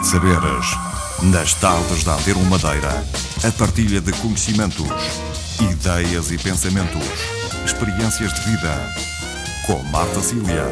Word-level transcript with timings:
de 0.00 0.06
saberes. 0.06 0.66
Nas 1.22 1.54
tardes 1.54 2.04
da 2.04 2.14
Antero 2.14 2.40
Madeira, 2.46 3.04
a 3.46 3.52
partilha 3.58 4.00
de 4.00 4.12
conhecimentos, 4.12 4.88
ideias 5.60 6.30
e 6.30 6.38
pensamentos, 6.38 7.04
experiências 7.64 8.32
de 8.32 8.40
vida. 8.40 8.74
Com 9.66 9.82
Marta 9.90 10.20
Cília. 10.20 10.64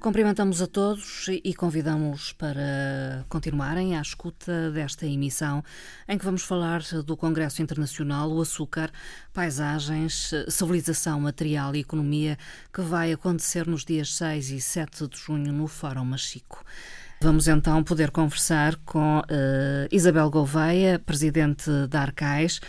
Cumprimentamos 0.00 0.62
a 0.62 0.66
todos 0.66 1.26
e 1.28 1.52
convidamos 1.52 2.32
para 2.32 3.24
continuarem 3.28 3.96
à 3.96 4.00
escuta 4.00 4.70
desta 4.70 5.04
emissão 5.04 5.62
em 6.08 6.16
que 6.16 6.24
vamos 6.24 6.42
falar 6.42 6.80
do 7.04 7.16
Congresso 7.16 7.60
Internacional 7.60 8.30
O 8.30 8.40
Açúcar, 8.40 8.90
Paisagens, 9.34 10.30
Civilização, 10.48 11.20
Material 11.20 11.74
e 11.74 11.80
Economia, 11.80 12.38
que 12.72 12.80
vai 12.80 13.12
acontecer 13.12 13.66
nos 13.66 13.84
dias 13.84 14.14
6 14.14 14.50
e 14.50 14.60
7 14.60 15.08
de 15.08 15.18
junho 15.18 15.52
no 15.52 15.66
Fórum 15.66 16.04
Machico. 16.04 16.64
Vamos 17.20 17.48
então 17.48 17.82
poder 17.82 18.10
conversar 18.10 18.76
com 18.84 19.20
uh, 19.20 19.22
Isabel 19.90 20.30
Gouveia, 20.30 20.98
presidente 20.98 21.70
da 21.88 22.02
Arcais, 22.02 22.60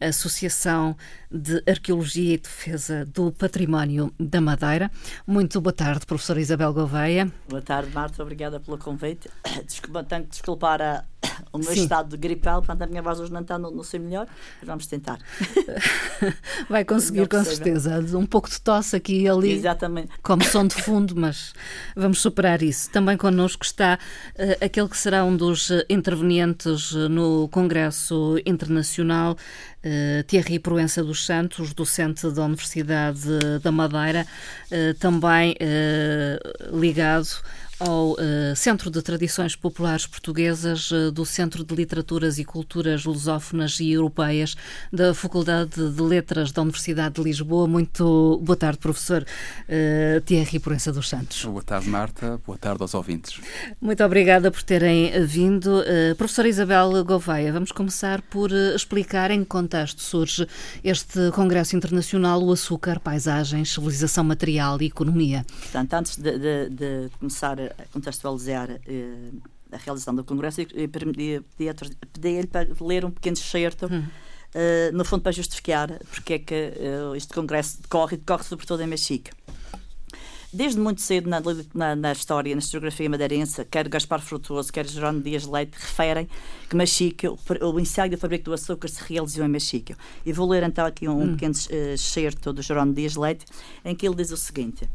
Associação 0.00 0.96
de 1.30 1.62
Arqueologia 1.66 2.34
e 2.34 2.38
Defesa 2.38 3.04
do 3.04 3.32
Património 3.32 4.12
da 4.18 4.40
Madeira. 4.40 4.90
Muito 5.26 5.60
boa 5.60 5.72
tarde, 5.72 6.06
professora 6.06 6.40
Isabel 6.40 6.72
Gouveia. 6.72 7.30
Boa 7.48 7.60
tarde, 7.60 7.90
Marta. 7.92 8.22
Obrigada 8.22 8.58
pelo 8.60 8.78
convite. 8.78 9.28
Desculpa, 9.66 10.02
tenho 10.04 10.24
que 10.24 10.30
desculpar 10.30 10.80
a, 10.80 11.04
o 11.52 11.58
meu 11.58 11.72
Sim. 11.72 11.82
estado 11.82 12.10
de 12.10 12.16
gripal, 12.16 12.60
portanto 12.60 12.82
a 12.82 12.86
minha 12.86 13.02
voz 13.02 13.20
hoje 13.20 13.32
não 13.32 13.40
está 13.40 13.58
no, 13.58 13.70
no 13.70 13.84
seu 13.84 14.00
melhor, 14.00 14.26
mas 14.58 14.66
vamos 14.66 14.86
tentar. 14.86 15.18
Vai 16.68 16.84
conseguir, 16.84 17.28
com 17.28 17.42
certeza. 17.44 17.98
Um 18.16 18.26
pouco 18.26 18.48
de 18.48 18.60
tosse 18.60 18.96
aqui 18.96 19.22
e 19.22 19.28
ali. 19.28 19.52
Exatamente. 19.52 20.10
Como 20.22 20.42
som 20.44 20.66
de 20.66 20.74
fundo, 20.82 21.14
mas 21.16 21.52
vamos 21.94 22.20
superar 22.20 22.62
isso. 22.62 22.90
Também 22.90 23.16
connosco 23.16 23.64
está 23.64 23.98
uh, 24.34 24.64
aquele 24.64 24.88
que 24.88 24.96
será 24.96 25.24
um 25.24 25.36
dos 25.36 25.70
uh, 25.70 25.84
intervenientes 25.88 26.92
no 26.92 27.48
Congresso 27.48 28.36
Internacional, 28.46 29.36
Thierry 30.26 30.58
Proença 30.58 31.02
dos 31.02 31.24
Santos, 31.24 31.72
docente 31.72 32.30
da 32.30 32.44
Universidade 32.44 33.20
da 33.62 33.70
Madeira, 33.70 34.26
também 34.98 35.56
ligado 36.72 37.28
ao 37.80 38.12
uh, 38.12 38.16
Centro 38.56 38.90
de 38.90 39.00
Tradições 39.02 39.54
Populares 39.54 40.06
Portuguesas 40.06 40.90
uh, 40.90 41.12
do 41.12 41.24
Centro 41.24 41.64
de 41.64 41.74
Literaturas 41.74 42.38
e 42.38 42.44
Culturas 42.44 43.04
Lusófonas 43.04 43.78
e 43.78 43.92
Europeias 43.92 44.56
da 44.92 45.14
Faculdade 45.14 45.90
de 45.90 46.02
Letras 46.02 46.50
da 46.50 46.62
Universidade 46.62 47.14
de 47.14 47.22
Lisboa. 47.22 47.68
Muito 47.68 48.40
boa 48.42 48.56
tarde, 48.56 48.78
professor 48.78 49.22
uh, 49.22 50.20
Thierry 50.22 50.58
Proença 50.58 50.92
dos 50.92 51.08
Santos. 51.08 51.44
Boa 51.44 51.62
tarde, 51.62 51.88
Marta. 51.88 52.40
Boa 52.44 52.58
tarde 52.58 52.82
aos 52.82 52.94
ouvintes. 52.94 53.40
Muito 53.80 54.02
obrigada 54.02 54.50
por 54.50 54.62
terem 54.62 55.24
vindo. 55.24 55.80
Uh, 55.80 56.14
professora 56.16 56.48
Isabel 56.48 57.04
Gouveia, 57.04 57.52
vamos 57.52 57.70
começar 57.70 58.22
por 58.22 58.50
explicar 58.74 59.30
em 59.30 59.40
que 59.40 59.46
contexto 59.46 60.02
surge 60.02 60.46
este 60.82 61.30
Congresso 61.32 61.76
Internacional 61.76 62.42
O 62.42 62.52
Açúcar, 62.52 62.98
Paisagens, 62.98 63.72
Civilização 63.72 64.24
Material 64.24 64.80
e 64.82 64.86
Economia. 64.86 65.46
Portanto, 65.60 65.94
antes 65.94 66.16
de, 66.16 66.38
de, 66.38 66.70
de 66.70 67.10
começar 67.18 67.58
a 67.60 67.67
contextualizar 67.92 68.70
eh, 68.86 69.30
a 69.70 69.76
realização 69.76 70.14
do 70.14 70.24
Congresso 70.24 70.62
e 70.62 70.88
pedi-lhe 70.88 72.46
para 72.46 72.68
ler 72.80 73.04
um 73.04 73.10
pequeno 73.10 73.36
excerto, 73.36 73.86
hum. 73.86 74.00
uh, 74.00 74.96
no 74.96 75.04
fundo 75.04 75.22
para 75.22 75.32
justificar 75.32 75.98
porque 76.10 76.34
é 76.34 76.38
que 76.38 76.54
uh, 76.54 77.14
este 77.14 77.32
Congresso 77.34 77.82
decorre 77.82 78.14
e 78.14 78.18
decorre 78.18 78.44
sobretudo 78.44 78.82
em 78.82 78.86
Mexico. 78.86 79.30
Desde 80.50 80.80
muito 80.80 81.02
cedo 81.02 81.28
na, 81.28 81.42
na, 81.74 81.94
na, 81.94 82.12
história, 82.12 82.54
na 82.54 82.60
historiografia 82.60 83.10
madeirense, 83.10 83.62
quer 83.66 83.86
Gaspar 83.86 84.22
Frutuoso, 84.22 84.72
quer 84.72 84.86
Jerónimo 84.86 85.22
Dias 85.22 85.44
Leite, 85.44 85.72
referem 85.74 86.26
que 86.70 86.74
Machico, 86.74 87.38
o, 87.60 87.66
o 87.66 87.78
ensaio 87.78 88.10
do 88.10 88.16
fabrico 88.16 88.46
do 88.46 88.54
açúcar 88.54 88.88
se 88.88 89.02
realizou 89.04 89.44
em 89.44 89.48
Machico. 89.48 89.92
E 90.24 90.32
vou 90.32 90.48
ler 90.48 90.62
então 90.62 90.86
aqui 90.86 91.06
um, 91.06 91.20
hum. 91.20 91.32
pequeno 91.32 91.54
excerto 91.92 92.50
do 92.54 92.62
Jerónimo 92.62 92.94
Dias 92.94 93.14
Leite, 93.14 93.44
em 93.84 93.94
que 93.94 94.08
ele 94.08 94.16
diz 94.16 94.30
o 94.30 94.38
seguinte. 94.38 94.88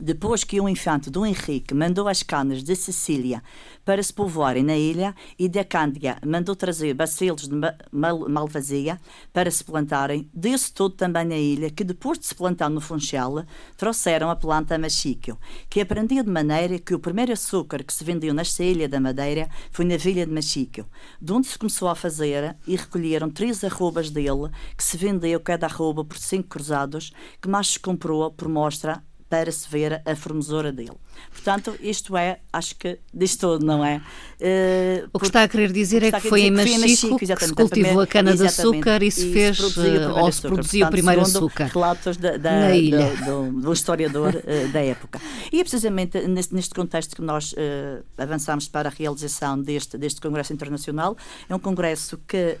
Depois 0.00 0.44
que 0.44 0.60
o 0.60 0.68
infante 0.68 1.10
Dom 1.10 1.26
Henrique 1.26 1.74
mandou 1.74 2.06
as 2.06 2.22
canas 2.22 2.62
de 2.62 2.76
Sicília 2.76 3.42
para 3.84 4.00
se 4.00 4.14
povoarem 4.14 4.62
na 4.62 4.76
ilha 4.76 5.12
e 5.36 5.48
da 5.48 5.64
Cândia 5.64 6.18
mandou 6.24 6.54
trazer 6.54 6.94
bacilos 6.94 7.48
de 7.48 7.54
mal 7.90 8.28
malvasia 8.28 9.00
para 9.32 9.50
se 9.50 9.64
plantarem, 9.64 10.30
desse 10.32 10.72
todo 10.72 10.94
também 10.94 11.24
na 11.24 11.36
ilha, 11.36 11.68
que 11.68 11.82
depois 11.82 12.16
de 12.16 12.26
se 12.26 12.34
plantar 12.34 12.70
no 12.70 12.80
Funchal, 12.80 13.44
trouxeram 13.76 14.30
a 14.30 14.36
planta 14.36 14.78
machíquio, 14.78 15.36
que 15.68 15.80
aprendia 15.80 16.22
de 16.22 16.30
maneira 16.30 16.78
que 16.78 16.94
o 16.94 17.00
primeiro 17.00 17.32
açúcar 17.32 17.82
que 17.82 17.92
se 17.92 18.04
vendeu 18.04 18.32
nesta 18.32 18.62
ilha 18.62 18.88
da 18.88 19.00
Madeira 19.00 19.48
foi 19.72 19.84
na 19.84 19.96
Vila 19.96 20.24
de 20.24 20.32
Machíquio, 20.32 20.86
de 21.20 21.32
onde 21.32 21.48
se 21.48 21.58
começou 21.58 21.88
a 21.88 21.96
fazer 21.96 22.56
e 22.68 22.76
recolheram 22.76 23.28
três 23.28 23.64
arrobas 23.64 24.10
dele, 24.10 24.48
que 24.76 24.84
se 24.84 24.96
vendeu 24.96 25.40
cada 25.40 25.66
arroba 25.66 26.04
por 26.04 26.18
cinco 26.18 26.48
cruzados, 26.48 27.12
que 27.42 27.48
mais 27.48 27.66
se 27.68 27.80
comprou 27.80 28.30
por 28.30 28.48
mostra 28.48 29.02
para 29.28 29.52
se 29.52 29.68
ver 29.68 30.00
a 30.04 30.16
formosura 30.16 30.72
dele. 30.72 30.96
Portanto, 31.30 31.76
isto 31.80 32.16
é, 32.16 32.40
acho 32.52 32.74
que 32.76 32.98
diz 33.12 33.36
tudo, 33.36 33.64
não 33.64 33.84
é? 33.84 33.98
Uh, 34.40 35.08
o 35.12 35.18
que 35.18 35.26
está 35.26 35.42
a 35.42 35.48
querer 35.48 35.70
dizer 35.70 36.02
é 36.02 36.12
que 36.12 36.28
foi 36.28 36.42
em 36.42 36.50
Machico 36.50 37.18
que 37.18 37.26
se 37.26 37.54
cultivou 37.54 38.00
a 38.00 38.06
cana-de-açúcar 38.06 39.02
e 39.02 39.10
se 39.10 39.32
fez, 39.32 39.58
eh, 39.60 40.08
ou 40.08 40.32
se 40.32 40.42
produziu 40.42 40.86
o 40.86 40.90
primeiro 40.90 41.20
açúcar. 41.20 41.66
relatos 41.66 42.16
da, 42.16 42.36
da, 42.36 42.52
na 42.52 42.76
ilha. 42.76 43.14
Do, 43.16 43.50
do, 43.50 43.60
do 43.60 43.72
historiador 43.72 44.34
uh, 44.34 44.72
da 44.72 44.80
época. 44.80 45.20
E 45.52 45.60
é 45.60 45.62
precisamente 45.62 46.26
neste, 46.26 46.54
neste 46.54 46.74
contexto 46.74 47.14
que 47.14 47.22
nós 47.22 47.52
uh, 47.52 48.04
avançamos 48.16 48.66
para 48.68 48.88
a 48.88 48.92
realização 48.92 49.60
deste, 49.60 49.98
deste 49.98 50.20
Congresso 50.20 50.52
Internacional. 50.52 51.16
É 51.48 51.54
um 51.54 51.58
congresso 51.58 52.18
que 52.26 52.58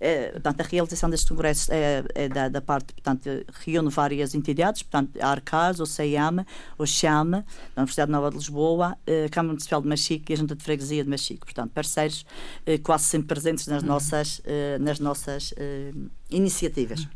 é, 0.00 0.32
portanto, 0.32 0.60
a 0.60 0.64
realização 0.64 1.10
deste 1.10 1.28
congresso 1.28 1.72
é, 1.72 2.04
é 2.14 2.28
da, 2.28 2.48
da, 2.48 2.60
parte, 2.60 2.92
portanto, 2.94 3.28
reúne 3.64 3.90
várias 3.90 4.34
entidades, 4.34 4.82
portanto, 4.82 5.18
a 5.20 5.28
Arcas, 5.28 5.80
o 5.80 5.86
CEAM, 5.86 6.44
o 6.78 6.86
CHAM, 6.86 7.44
a 7.76 7.80
Universidade 7.80 8.10
Nova 8.10 8.30
de 8.30 8.36
Lisboa, 8.36 8.96
a 9.06 9.28
Câmara 9.30 9.52
Municipal 9.52 9.82
de 9.82 9.88
Machico 9.88 10.30
e 10.30 10.34
a 10.34 10.36
Junta 10.36 10.54
de 10.54 10.62
Freguesia 10.62 11.02
de 11.02 11.10
Machico. 11.10 11.46
Portanto, 11.46 11.72
parceiros 11.72 12.24
eh, 12.66 12.78
quase 12.78 13.04
sempre 13.04 13.28
presentes 13.28 13.66
nas 13.66 13.82
uhum. 13.82 13.88
nossas, 13.88 14.40
eh, 14.44 14.78
nas 14.78 14.98
nossas 15.00 15.54
eh, 15.56 15.92
iniciativas. 16.30 17.06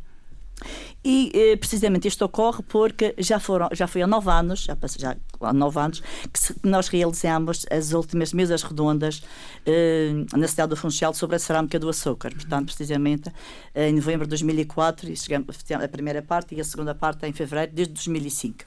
E 1.04 1.30
eh, 1.34 1.56
precisamente 1.56 2.06
isto 2.08 2.24
ocorre 2.24 2.62
porque 2.62 3.14
já, 3.18 3.38
foram, 3.40 3.68
já 3.72 3.86
foi 3.86 4.02
há 4.02 4.06
nove 4.06 4.30
anos, 4.30 4.64
já, 4.64 4.76
já 4.98 5.16
há 5.40 5.52
nove 5.52 5.78
anos, 5.78 6.02
que, 6.32 6.38
se, 6.38 6.54
que 6.54 6.68
nós 6.68 6.88
realizamos 6.88 7.66
as 7.70 7.92
últimas 7.92 8.32
mesas 8.32 8.62
redondas 8.62 9.22
eh, 9.66 10.12
na 10.36 10.46
cidade 10.46 10.70
do 10.70 10.76
Funchal 10.76 11.12
sobre 11.14 11.36
a 11.36 11.38
cerâmica 11.38 11.78
do 11.78 11.88
açúcar. 11.88 12.32
Portanto, 12.32 12.66
precisamente 12.66 13.32
eh, 13.74 13.88
em 13.88 13.94
novembro 13.94 14.26
de 14.26 14.30
2004, 14.30 15.10
e 15.10 15.16
chegamos 15.16 15.56
a 15.82 15.88
primeira 15.88 16.22
parte 16.22 16.54
e 16.54 16.60
a 16.60 16.64
segunda 16.64 16.94
parte 16.94 17.26
em 17.26 17.32
fevereiro, 17.32 17.72
desde 17.72 17.94
2005. 17.94 18.64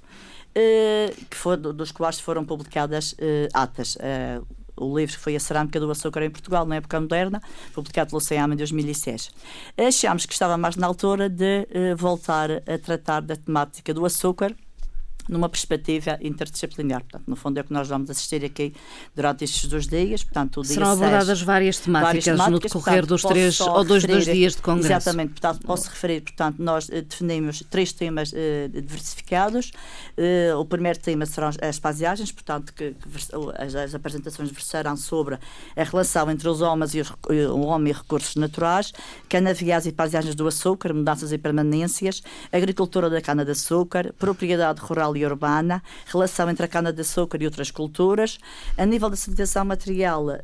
Eh, 0.57 1.13
que 1.29 1.35
for, 1.35 1.57
dos 1.57 1.91
quais 1.91 2.17
foram 2.19 2.45
publicadas 2.45 3.13
eh, 3.17 3.49
atas. 3.53 3.97
O 4.77 4.97
livro 4.97 5.15
que 5.15 5.21
foi 5.21 5.35
A 5.35 5.39
Cerâmica 5.39 5.79
do 5.79 5.89
Açúcar 5.89 6.23
em 6.23 6.29
Portugal, 6.29 6.65
na 6.65 6.75
época 6.75 6.99
moderna, 6.99 7.41
publicado 7.73 8.09
pelo 8.09 8.19
CEAM 8.19 8.53
em 8.53 8.55
2006. 8.55 9.31
Achámos 9.77 10.25
que 10.25 10.33
estava 10.33 10.57
mais 10.57 10.75
na 10.75 10.87
altura 10.87 11.29
de 11.29 11.61
uh, 11.61 11.95
voltar 11.95 12.51
a 12.51 12.77
tratar 12.77 13.21
da 13.21 13.35
temática 13.35 13.93
do 13.93 14.05
açúcar 14.05 14.55
numa 15.27 15.49
perspectiva 15.49 16.17
interdisciplinar. 16.21 17.01
Portanto, 17.01 17.23
no 17.27 17.35
fundo 17.35 17.57
é 17.57 17.61
o 17.61 17.63
que 17.63 17.73
nós 17.73 17.87
vamos 17.87 18.09
assistir 18.09 18.43
aqui 18.45 18.73
durante 19.15 19.43
estes 19.43 19.67
dois 19.69 19.87
dias. 19.87 20.23
Portanto, 20.23 20.61
o 20.61 20.63
Serão 20.63 20.91
abordadas 20.91 21.41
várias 21.41 21.79
temáticas, 21.79 22.07
várias 22.07 22.25
temáticas, 22.25 22.51
no 22.51 22.59
decorrer 22.59 22.99
portanto, 22.99 23.09
dos 23.09 23.21
três 23.23 23.59
ou 23.59 23.83
dois, 23.83 24.03
referir, 24.03 24.25
dois 24.25 24.37
dias 24.37 24.55
de 24.55 24.61
congresso. 24.61 24.93
Exatamente. 24.93 25.29
Portanto, 25.31 25.65
posso 25.65 25.89
referir, 25.89 26.21
portanto, 26.21 26.57
nós 26.59 26.87
uh, 26.89 27.01
definimos 27.01 27.63
três 27.69 27.91
temas 27.91 28.31
uh, 28.31 28.69
diversificados. 28.69 29.71
Uh, 30.17 30.57
o 30.59 30.65
primeiro 30.65 30.99
tema 30.99 31.25
serão 31.25 31.49
as 31.61 31.79
paisagens, 31.79 32.31
portanto, 32.31 32.73
que, 32.73 32.91
que 32.91 33.07
as, 33.57 33.75
as, 33.75 33.95
apresentações 33.95 34.51
versarão 34.51 34.95
sobre 34.95 35.37
a 35.75 35.83
relação 35.83 36.29
entre 36.29 36.47
os 36.47 36.61
homens 36.61 36.93
e 36.93 37.01
os, 37.01 37.11
o 37.51 37.61
homem 37.61 37.91
e 37.91 37.95
recursos 37.95 38.35
naturais, 38.35 38.91
canaviais 39.27 39.85
e 39.85 39.91
paisagens 39.91 40.35
do 40.35 40.47
açúcar, 40.47 40.93
mudanças 40.93 41.31
e 41.31 41.37
permanências, 41.37 42.21
agricultura 42.51 43.09
da 43.09 43.21
cana-de-açúcar, 43.21 44.13
propriedade 44.17 44.81
rural 44.81 45.14
e 45.17 45.25
urbana, 45.25 45.81
relação 46.05 46.49
entre 46.49 46.65
a 46.65 46.67
cana-de-açúcar 46.67 47.41
e 47.41 47.45
outras 47.45 47.71
culturas. 47.71 48.37
A 48.77 48.85
nível 48.85 49.09
da 49.09 49.15
civilização 49.15 49.65
material, 49.65 50.27
uh, 50.27 50.39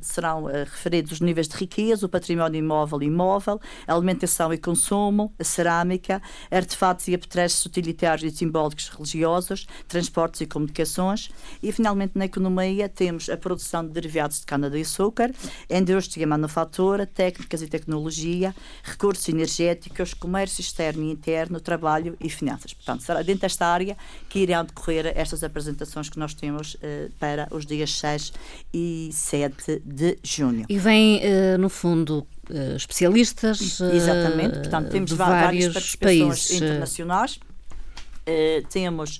serão 0.00 0.44
uh, 0.44 0.48
referidos 0.48 1.12
os 1.12 1.20
níveis 1.20 1.48
de 1.48 1.56
riqueza, 1.56 2.06
o 2.06 2.08
património 2.08 2.58
imóvel 2.58 3.02
e 3.02 3.06
imóvel, 3.06 3.60
a 3.86 3.94
alimentação 3.94 4.52
e 4.52 4.58
consumo, 4.58 5.32
a 5.38 5.44
cerâmica, 5.44 6.22
artefatos 6.50 7.08
e 7.08 7.14
apetrechos 7.14 7.64
utilitários 7.66 8.32
e 8.32 8.36
simbólicos 8.36 8.88
religiosos, 8.88 9.66
transportes 9.88 10.40
e 10.40 10.46
comunicações. 10.46 11.30
E, 11.62 11.72
finalmente, 11.72 12.12
na 12.14 12.24
economia, 12.24 12.88
temos 12.88 13.28
a 13.28 13.36
produção 13.36 13.86
de 13.86 13.92
derivados 13.92 14.40
de 14.40 14.46
cana-de-açúcar, 14.46 15.32
indústria 15.68 16.22
e 16.22 16.26
manufatura, 16.26 17.06
técnicas 17.06 17.62
e 17.62 17.66
tecnologia, 17.66 18.54
recursos 18.82 19.28
energéticos, 19.28 20.14
comércio 20.14 20.60
externo 20.60 21.04
e 21.04 21.10
interno, 21.10 21.60
trabalho 21.60 22.16
e 22.20 22.28
finanças. 22.28 22.72
Portanto, 22.72 23.02
será 23.02 23.22
dentro 23.22 23.42
desta 23.42 23.66
área 23.66 23.96
que 24.28 24.40
irão 24.40 24.64
decorrer 24.64 25.12
estas 25.16 25.42
apresentações 25.42 26.08
que 26.08 26.18
nós 26.18 26.34
temos 26.34 26.74
uh, 26.74 27.10
para 27.18 27.48
os 27.50 27.66
dias 27.66 27.92
6 27.98 28.32
e 28.72 29.10
7 29.12 29.82
de 29.84 30.18
junho. 30.22 30.64
E 30.68 30.78
vem, 30.78 31.18
uh, 31.18 31.58
no 31.58 31.68
fundo, 31.68 32.26
uh, 32.48 32.76
especialistas 32.76 33.80
Exatamente, 33.80 34.58
portanto, 34.60 34.90
temos 34.90 35.12
várias 35.12 35.72
participações 35.72 36.18
países. 36.28 36.50
internacionais. 36.52 37.38
Temos, 38.70 39.18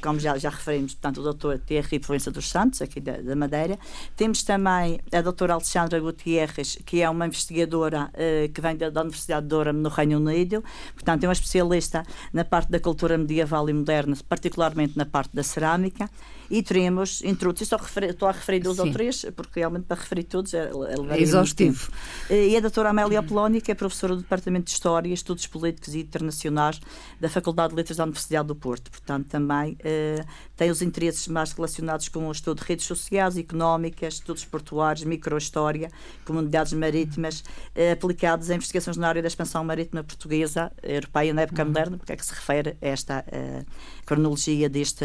como 0.00 0.18
já, 0.18 0.36
já 0.38 0.50
referimos, 0.50 0.94
portanto, 0.94 1.18
o 1.18 1.22
doutor 1.22 1.58
Thierry 1.58 1.98
Provença 1.98 2.30
dos 2.30 2.48
Santos, 2.48 2.82
aqui 2.82 3.00
da, 3.00 3.16
da, 3.18 3.36
Madeira. 3.36 3.78
Temos 4.16 4.42
também 4.42 5.00
a 5.12 5.20
doutora 5.20 5.54
Alexandra 5.54 5.98
Gutierrez, 6.00 6.78
que 6.84 7.00
é 7.00 7.08
uma 7.08 7.26
investigadora 7.26 8.10
uh, 8.12 8.52
que 8.52 8.60
vem 8.60 8.76
da, 8.76 8.90
da, 8.90 9.00
Universidade 9.00 9.42
de 9.42 9.48
Durham, 9.48 9.72
no 9.72 9.88
Reino 9.88 10.18
Unido. 10.18 10.62
Portanto, 10.94 11.24
é 11.24 11.26
uma 11.26 11.32
especialista 11.32 12.02
na 12.32 12.44
parte 12.44 12.70
da 12.70 12.80
cultura 12.80 13.16
medieval 13.16 13.68
e 13.68 13.72
moderna, 13.72 14.16
particularmente 14.28 14.96
na 14.96 15.06
parte 15.06 15.34
da 15.34 15.42
cerâmica 15.42 16.08
e 16.52 16.62
teremos 16.62 17.22
introdutos. 17.22 17.62
Estou 17.62 17.78
a 17.78 17.82
referir, 17.82 18.10
estou 18.10 18.28
a 18.28 18.32
referir 18.32 18.60
dois 18.60 18.76
Sim. 18.76 18.82
ou 18.82 18.92
três, 18.92 19.26
porque 19.34 19.60
realmente 19.60 19.84
para 19.84 19.98
referir 19.98 20.24
todos 20.24 20.52
é, 20.52 20.70
é, 20.70 21.16
é 21.16 21.20
exaustivo. 21.20 21.90
E 22.28 22.54
a 22.54 22.60
doutora 22.60 22.90
Amélia 22.90 23.20
Apoloni, 23.20 23.58
que 23.58 23.72
é 23.72 23.74
professora 23.74 24.14
do 24.14 24.20
Departamento 24.20 24.66
de 24.66 24.72
História 24.72 25.12
Estudos 25.12 25.46
Políticos 25.46 25.94
e 25.94 26.00
Internacionais 26.00 26.78
da 27.18 27.30
Faculdade 27.30 27.70
de 27.70 27.76
Letras 27.76 27.96
da 27.96 28.04
Universidade 28.04 28.48
do 28.48 28.54
Porto. 28.54 28.90
Portanto, 28.90 29.28
também 29.28 29.61
uh, 29.70 30.26
tem 30.56 30.70
os 30.70 30.82
interesses 30.82 31.26
mais 31.28 31.52
relacionados 31.52 32.08
com 32.08 32.28
o 32.28 32.32
estudo 32.32 32.60
de 32.60 32.68
redes 32.68 32.86
sociais, 32.86 33.36
económicas, 33.36 34.14
estudos 34.14 34.44
portuários, 34.44 35.04
microhistória, 35.04 35.90
comunidades 36.24 36.72
marítimas, 36.72 37.40
uh, 37.40 37.92
aplicados 37.92 38.50
a 38.50 38.54
investigações 38.54 38.96
na 38.96 39.08
área 39.08 39.22
da 39.22 39.28
expansão 39.28 39.62
marítima 39.64 40.02
portuguesa, 40.02 40.72
europeia 40.82 41.32
na 41.32 41.42
época 41.42 41.62
uhum. 41.62 41.68
moderna, 41.68 41.96
porque 41.96 42.12
é 42.12 42.16
que 42.16 42.26
se 42.26 42.34
refere 42.34 42.76
a 42.80 42.86
esta 42.86 43.24
uh, 43.28 43.64
cronologia 44.04 44.68
deste 44.68 45.04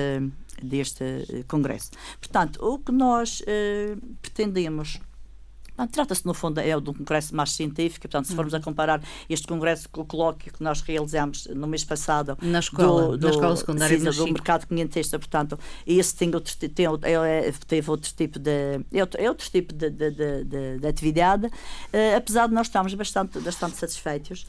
deste 0.60 1.04
eh, 1.04 1.44
Congresso. 1.48 1.92
Portanto, 2.20 2.58
o 2.66 2.80
que 2.80 2.92
nós 2.92 3.44
pretendemos 4.24 5.00
Trata-se, 5.86 6.26
no 6.26 6.34
fundo, 6.34 6.60
é 6.60 6.80
de 6.80 6.90
um 6.90 6.94
congresso 6.94 7.36
mais 7.36 7.52
científico. 7.52 8.08
Portanto, 8.08 8.28
se 8.28 8.36
formos 8.36 8.54
a 8.54 8.60
comparar 8.60 9.02
este 9.30 9.48
congresso 9.48 9.88
com 9.90 10.02
o 10.02 10.06
colóquio 10.06 10.52
que 10.52 10.64
nós 10.64 10.82
realizamos 10.82 11.48
no 11.48 11.68
mês 11.68 11.84
passado 11.84 12.38
na 12.42 12.60
escola, 12.60 13.10
do, 13.10 13.18
do, 13.18 13.28
na 13.28 13.34
escola 13.34 13.56
secundária 13.56 14.00
sim, 14.00 14.18
do 14.18 14.26
mercado 14.26 14.66
quinhentista, 14.66 15.20
portanto, 15.20 15.60
esse 15.86 16.16
tem 16.16 16.34
outro, 16.34 16.56
tem, 16.58 16.86
é, 16.86 17.52
teve 17.68 17.90
outro 17.90 18.12
tipo 18.14 18.40
de 18.40 18.80
é 18.92 19.02
outro, 19.02 19.22
é 19.22 19.30
outro 19.30 19.50
tipo 19.50 19.74
de, 19.74 19.90
de, 19.90 20.12
de, 20.12 20.80
de 20.80 20.88
atividade, 20.88 21.48
uh, 21.48 22.18
apesar 22.18 22.48
de 22.48 22.54
nós 22.54 22.68
estarmos 22.68 22.94
bastante, 22.94 23.40
bastante 23.40 23.76
satisfeitos 23.78 24.46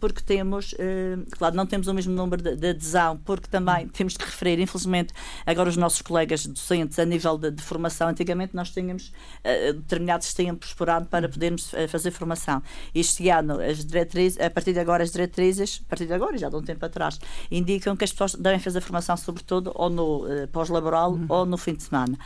porque 0.00 0.20
temos, 0.20 0.74
eh, 0.78 1.16
claro, 1.30 1.54
não 1.54 1.66
temos 1.66 1.86
o 1.86 1.94
mesmo 1.94 2.12
número 2.12 2.42
de, 2.42 2.56
de, 2.56 2.68
adesão, 2.68 3.16
porque 3.18 3.48
também 3.48 3.88
temos 3.88 4.16
que 4.16 4.24
referir, 4.24 4.58
infelizmente, 4.60 5.12
agora 5.46 5.68
os 5.68 5.76
nossos 5.76 6.02
colegas 6.02 6.46
docentes 6.46 6.98
a 6.98 7.04
nível 7.04 7.38
de, 7.38 7.50
de 7.50 7.62
formação, 7.62 8.08
antigamente 8.08 8.54
nós 8.56 8.70
tínhamos 8.70 9.12
uh, 9.44 9.72
determinados 9.74 10.34
tempos 10.34 10.74
por 10.74 10.90
ano 10.90 11.06
para 11.06 11.28
podermos 11.28 11.72
fazer 11.88 12.10
formação. 12.10 12.62
Este 12.94 13.28
ano, 13.28 13.60
as 13.60 13.84
diretrizes, 13.84 14.40
a 14.40 14.50
partir 14.50 14.72
de 14.72 14.80
agora, 14.80 15.02
as 15.02 15.12
diretrizes, 15.12 15.80
a 15.86 15.88
partir 15.88 16.06
de 16.06 16.12
agora, 16.12 16.36
já 16.36 16.48
de 16.48 16.56
um 16.56 16.62
tempo 16.62 16.84
atrás, 16.84 17.18
indicam 17.50 17.96
que 17.96 18.04
as 18.04 18.12
pessoas 18.12 18.34
devem 18.34 18.58
fazer 18.58 18.80
formação, 18.80 19.16
sobretudo, 19.16 19.72
ou 19.74 19.88
no 19.88 20.24
pós-laboral 20.50 21.12
uhum. 21.12 21.26
ou 21.28 21.46
no 21.46 21.56
fim 21.56 21.74
de 21.74 21.82
semana. 21.82 22.18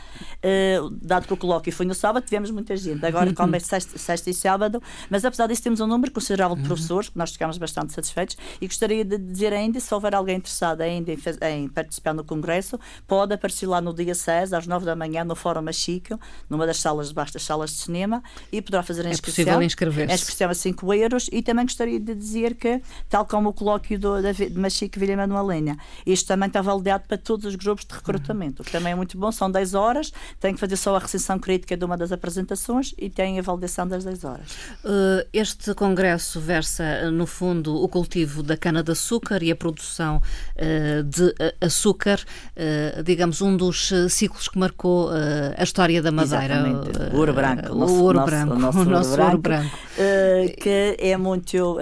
Dado 1.01 1.27
que 1.27 1.33
o 1.33 1.37
colóquio 1.37 1.71
foi 1.71 1.85
no 1.85 1.93
sábado, 1.93 2.23
tivemos 2.23 2.51
muita 2.51 2.75
gente. 2.75 3.05
Agora, 3.05 3.33
como 3.33 3.55
é 3.55 3.59
sexta, 3.59 3.97
sexta 3.97 4.29
e 4.29 4.33
sábado, 4.33 4.81
mas 5.09 5.23
apesar 5.25 5.47
disso, 5.47 5.63
temos 5.63 5.79
um 5.79 5.87
número 5.87 6.11
considerável 6.11 6.55
de 6.55 6.61
uhum. 6.63 6.67
professores, 6.67 7.09
que 7.09 7.17
nós 7.17 7.26
nós 7.27 7.31
ficámos 7.33 7.57
bastante 7.57 7.93
satisfeitos 7.93 8.37
e 8.61 8.67
gostaria 8.67 9.03
de 9.03 9.17
dizer 9.17 9.53
ainda, 9.53 9.79
se 9.79 9.93
houver 9.93 10.15
alguém 10.15 10.37
interessado 10.37 10.81
ainda 10.81 11.11
em, 11.11 11.17
em 11.51 11.67
participar 11.67 12.13
no 12.13 12.23
Congresso, 12.23 12.79
pode 13.05 13.33
aparecer 13.33 13.67
lá 13.67 13.81
no 13.81 13.93
dia 13.93 14.15
6, 14.15 14.53
às 14.53 14.65
9 14.65 14.85
da 14.85 14.95
manhã, 14.95 15.23
no 15.23 15.35
Fórum 15.35 15.61
Machico, 15.61 16.19
numa 16.49 16.65
das 16.65 16.79
salas 16.79 17.09
debaixo 17.09 17.33
das 17.33 17.43
salas 17.43 17.71
de 17.71 17.77
cinema, 17.77 18.23
e 18.51 18.61
poderá 18.61 18.81
fazer 18.81 19.05
a 19.05 19.09
inscrição. 19.09 19.43
É 19.43 19.45
possível 19.45 19.61
inscrever-se. 19.65 20.11
A 20.11 20.15
inscrição 20.15 20.49
a 20.49 20.53
5 20.53 20.93
euros 20.93 21.29
e 21.31 21.41
também 21.41 21.65
gostaria 21.65 21.99
de 21.99 22.15
dizer 22.15 22.55
que, 22.55 22.81
tal 23.09 23.25
como 23.25 23.49
o 23.49 23.53
colóquio 23.53 23.99
do, 23.99 24.21
da, 24.21 24.31
de 24.31 24.57
Machico 24.57 24.99
Vila 24.99 25.27
Manuelina, 25.27 25.77
isto 26.05 26.27
também 26.27 26.47
está 26.47 26.61
validado 26.61 27.05
para 27.07 27.17
todos 27.17 27.45
os 27.45 27.55
grupos 27.55 27.85
de 27.85 27.93
recrutamento, 27.93 28.61
o 28.61 28.65
que 28.65 28.71
também 28.71 28.93
é 28.93 28.95
muito 28.95 29.17
bom, 29.17 29.31
são 29.31 29.51
10 29.51 29.73
horas, 29.73 30.13
tem 30.39 30.53
que 30.53 30.59
fazer 30.59 30.77
só 30.77 30.95
a 30.95 30.99
recensião 30.99 31.37
crítica 31.39 31.75
de 31.75 31.83
uma 31.83 31.97
das 31.97 32.11
apresentações 32.11 32.93
e 32.97 33.09
tem 33.09 33.39
a 33.39 33.41
validação 33.41 33.87
das 33.87 34.03
10 34.03 34.23
horas. 34.23 34.51
Uh, 34.83 35.27
este 35.33 35.73
congresso 35.73 36.39
versa 36.39 37.11
no 37.17 37.25
fundo, 37.25 37.75
o 37.75 37.87
cultivo 37.89 38.43
da 38.43 38.55
cana-de-açúcar 38.55 39.41
e 39.43 39.51
a 39.51 39.55
produção 39.55 40.21
uh, 40.55 41.03
de 41.03 41.33
eh, 41.39 41.55
açúcar, 41.59 42.19
uh, 42.19 43.03
digamos, 43.03 43.41
um 43.41 43.57
dos 43.57 43.91
ciclos 44.09 44.47
que 44.47 44.57
marcou 44.57 45.09
uh, 45.09 45.13
a 45.57 45.63
história 45.63 46.01
da 46.01 46.11
Madeira. 46.11 46.63
o 47.11 47.17
ouro 47.17 47.33
branco. 47.33 47.73
O, 47.73 47.83
o 47.83 48.03
ouro 48.03 48.23
branco. 48.23 48.53
O 48.53 48.59
nosso, 48.59 48.79
o 48.79 48.85
nosso 48.85 49.11
ouro, 49.11 49.23
ouro 49.23 49.37
branco. 49.39 49.77
branco. 49.97 50.57
que 50.61 50.95
é 50.99 51.17
muito. 51.17 51.77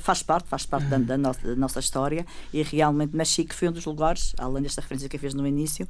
faz 0.00 0.22
parte, 0.22 0.48
faz 0.48 0.66
parte 0.66 0.86
da, 0.88 0.98
da, 0.98 1.16
nossa, 1.16 1.46
da, 1.46 1.56
nossa, 1.56 1.78
história 1.78 2.26
e 2.52 2.62
realmente 2.62 3.16
Machique 3.16 3.54
foi 3.54 3.68
um 3.68 3.72
dos 3.72 3.84
lugares, 3.84 4.34
além 4.38 4.62
desta 4.62 4.80
referência 4.80 5.08
que 5.08 5.16
eu 5.16 5.20
fiz 5.20 5.34
no 5.34 5.46
início. 5.46 5.86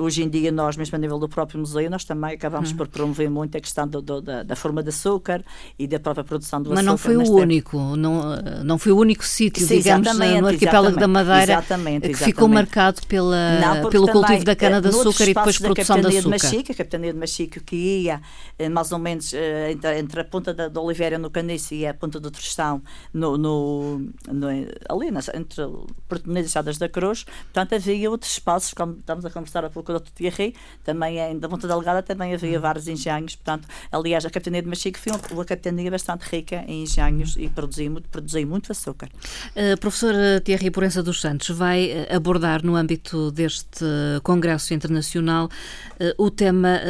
hoje 0.00 0.22
em 0.22 0.28
dia, 0.28 0.52
nós, 0.52 0.76
mesmo 0.76 0.94
a 0.94 0.98
nível 0.98 1.18
do 1.18 1.28
próprio 1.28 1.58
museu, 1.58 1.90
nós 1.90 2.04
também 2.04 2.34
acabamos 2.34 2.72
hum. 2.72 2.76
por 2.76 2.86
promover 2.86 3.28
muito 3.28 3.56
a 3.56 3.60
questão 3.60 3.88
do, 3.88 4.00
do, 4.00 4.22
da, 4.22 4.42
da 4.42 4.56
forma 4.56 4.82
de 4.82 4.90
açúcar 4.90 5.44
e 5.78 5.86
da 5.86 5.98
própria 5.98 6.24
produção 6.24 6.62
do 6.62 6.70
Mas 6.70 6.78
açúcar. 6.78 6.92
Mas 6.92 7.16
não 7.18 7.26
foi 7.26 7.34
o 7.34 7.36
único. 7.36 7.78
Não, 8.04 8.36
não 8.62 8.78
foi 8.78 8.92
o 8.92 8.98
único 8.98 9.24
sítio, 9.24 9.66
digamos, 9.66 10.06
no 10.16 10.46
arquipélago 10.46 10.98
da 10.98 11.08
Madeira 11.08 11.54
exatamente, 11.54 12.08
que 12.08 12.16
ficou 12.16 12.48
marcado 12.48 13.00
pela, 13.06 13.58
não, 13.60 13.90
pelo 13.90 14.06
também, 14.06 14.22
cultivo 14.22 14.44
da 14.44 14.54
cana-de-açúcar 14.54 15.24
e 15.24 15.34
depois 15.34 15.58
produção 15.58 16.00
de 16.00 16.06
açúcar. 16.06 16.22
De 16.22 16.28
Machique, 16.28 16.72
a 16.72 16.74
Capitania 16.74 17.12
de 17.12 17.18
Machique, 17.18 17.60
que 17.60 17.76
ia 17.76 18.20
eh, 18.58 18.68
mais 18.68 18.92
ou 18.92 18.98
menos 18.98 19.32
eh, 19.32 19.72
entre, 19.72 19.98
entre 19.98 20.20
a 20.20 20.24
ponta 20.24 20.52
da, 20.52 20.68
da 20.68 20.80
Oliveira 20.80 21.18
no 21.18 21.30
Canice 21.30 21.74
e 21.74 21.86
a 21.86 21.94
ponta 21.94 22.20
do 22.20 22.30
Tristão 22.30 22.82
no, 23.12 23.38
no, 23.38 23.98
no, 24.30 24.48
ali 24.88 25.10
nas, 25.10 25.28
entre 25.28 25.62
Portuguesas 26.08 26.50
e 26.50 26.52
Chadas 26.52 26.78
da 26.78 26.88
Cruz, 26.88 27.24
portanto 27.24 27.74
havia 27.74 28.10
outros 28.10 28.32
espaços, 28.32 28.74
como 28.74 28.98
estamos 28.98 29.24
a 29.24 29.30
conversar 29.30 29.64
há 29.64 29.70
pouco 29.70 29.92
com 29.92 29.96
o 29.96 30.00
Dr. 30.00 30.10
Thierry, 30.10 30.54
também 30.82 31.38
da 31.38 31.48
Ponta 31.48 31.66
Delgada 31.66 32.02
também 32.02 32.34
havia 32.34 32.60
vários 32.60 32.86
engenhos, 32.88 33.36
portanto, 33.36 33.66
aliás, 33.90 34.24
a 34.24 34.30
Capitania 34.30 34.62
de 34.62 34.68
Machique 34.68 34.98
foi 34.98 35.12
uma 35.30 35.44
capitania 35.44 35.90
bastante 35.90 36.22
rica 36.22 36.64
em 36.66 36.82
engenhos 36.82 37.36
e 37.36 37.48
produzia 37.48 37.90
muito, 37.94 38.08
produzia 38.08 38.46
muito 38.46 38.70
açúcar. 38.70 39.08
Uh, 39.56 39.78
professor 39.80 40.14
Thierry 40.44 40.70
Porença 40.70 41.02
dos 41.02 41.20
Santos 41.20 41.48
vai 41.50 41.90
uh, 41.90 42.16
abordar 42.16 42.64
no 42.64 42.76
âmbito 42.76 43.30
deste 43.30 43.84
Congresso 44.22 44.74
Internacional 44.74 45.46
uh, 45.46 46.22
o 46.24 46.30
tema 46.30 46.80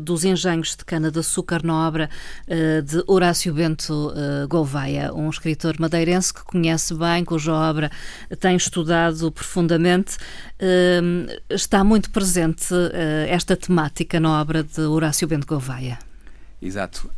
dos 0.00 0.24
engenhos 0.24 0.76
de 0.76 0.84
cana-de-açúcar 0.84 1.62
na 1.64 1.86
obra 1.86 2.10
de 2.84 3.02
Horácio 3.06 3.52
Bento 3.54 4.12
Gouveia, 4.48 5.12
um 5.14 5.28
escritor 5.30 5.76
madeirense 5.78 6.32
que 6.34 6.44
conhece 6.44 6.94
bem, 6.94 7.24
cuja 7.24 7.52
obra 7.52 7.90
tem 8.38 8.56
estudado 8.56 9.30
profundamente. 9.30 10.16
Está 11.48 11.84
muito 11.84 12.10
presente 12.10 12.74
esta 13.28 13.56
temática 13.56 14.18
na 14.18 14.40
obra 14.40 14.62
de 14.62 14.80
Horácio 14.80 15.28
Bento 15.28 15.46
Gouveia. 15.46 16.09
Exato. 16.60 17.10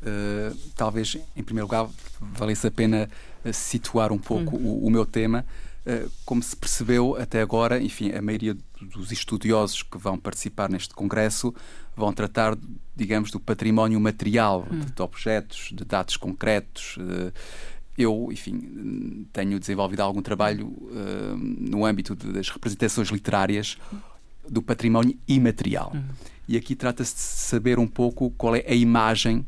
talvez, 0.76 1.16
em 1.36 1.42
primeiro 1.42 1.66
lugar, 1.66 1.88
valesse 2.20 2.66
a 2.66 2.70
pena 2.70 3.08
situar 3.52 4.12
um 4.12 4.18
pouco 4.18 4.56
uhum. 4.56 4.84
o, 4.84 4.86
o, 4.86 4.90
meu 4.90 5.04
tema. 5.04 5.44
Uh, 5.84 6.08
como 6.24 6.40
se 6.40 6.54
percebeu 6.54 7.16
até 7.20 7.40
agora, 7.40 7.82
enfim, 7.82 8.12
a 8.12 8.22
maioria 8.22 8.56
dos 8.80 9.10
estudiosos 9.10 9.82
que 9.82 9.98
vão 9.98 10.16
participar 10.16 10.70
neste 10.70 10.94
congresso 10.94 11.52
vão 11.96 12.12
tratar, 12.12 12.56
digamos, 12.94 13.32
do 13.32 13.40
património 13.40 14.00
material, 14.00 14.64
uhum. 14.70 14.78
de, 14.78 14.92
de, 14.92 15.02
objetos, 15.02 15.70
de 15.72 15.84
dados 15.84 16.16
concretos. 16.16 16.96
Uh, 16.98 17.32
eu, 17.98 18.28
enfim, 18.30 19.26
tenho 19.32 19.58
desenvolvido 19.58 20.00
algum 20.00 20.22
trabalho 20.22 20.68
uh, 20.68 21.36
no 21.36 21.84
âmbito 21.84 22.14
de, 22.14 22.32
das 22.32 22.48
representações 22.48 23.08
literárias 23.08 23.76
do 24.48 24.62
património 24.62 25.18
imaterial. 25.26 25.92
Uhum. 25.94 26.04
E 26.48 26.56
aqui 26.56 26.74
trata-se 26.74 27.14
de 27.14 27.20
saber 27.20 27.78
um 27.78 27.86
pouco 27.86 28.30
qual 28.32 28.56
é 28.56 28.64
a 28.66 28.74
imagem 28.74 29.46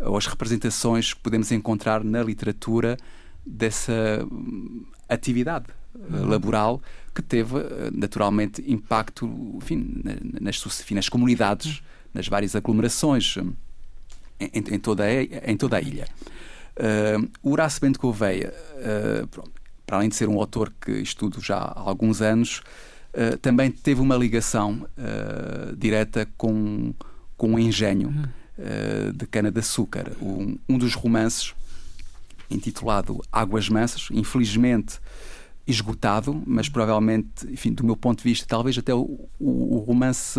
ou 0.00 0.16
as 0.16 0.26
representações 0.26 1.14
que 1.14 1.20
podemos 1.20 1.52
encontrar 1.52 2.02
na 2.02 2.22
literatura 2.22 2.96
dessa 3.44 4.26
hum, 4.30 4.84
atividade 5.08 5.66
eh, 5.94 6.16
uhum. 6.16 6.28
laboral 6.28 6.82
que 7.14 7.22
teve 7.22 7.58
eh, 7.58 7.90
naturalmente 7.92 8.62
impacto 8.66 9.26
enfim, 9.56 10.02
nas, 10.40 10.64
enfim, 10.66 10.94
nas 10.94 11.08
comunidades, 11.08 11.78
uhum. 11.78 11.84
nas 12.14 12.28
várias 12.28 12.56
aglomerações 12.56 13.36
hum, 13.36 13.52
em, 14.40 14.50
em, 14.54 14.78
toda, 14.78 15.04
a, 15.04 15.50
em 15.50 15.56
toda 15.56 15.76
a 15.76 15.80
ilha. 15.80 16.06
Uh, 16.74 17.28
o 17.42 17.52
Horácio 17.52 17.80
Bento 17.82 18.00
Gouveia, 18.00 18.52
uh, 18.76 19.28
para 19.84 19.98
além 19.98 20.08
de 20.08 20.16
ser 20.16 20.26
um 20.26 20.40
autor 20.40 20.72
que 20.80 20.90
estudo 20.90 21.38
já 21.38 21.58
há 21.58 21.80
alguns 21.80 22.22
anos, 22.22 22.62
uh, 23.14 23.36
também 23.38 23.70
teve 23.70 24.00
uma 24.00 24.16
ligação 24.16 24.86
direta 25.76 26.28
com, 26.36 26.94
com 27.36 27.54
o 27.54 27.58
engenho 27.58 28.08
uhum. 28.08 29.12
de 29.14 29.26
cana-de-açúcar. 29.26 30.12
Um, 30.20 30.56
um 30.68 30.78
dos 30.78 30.94
romances 30.94 31.54
intitulado 32.50 33.20
Águas 33.30 33.68
Mansas. 33.68 34.08
Infelizmente, 34.10 35.00
esgotado, 35.66 36.42
mas 36.46 36.68
provavelmente, 36.68 37.46
enfim, 37.50 37.72
do 37.72 37.84
meu 37.84 37.96
ponto 37.96 38.18
de 38.18 38.24
vista, 38.24 38.46
talvez 38.46 38.76
até 38.76 38.94
o, 38.94 39.28
o, 39.38 39.76
o 39.76 39.78
romance 39.78 40.38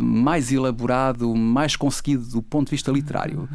mais 0.00 0.52
elaborado, 0.52 1.34
mais 1.34 1.76
conseguido 1.76 2.24
do 2.26 2.42
ponto 2.42 2.68
de 2.68 2.72
vista 2.72 2.90
literário. 2.90 3.48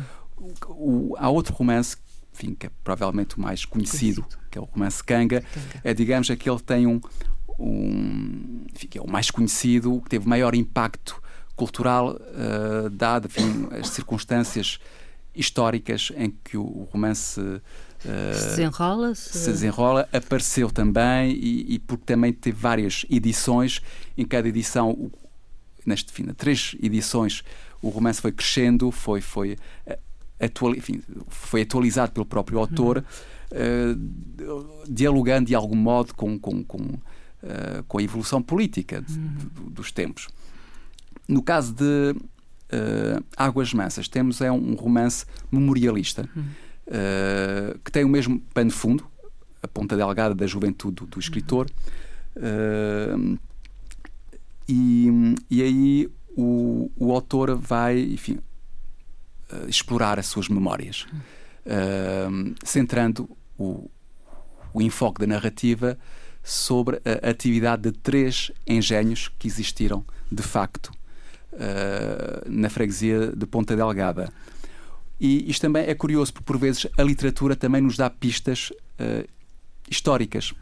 O, 0.68 1.16
há 1.18 1.30
outro 1.30 1.54
romance, 1.54 1.98
enfim, 2.34 2.54
que 2.54 2.68
é 2.68 2.72
provavelmente 2.84 3.38
o 3.38 3.42
mais 3.42 3.66
conhecido, 3.66 4.22
conhecido. 4.22 4.44
que 4.52 4.58
é 4.58 4.62
o 4.62 4.66
romance. 4.66 5.04
Kanga. 5.04 5.44
É, 5.84 5.94
digamos, 5.94 6.30
aquele 6.30 6.58
que 6.58 6.64
tem 6.64 6.86
um, 6.86 7.00
um 7.60 8.66
enfim, 8.74 8.88
que 8.88 8.98
é 8.98 9.02
o 9.02 9.10
mais 9.10 9.32
conhecido, 9.32 10.02
que 10.02 10.10
teve 10.10 10.28
maior 10.28 10.54
impacto 10.54 11.22
cultural, 11.56 12.16
uh, 12.16 12.90
dado 12.90 13.26
enfim, 13.26 13.68
as 13.80 13.90
circunstâncias 13.90 14.80
históricas 15.34 16.12
em 16.16 16.32
que 16.44 16.58
o 16.58 16.88
romance 16.92 17.40
uh, 17.40 17.62
se 18.34 18.50
desenrola 18.50 19.16
-se... 19.16 19.38
se 19.38 19.52
desenrola 19.52 20.08
apareceu 20.14 20.70
também 20.70 21.32
e, 21.32 21.76
e, 21.76 21.80
porque 21.80 22.06
também 22.06 22.34
teve 22.34 22.58
várias 22.58 23.06
edições. 23.10 23.82
Em 24.18 24.26
cada 24.26 24.48
edição 24.48 25.12
neste 25.86 26.12
fim 26.12 26.26
três 26.34 26.76
edições 26.82 27.44
o 27.82 27.90
romance 27.90 28.22
foi 28.22 28.34
crescendo 28.34 28.92
foi 28.92 29.22
foi 29.22 29.58
eh, 29.86 29.98
atual, 30.40 30.76
enfim, 30.76 31.02
foi 31.30 31.62
atualizado 31.62 32.12
pelo 32.12 32.26
próprio 32.26 32.60
autor 32.60 33.04
uh, 33.52 34.84
dialogando 34.88 35.48
de 35.48 35.56
algum 35.56 35.76
modo 35.76 36.14
com, 36.14 36.38
com, 36.38 36.64
com, 36.64 37.00
uh, 37.44 37.84
com 37.84 37.98
a 37.98 38.04
evolução 38.04 38.42
política 38.42 39.02
de, 39.02 39.18
de, 39.18 39.46
dos 39.70 39.92
tempos. 39.92 40.28
No 41.28 41.42
caso 41.42 41.74
de 41.74 42.16
uh, 42.16 43.24
Águas 43.36 43.74
Mansas, 43.74 44.08
temos 44.08 44.42
é 44.42 44.52
um 44.52 44.76
romance 44.76 45.26
memorialista 45.52 46.30
uh, 46.36 47.80
que 47.80 47.92
tem 47.92 48.04
o 48.04 48.10
mesmo 48.10 48.40
pano 48.54 48.72
fundo, 48.72 49.06
a 49.62 49.68
ponta 49.68 49.96
delgada 49.96 50.34
da 50.34 50.48
juventude 50.48 50.96
do, 50.96 51.06
do 51.06 51.20
escritor. 51.20 51.68
E, 54.70 55.08
e 55.50 55.62
aí 55.62 56.12
o, 56.36 56.92
o 56.96 57.12
autor 57.12 57.56
vai, 57.56 58.00
enfim, 58.00 58.38
explorar 59.68 60.20
as 60.20 60.28
suas 60.28 60.48
memórias, 60.48 61.08
centrando 62.64 63.28
o, 63.58 63.90
o 64.74 64.82
enfoque 64.82 65.22
da 65.22 65.28
narrativa 65.28 65.98
sobre 66.48 67.02
a 67.04 67.30
atividade 67.30 67.84
de 67.84 67.92
três 67.92 68.54
engenhos 68.66 69.30
que 69.38 69.50
existiram 69.50 70.06
de 70.32 70.42
facto 70.42 70.90
uh, 71.52 72.50
na 72.50 72.70
freguesia 72.70 73.34
de 73.36 73.46
Ponta 73.46 73.76
Delgada. 73.76 74.32
E 75.20 75.50
isto 75.50 75.62
também 75.62 75.84
é 75.84 75.94
curioso, 75.94 76.32
porque 76.32 76.46
por 76.46 76.58
vezes 76.58 76.88
a 76.98 77.04
literatura 77.04 77.54
também 77.54 77.82
nos 77.82 77.98
dá 77.98 78.10
pistas 78.10 78.72
uh, 78.98 79.28
históricas. 79.90 80.54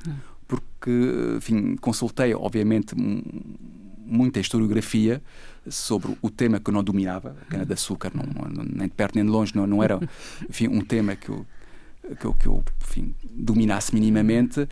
Porque, 0.47 0.91
enfim, 1.37 1.75
consultei, 1.75 2.33
obviamente, 2.33 2.95
muita 2.95 4.39
historiografia 4.39 5.21
sobre 5.69 6.17
o 6.19 6.31
tema 6.31 6.59
que 6.59 6.67
eu 6.67 6.73
não 6.73 6.83
dominava, 6.83 7.35
a 7.43 7.45
cana-de-açúcar, 7.45 8.11
nem 8.55 8.87
de 8.87 8.93
perto 8.93 9.15
nem 9.15 9.23
de 9.23 9.29
longe, 9.29 9.55
não, 9.55 9.67
não 9.67 9.83
era 9.83 9.99
enfim, 10.49 10.67
um 10.67 10.81
tema 10.81 11.15
que 11.15 11.29
eu, 11.29 11.45
que 12.19 12.25
eu, 12.25 12.33
que 12.33 12.47
eu 12.47 12.63
enfim, 12.81 13.13
dominasse 13.29 13.93
minimamente. 13.93 14.67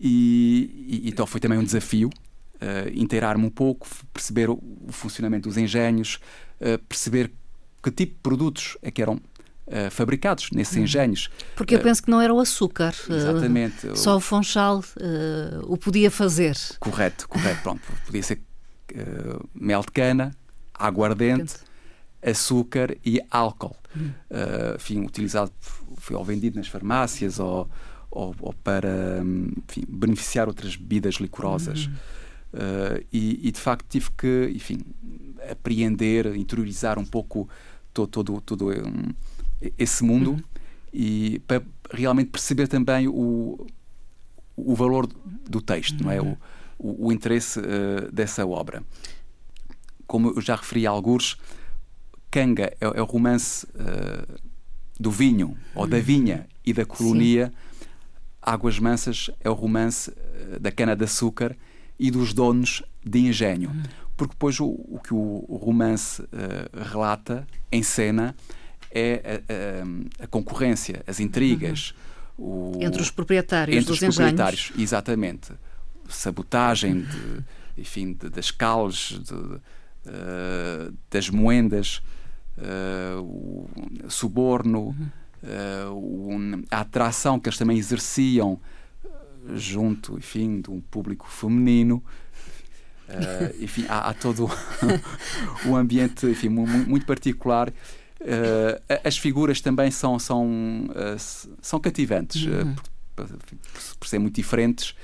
E, 0.00 1.02
e, 1.04 1.08
então 1.10 1.26
foi 1.26 1.40
também 1.40 1.58
um 1.58 1.64
desafio 1.64 2.08
uh, 2.08 2.88
inteirar-me 2.94 3.44
um 3.44 3.50
pouco, 3.50 3.86
perceber 4.14 4.48
o, 4.48 4.54
o 4.88 4.92
funcionamento 4.92 5.48
dos 5.48 5.58
engenhos, 5.58 6.18
uh, 6.60 6.78
perceber 6.88 7.30
que 7.82 7.90
tipo 7.90 8.14
de 8.14 8.20
produtos 8.20 8.78
é 8.80 8.90
que 8.90 9.02
eram 9.02 9.14
uh, 9.14 9.90
fabricados 9.90 10.50
nesses 10.52 10.76
uhum. 10.76 10.84
engenhos. 10.84 11.30
Porque 11.54 11.74
eu 11.74 11.80
penso 11.80 12.02
que 12.02 12.10
não 12.10 12.20
era 12.20 12.32
o 12.32 12.40
açúcar. 12.40 12.94
Exatamente. 13.08 13.98
só 13.98 14.16
o 14.16 14.20
Fonchal 14.20 14.82
o 15.64 15.76
podia 15.76 16.10
fazer. 16.10 16.56
Correto, 16.78 17.28
correto. 17.28 17.62
Pronto, 17.62 17.82
podia 18.06 18.22
ser 18.22 18.40
mel 19.54 19.82
de 19.82 19.92
cana, 19.92 20.34
aguardente, 20.74 21.54
açúcar 22.22 22.96
e 23.04 23.20
álcool. 23.30 23.76
Uhum. 23.94 24.12
enfim, 24.76 25.04
utilizado, 25.04 25.52
foi 25.96 26.16
ou 26.16 26.24
vendido 26.24 26.56
nas 26.56 26.68
farmácias 26.68 27.38
ou, 27.38 27.68
ou, 28.10 28.34
ou 28.40 28.52
para 28.52 29.22
enfim, 29.68 29.84
beneficiar 29.88 30.48
outras 30.48 30.76
bebidas 30.76 31.14
licorosas. 31.16 31.86
Uhum. 31.86 31.92
Uh, 32.52 33.06
e, 33.12 33.48
e, 33.48 33.52
de 33.52 33.60
facto 33.60 33.86
tive 33.88 34.10
que, 34.18 34.50
enfim, 34.52 34.80
apreender, 35.48 36.34
interiorizar 36.34 36.98
um 36.98 37.04
pouco 37.04 37.48
todo, 37.94 38.08
todo, 38.08 38.40
todo 38.40 38.70
um, 38.70 39.14
esse 39.78 40.02
mundo 40.02 40.32
uhum. 40.32 40.42
e 40.92 41.40
para 41.46 41.62
realmente 41.92 42.30
perceber 42.30 42.66
também 42.66 43.06
o, 43.06 43.66
o 44.56 44.74
valor 44.74 45.08
do 45.48 45.60
texto, 45.60 46.00
uhum. 46.00 46.06
não 46.06 46.12
é? 46.12 46.20
Uhum. 46.20 46.36
O, 46.78 46.88
o, 46.88 47.06
o 47.06 47.12
interesse 47.12 47.60
uh, 47.60 48.10
dessa 48.12 48.44
obra. 48.44 48.82
Como 50.06 50.30
eu 50.30 50.40
já 50.40 50.56
referi 50.56 50.88
a 50.88 50.90
alguns, 50.90 51.38
Kanga 52.32 52.64
é, 52.64 52.76
é 52.80 53.02
o 53.02 53.04
romance 53.04 53.64
uh, 53.66 54.40
do 54.98 55.10
vinho 55.10 55.56
ou 55.74 55.86
da 55.86 55.98
uhum. 55.98 56.02
vinha 56.02 56.48
e 56.64 56.72
da 56.72 56.84
colonia. 56.84 57.46
Sim. 57.46 57.69
Águas 58.42 58.78
Mansas 58.78 59.30
é 59.40 59.50
o 59.50 59.54
romance 59.54 60.12
da 60.60 60.70
cana-de-açúcar 60.70 61.56
e 61.98 62.10
dos 62.10 62.32
donos 62.32 62.82
de 63.04 63.18
engenho. 63.20 63.70
Porque 64.16 64.34
depois 64.34 64.58
o, 64.60 64.66
o 64.66 65.00
que 65.02 65.14
o, 65.14 65.44
o 65.48 65.56
romance 65.56 66.20
uh, 66.22 66.26
relata 66.90 67.46
em 67.72 67.82
cena 67.82 68.34
é 68.90 69.42
a, 70.18 70.22
a, 70.22 70.24
a 70.24 70.26
concorrência, 70.26 71.02
as 71.06 71.20
intrigas. 71.20 71.94
Uhum. 72.38 72.76
O, 72.76 72.78
entre 72.82 73.00
os 73.00 73.10
proprietários 73.10 73.76
entre 73.76 73.88
dos 73.88 74.02
os 74.02 74.16
proprietários, 74.16 74.72
exatamente. 74.78 75.52
Sabotagem, 76.08 77.02
de, 77.02 77.44
enfim, 77.78 78.12
de, 78.12 78.28
das 78.28 78.50
cales, 78.50 79.20
de, 79.22 79.34
uh, 79.34 80.94
das 81.10 81.30
moendas, 81.30 82.02
uh, 82.58 83.22
o 83.22 84.10
suborno, 84.10 84.88
uhum. 84.88 85.08
A 86.70 86.80
atração 86.80 87.40
que 87.40 87.48
eles 87.48 87.58
também 87.58 87.78
exerciam 87.78 88.60
junto, 89.54 90.18
enfim, 90.18 90.60
de 90.60 90.70
um 90.70 90.80
público 90.80 91.28
feminino. 91.28 92.02
Uh, 93.08 93.64
enfim, 93.64 93.84
há, 93.88 94.10
há 94.10 94.14
todo 94.14 94.48
um 95.66 95.74
ambiente 95.74 96.26
enfim, 96.26 96.48
muito 96.48 97.06
particular. 97.06 97.70
Uh, 98.20 98.98
as 99.02 99.16
figuras 99.16 99.60
também 99.60 99.90
são, 99.90 100.18
são, 100.18 100.46
uh, 100.90 101.50
são 101.60 101.80
cativantes, 101.80 102.44
uhum. 102.44 102.74
por, 103.16 103.26
por, 103.98 104.06
ser 104.06 104.18
muito 104.18 104.36
diferentes. 104.36 104.94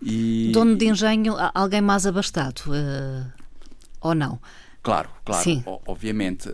E, 0.00 0.50
Dono 0.52 0.74
de 0.74 0.86
engenho, 0.86 1.36
alguém 1.54 1.80
mais 1.80 2.06
abastado? 2.06 2.62
ou 4.00 4.14
não? 4.14 4.40
Claro, 4.82 5.08
claro, 5.24 5.44
Sim. 5.44 5.62
obviamente. 5.86 6.48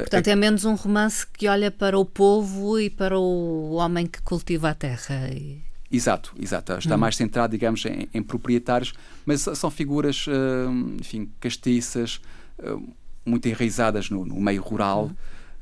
Portanto, 0.00 0.28
é... 0.28 0.32
é 0.32 0.36
menos 0.36 0.64
um 0.66 0.74
romance 0.74 1.26
que 1.26 1.48
olha 1.48 1.70
para 1.70 1.98
o 1.98 2.04
povo 2.04 2.78
e 2.78 2.90
para 2.90 3.18
o 3.18 3.72
homem 3.72 4.06
que 4.06 4.20
cultiva 4.20 4.68
a 4.68 4.74
terra. 4.74 5.30
E... 5.32 5.62
Exato, 5.90 6.32
exato. 6.40 6.74
Está 6.74 6.94
uhum. 6.94 7.00
mais 7.00 7.16
centrado, 7.16 7.50
digamos, 7.50 7.84
em, 7.84 8.08
em, 8.14 8.22
proprietários, 8.22 8.92
mas 9.26 9.40
são 9.40 9.70
figuras, 9.70 10.26
uh, 10.28 10.70
enfim, 11.00 11.28
castiças, 11.40 12.20
uh, 12.60 12.94
muito 13.24 13.48
enraizadas 13.48 14.08
no, 14.08 14.24
no 14.24 14.40
meio 14.40 14.62
rural, 14.62 15.10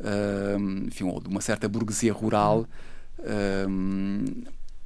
uh, 0.00 0.86
enfim, 0.86 1.04
ou 1.04 1.20
de 1.20 1.28
uma 1.28 1.40
certa 1.40 1.66
burguesia 1.66 2.12
rural. 2.12 2.66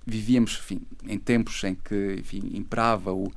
vivíamos, 0.06 0.60
enfim, 0.62 0.82
em 1.08 1.18
tempos 1.18 1.64
em 1.64 1.74
que, 1.74 2.16
enfim, 2.20 2.52
imperava 2.54 3.12
o, 3.12 3.32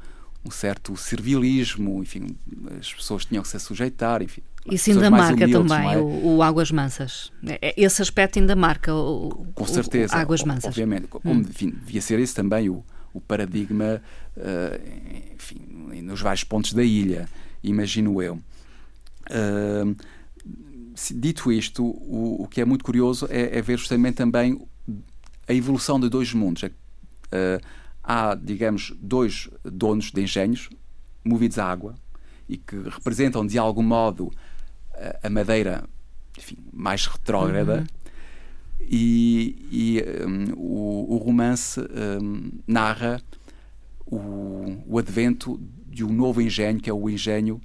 um 0.46 0.52
certo 0.52 0.96
servilismo, 0.96 2.02
enfim, 2.02 2.38
as 2.80 2.94
pessoas 2.94 3.26
tinham 3.26 3.42
que 3.42 3.50
se 3.50 3.60
sujeitar, 3.60 4.22
enfim. 4.22 4.42
Isso 4.70 4.90
ainda 4.92 5.12
marca 5.12 5.46
humildes, 5.46 5.54
também 5.54 5.94
é? 5.94 5.98
o, 5.98 6.38
o, 6.38 6.44
Águas 6.44 6.72
Mansas. 6.72 7.32
É, 7.46 7.70
é, 7.70 7.74
esse 7.78 8.02
aspecto 8.02 8.40
ainda 8.40 8.56
marca 8.56 8.94
o, 8.94 9.48
Com 9.54 9.66
certeza, 9.66 10.16
o 10.16 10.20
Águas 10.20 10.44
Mansas. 10.44 10.66
Obviamente. 10.66 11.08
Como, 11.08 11.34
hum. 11.34 11.42
enfim, 11.42 11.70
devia 11.70 12.02
ser 12.02 12.20
esse 12.20 12.34
também 12.34 12.70
o, 12.70 12.84
o 13.14 13.22
paradigma, 13.22 14.02
uh, 14.38 15.34
enfim, 15.36 16.02
nos 16.02 16.22
vários 16.22 16.44
pontos 16.44 16.74
da 16.74 16.84
ilha, 16.84 17.30
imagino 17.64 18.22
eu. 18.22 18.40
Uh, 19.30 19.96
dito 21.14 21.52
isto, 21.52 21.84
o, 21.84 22.44
o, 22.44 22.48
que 22.48 22.60
é 22.60 22.66
muito 22.66 22.84
curioso 22.84 23.28
é, 23.30 23.58
é, 23.58 23.62
ver 23.62 23.78
justamente 23.78 24.16
também 24.16 24.60
a 25.48 25.54
evolução 25.54 26.00
de 26.00 26.10
dois 26.10 26.34
mundos. 26.34 26.64
Uh, 26.64 27.62
há, 28.06 28.36
digamos, 28.36 28.94
dois 29.02 29.50
donos 29.64 30.12
de 30.12 30.22
engenhos 30.22 30.70
movidos 31.24 31.58
à 31.58 31.66
água 31.66 31.96
e 32.48 32.58
que 32.58 32.76
representam 32.76 33.46
de 33.46 33.58
algum 33.58 33.82
modo 33.82 34.32
a 35.24 35.30
Madeira 35.30 35.84
enfim, 36.38 36.58
mais 36.72 37.06
retrógrada. 37.06 37.80
Uhum. 37.80 38.86
E, 38.88 39.56
e 39.72 40.26
um, 40.26 40.54
o, 40.56 41.16
o, 41.16 41.18
romance 41.18 41.80
um, 41.80 42.52
narra 42.68 43.22
o, 44.06 44.84
o 44.86 45.00
advento 45.00 45.60
de 45.88 46.04
um 46.04 46.12
novo 46.12 46.42
engenho, 46.42 46.80
que 46.80 46.90
é 46.90 46.94
o 46.94 47.10
engenho 47.10 47.60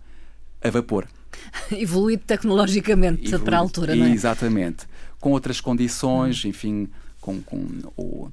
a 0.62 0.70
vapor. 0.70 1.06
Evoluído 1.70 2.23
tecnologicamente 2.26 3.23
Evoluído, 3.23 3.44
para 3.44 3.56
a 3.56 3.61
altura, 3.61 3.97
não 3.97 4.06
é? 4.06 4.11
Exatamente. 4.11 4.87
Com 5.18 5.32
outras 5.32 5.61
condições, 5.61 6.42
uhum. 6.44 6.50
enfim, 6.50 6.88
com, 7.20 7.42
com 7.42 7.66
o, 7.97 8.30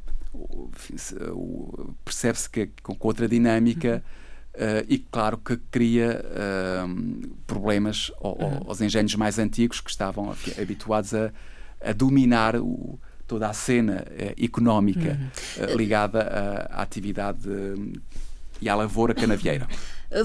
percebe-se 2.04 2.50
que 2.50 2.70
com 2.84 2.96
outra 3.00 3.28
dinâmica. 3.28 4.04
Uh, 4.58 4.82
e 4.90 4.98
claro 4.98 5.38
que 5.38 5.56
cria 5.70 6.20
uh, 6.20 7.28
problemas 7.46 8.12
uhum. 8.20 8.64
aos 8.66 8.82
engenhos 8.82 9.14
mais 9.14 9.38
antigos 9.38 9.80
que 9.80 9.92
estavam 9.92 10.36
habituados 10.60 11.14
a, 11.14 11.32
a 11.80 11.94
dominar 11.94 12.56
o, 12.56 13.00
toda 13.28 13.48
a 13.48 13.54
cena 13.54 14.04
uh, 14.10 14.44
económica 14.44 15.20
uhum. 15.60 15.76
ligada 15.76 16.22
à, 16.72 16.80
à 16.80 16.82
atividade 16.82 17.48
e 18.60 18.68
à 18.68 18.74
lavoura 18.74 19.14
canavieira. 19.14 19.68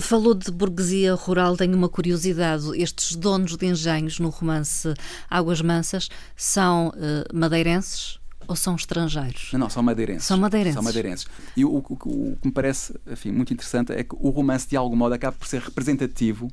Falou 0.00 0.32
de 0.32 0.50
burguesia 0.50 1.12
rural, 1.12 1.54
tenho 1.54 1.76
uma 1.76 1.90
curiosidade. 1.90 2.70
Estes 2.80 3.14
donos 3.14 3.54
de 3.54 3.66
engenhos 3.66 4.18
no 4.18 4.30
romance 4.30 4.94
Águas 5.28 5.60
Mansas 5.60 6.08
são 6.34 6.90
madeirenses? 7.34 8.21
Ou 8.48 8.56
são 8.56 8.74
estrangeiros? 8.76 9.50
Não, 9.52 9.60
não, 9.60 9.70
são 9.70 9.82
madeirenses. 9.82 10.24
São 10.24 10.38
madeirenses. 10.38 10.74
São 10.74 10.82
madeirenses. 10.82 11.26
E 11.56 11.64
o, 11.64 11.70
o, 11.70 11.84
o, 11.88 12.36
que 12.40 12.46
me 12.46 12.52
parece 12.52 12.94
enfim, 13.10 13.30
muito 13.30 13.52
interessante 13.52 13.92
é 13.92 14.02
que 14.02 14.14
o 14.18 14.30
romance, 14.30 14.68
de 14.68 14.76
algum 14.76 14.96
modo, 14.96 15.14
acaba 15.14 15.36
por 15.36 15.46
ser 15.46 15.60
representativo 15.60 16.50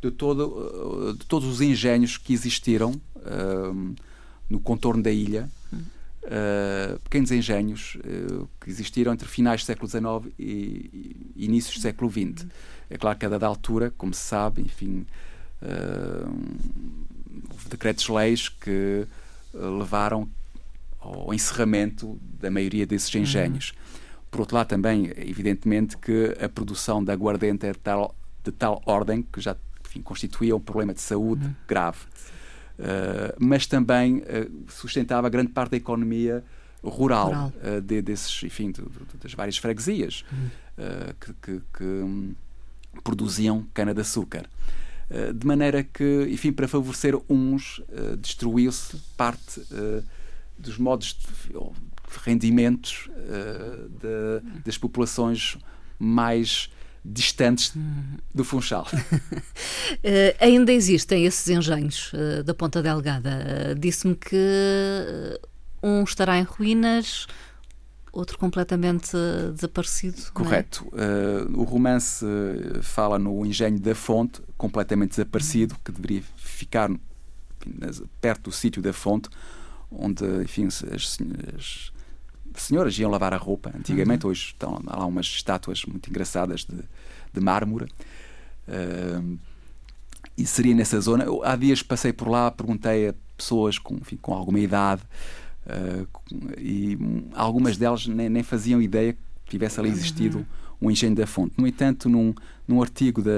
de, 0.00 0.10
todo, 0.10 1.14
de 1.18 1.24
todos 1.26 1.48
os 1.48 1.60
engenhos 1.60 2.16
que 2.16 2.32
existiram 2.32 2.92
uh, 3.16 3.94
no 4.48 4.60
contorno 4.60 5.02
da 5.02 5.10
ilha. 5.10 5.48
Uh, 6.24 6.98
pequenos 7.00 7.30
engenhos 7.30 7.96
uh, 7.96 8.48
que 8.58 8.70
existiram 8.70 9.12
entre 9.12 9.28
finais 9.28 9.60
do 9.60 9.66
século 9.66 9.86
XIX 9.86 10.34
e, 10.38 11.20
e 11.36 11.44
inícios 11.44 11.76
do 11.76 11.82
século 11.82 12.10
XX. 12.10 12.46
É 12.88 12.96
claro 12.96 13.18
que 13.18 13.26
a 13.26 13.28
dada 13.28 13.46
altura, 13.46 13.92
como 13.96 14.14
se 14.14 14.22
sabe, 14.22 14.62
enfim, 14.62 15.06
houve 17.50 17.68
decretos-leis 17.68 18.48
que 18.48 19.06
levaram 19.52 20.28
ao 21.04 21.34
encerramento 21.34 22.18
da 22.40 22.50
maioria 22.50 22.86
desses 22.86 23.14
engenhos. 23.14 23.70
Uhum. 23.70 23.84
Por 24.30 24.40
outro 24.40 24.56
lado, 24.56 24.68
também, 24.68 25.12
evidentemente, 25.16 25.96
que 25.98 26.34
a 26.42 26.48
produção 26.48 27.04
da 27.04 27.12
aguardente 27.12 27.66
é 27.66 27.72
de 27.72 27.78
tal, 27.78 28.14
de 28.42 28.50
tal 28.50 28.82
ordem 28.86 29.22
que 29.22 29.40
já 29.40 29.56
enfim, 29.86 30.00
constituía 30.02 30.56
um 30.56 30.60
problema 30.60 30.92
de 30.94 31.00
saúde 31.00 31.44
uhum. 31.44 31.54
grave. 31.68 31.98
Uh, 32.76 33.36
mas 33.38 33.66
também 33.66 34.16
uh, 34.16 34.64
sustentava 34.68 35.28
grande 35.28 35.52
parte 35.52 35.72
da 35.72 35.76
economia 35.76 36.42
rural, 36.82 37.26
rural. 37.26 37.52
Uh, 37.62 37.80
de, 37.80 38.02
desses, 38.02 38.42
enfim, 38.42 38.72
de, 38.72 38.82
de, 38.82 39.18
das 39.22 39.32
várias 39.34 39.56
freguesias 39.56 40.24
uhum. 40.32 40.50
que, 41.20 41.32
que, 41.34 41.62
que 41.72 41.84
um, 41.84 42.34
produziam 43.02 43.64
cana-de-açúcar. 43.72 44.46
de 45.34 45.46
maneira 45.46 45.82
que, 45.84 46.26
enfim, 46.30 46.52
para 46.52 46.66
favorecer 46.66 47.14
uns, 47.28 47.80
destruiu-se 48.18 48.96
parte 49.16 49.60
dos 50.58 50.78
modos 50.78 51.14
de, 51.14 51.56
rendimentos 52.24 53.08
uh, 53.10 53.88
de, 53.88 54.62
das 54.64 54.78
populações 54.78 55.56
mais 55.98 56.70
distantes 57.04 57.72
do 58.34 58.44
Funchal. 58.44 58.86
uh, 58.92 59.98
ainda 60.40 60.72
existem 60.72 61.26
esses 61.26 61.48
engenhos 61.48 62.12
uh, 62.12 62.42
da 62.42 62.54
Ponta 62.54 62.82
Delgada. 62.82 63.74
Disse-me 63.78 64.14
que 64.14 65.38
um 65.82 66.02
estará 66.02 66.38
em 66.38 66.44
ruínas, 66.44 67.26
outro 68.10 68.38
completamente 68.38 69.10
desaparecido. 69.52 70.18
É? 70.18 70.30
Correto. 70.32 70.86
É? 70.94 71.44
o 71.54 71.62
romance 71.64 72.24
fala 72.80 73.18
no 73.18 73.44
engenho 73.44 73.78
da 73.78 73.94
Fonte, 73.94 74.40
completamente 74.56 75.10
desaparecido, 75.10 75.76
que 75.84 75.92
deveria 75.92 76.22
ficar 76.36 76.90
enfim, 76.90 78.06
perto 78.18 78.44
do 78.44 78.52
sítio 78.52 78.80
da 78.80 78.94
Fonte, 78.94 79.28
onde, 79.98 80.24
enfim, 80.42 80.66
as, 80.66 80.84
as 80.92 81.92
senhoras 82.56 82.98
iam 82.98 83.10
lavar 83.10 83.34
a 83.34 83.36
roupa 83.36 83.72
antigamente. 83.76 84.24
Uhum. 84.24 84.30
Hoje 84.30 84.46
estão 84.46 84.80
lá 84.84 85.04
umas 85.06 85.26
estátuas 85.26 85.84
muito 85.84 86.08
engraçadas 86.08 86.64
de, 86.64 86.76
de 87.32 87.40
mármore. 87.40 87.90
Uh, 88.68 89.38
e 90.36 90.46
seria 90.46 90.74
nessa 90.74 91.00
zona. 91.00 91.24
Eu, 91.24 91.44
há 91.44 91.56
dias 91.56 91.82
passei 91.82 92.12
por 92.12 92.28
lá, 92.28 92.50
perguntei 92.50 93.08
a 93.08 93.14
pessoas 93.36 93.78
com, 93.78 93.94
enfim, 93.94 94.16
com 94.16 94.34
alguma 94.34 94.60
idade 94.60 95.02
uh, 95.66 96.08
e 96.58 96.98
algumas 97.34 97.76
delas 97.76 98.06
nem, 98.06 98.28
nem, 98.28 98.42
faziam 98.42 98.80
ideia 98.80 99.12
que 99.12 99.50
tivesse 99.50 99.80
ali 99.80 99.90
existido 99.90 100.38
uhum. 100.38 100.88
um 100.88 100.90
engenho 100.90 101.14
da 101.14 101.26
fonte. 101.26 101.54
No 101.56 101.66
entanto, 101.66 102.08
num, 102.08 102.34
num 102.66 102.80
artigo 102.80 103.22
da, 103.22 103.30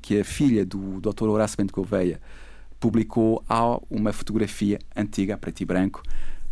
que 0.00 0.20
a 0.20 0.24
filha 0.24 0.64
do 0.64 1.00
Dr. 1.00 1.24
Horácio 1.24 1.56
Bento 1.56 1.72
Gouveia 1.72 2.20
publicou 2.82 3.44
há 3.48 3.78
uma 3.88 4.12
fotografia 4.12 4.80
antiga, 4.96 5.38
preto 5.38 5.60
e 5.60 5.64
branco, 5.64 6.02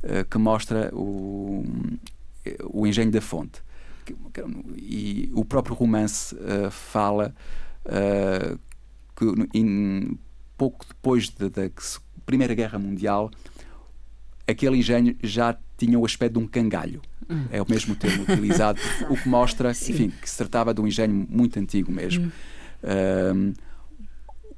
uh, 0.05 0.25
que 0.31 0.39
mostra 0.39 0.89
o, 0.95 1.65
o 2.73 2.87
engenho 2.87 3.11
da 3.11 3.21
fonte. 3.21 3.61
E 4.77 5.29
o 5.35 5.45
próprio 5.45 5.75
romance 5.75 6.35
uh, 6.37 6.71
fala 6.71 7.35
que 9.17 9.25
pouco 10.57 10.87
depois 10.87 11.31
da, 11.31 11.49
da 11.49 11.69
Primeira 12.25 12.55
Guerra 12.55 12.79
Mundial, 12.79 13.31
aquele 14.47 14.77
engenho 14.77 15.17
já 15.23 15.57
tinha 15.77 15.99
o 15.99 16.05
aspecto 16.05 16.35
de 16.35 16.45
um 16.45 16.47
cangalho. 16.47 17.03
Hum. 17.29 17.47
É 17.51 17.61
o 17.61 17.67
mesmo 17.69 17.97
termo 17.97 18.23
utilizado, 18.23 18.81
o 19.09 19.17
que 19.17 19.29
mostra 19.29 19.71
enfim, 19.91 20.11
que 20.11 20.31
se 20.31 20.37
tratava 20.37 20.73
de 20.73 20.81
um 20.81 20.87
engenho 20.87 21.27
muito 21.29 21.59
antigo 21.59 21.91
mesmo. 21.91 22.31
Hum. 22.85 23.53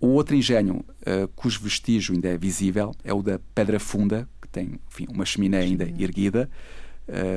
O 0.02 0.08
outro 0.08 0.34
engenho 0.34 0.84
uh, 1.02 1.28
cujo 1.36 1.60
vestígio 1.60 2.12
ainda 2.12 2.28
é 2.28 2.36
visível 2.36 2.92
é 3.04 3.14
o 3.14 3.22
da 3.22 3.38
Pedra 3.54 3.78
Funda, 3.78 4.28
que 4.40 4.48
tem 4.48 4.80
enfim, 4.90 5.06
uma 5.08 5.24
chaminé 5.24 5.60
ainda 5.60 5.84
erguida. 5.84 6.50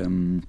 Um, 0.08 0.40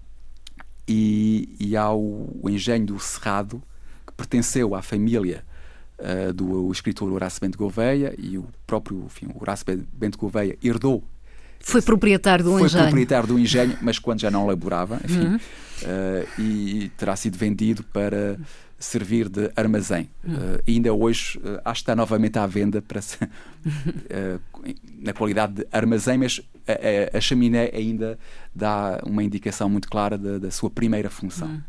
e, 0.88 1.48
e 1.60 1.78
há 1.78 1.92
o, 1.92 2.36
o, 2.42 2.50
engenho 2.50 2.88
do 2.88 3.00
Cerrado, 3.00 3.62
que 4.06 4.14
pertenceu 4.14 4.74
à 4.74 4.82
família 4.82 5.46
uh, 6.00 6.34
do 6.34 6.72
escritor 6.72 7.12
Horácio 7.14 7.40
Bento 7.40 7.56
Gouveia 7.56 8.16
e 8.18 8.36
o 8.36 8.48
próprio 8.66 9.04
enfim, 9.06 9.28
Horácio 9.40 9.66
Bento 9.94 10.18
Gouveia 10.18 10.58
herdou. 10.64 11.04
Foi 11.60 11.84
proprietário 11.84 12.44
do 12.44 12.52
foi 12.54 12.64
engenho. 12.64 12.82
Foi 12.82 12.90
proprietário 12.90 13.28
do 13.28 13.38
engenho, 13.38 13.78
mas 13.80 14.00
quando 14.00 14.22
já 14.22 14.32
não 14.32 14.48
laborava, 14.48 15.00
enfim, 15.06 15.28
uhum. 15.28 15.36
uh, 15.36 16.42
e 16.42 16.90
terá 16.98 17.16
sido 17.16 17.38
vendido 17.38 17.84
para 17.84 18.40
servir 18.80 19.28
de 19.30 19.52
armazém. 19.56 20.10
Hum. 20.24 20.34
Uh, 20.34 20.64
ainda 20.68 20.94
hoje 20.94 21.38
uh, 21.40 21.60
acho 21.66 21.80
que 21.80 21.84
está 21.84 21.96
novamente 21.96 22.38
à 22.38 22.46
venda 22.46 22.82
para 22.82 23.02
se, 23.02 23.18
uh, 23.24 24.42
na 25.00 25.14
qualidade 25.14 25.54
de 25.54 25.68
armazém, 25.72 26.18
mas 26.18 26.42
a, 26.68 27.16
a, 27.16 27.18
a, 27.18 27.22
chaminé 27.22 27.72
ainda 27.74 28.20
dá 28.54 29.00
uma 29.06 29.24
indicação 29.24 29.70
muito 29.70 29.90
clara 29.90 30.18
da, 30.18 30.38
da 30.38 30.52
sua 30.52 30.70
primeira 30.70 31.10
função. 31.10 31.48
Hum. 31.48 31.62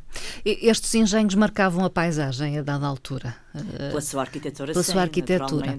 Estes 0.44 0.94
engenhos 0.94 1.34
marcavam 1.34 1.84
a 1.84 1.90
paisagem 1.90 2.58
a 2.58 2.62
dada 2.62 2.86
altura? 2.86 3.34
Pela 3.76 4.00
sua 4.00 4.22
arquitetura, 4.22 4.72
Pela 4.72 4.84
sim, 4.84 4.92
sua 4.92 5.02
arquitetura 5.02 5.78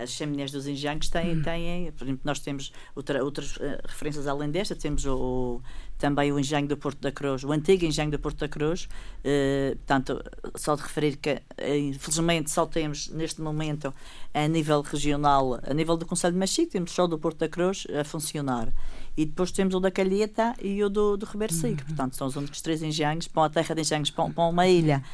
as 0.00 0.10
chaminés 0.10 0.50
dos 0.50 0.66
engenhos 0.66 1.08
têm, 1.08 1.36
hum. 1.36 1.42
têm, 1.42 1.92
por 1.92 2.04
exemplo, 2.04 2.20
nós 2.24 2.40
temos 2.40 2.72
outra, 2.94 3.22
outras 3.22 3.56
uh, 3.56 3.78
referências 3.84 4.26
além 4.26 4.50
desta, 4.50 4.74
temos 4.74 5.04
o, 5.04 5.60
também 6.02 6.32
o 6.32 6.38
engenho 6.40 6.66
do 6.66 6.76
Porto 6.76 6.98
da 6.98 7.12
Cruz, 7.12 7.44
o 7.44 7.52
antigo 7.52 7.84
engenho 7.84 8.10
do 8.10 8.18
Porto 8.18 8.40
da 8.40 8.48
Cruz, 8.48 8.88
uh, 9.20 9.76
portanto, 9.76 10.20
só 10.56 10.74
de 10.74 10.82
referir 10.82 11.16
que, 11.16 11.30
uh, 11.30 11.76
infelizmente, 11.76 12.50
só 12.50 12.66
temos 12.66 13.08
neste 13.08 13.40
momento, 13.40 13.94
a 14.34 14.48
nível 14.48 14.80
regional, 14.80 15.60
a 15.62 15.72
nível 15.72 15.96
do 15.96 16.04
Conselho 16.04 16.32
de 16.32 16.40
Machique, 16.40 16.72
temos 16.72 16.90
só 16.90 17.06
do 17.06 17.16
Porto 17.20 17.38
da 17.38 17.48
Cruz 17.48 17.86
a 17.96 18.02
funcionar. 18.02 18.72
E 19.16 19.24
depois 19.24 19.52
temos 19.52 19.76
o 19.76 19.80
da 19.80 19.92
Calheta 19.92 20.56
e 20.60 20.82
o 20.82 20.90
do, 20.90 21.16
do 21.16 21.24
Ribeiro 21.24 21.54
Seco. 21.54 21.82
Uhum. 21.82 21.86
Portanto, 21.86 22.16
são 22.16 22.26
os 22.26 22.34
únicos 22.34 22.60
três 22.60 22.82
engenhos 22.82 23.28
para 23.28 23.44
a 23.44 23.50
terra 23.50 23.72
de 23.72 23.82
engenhos, 23.82 24.10
para, 24.10 24.28
para 24.28 24.44
uma 24.44 24.66
ilha 24.66 25.04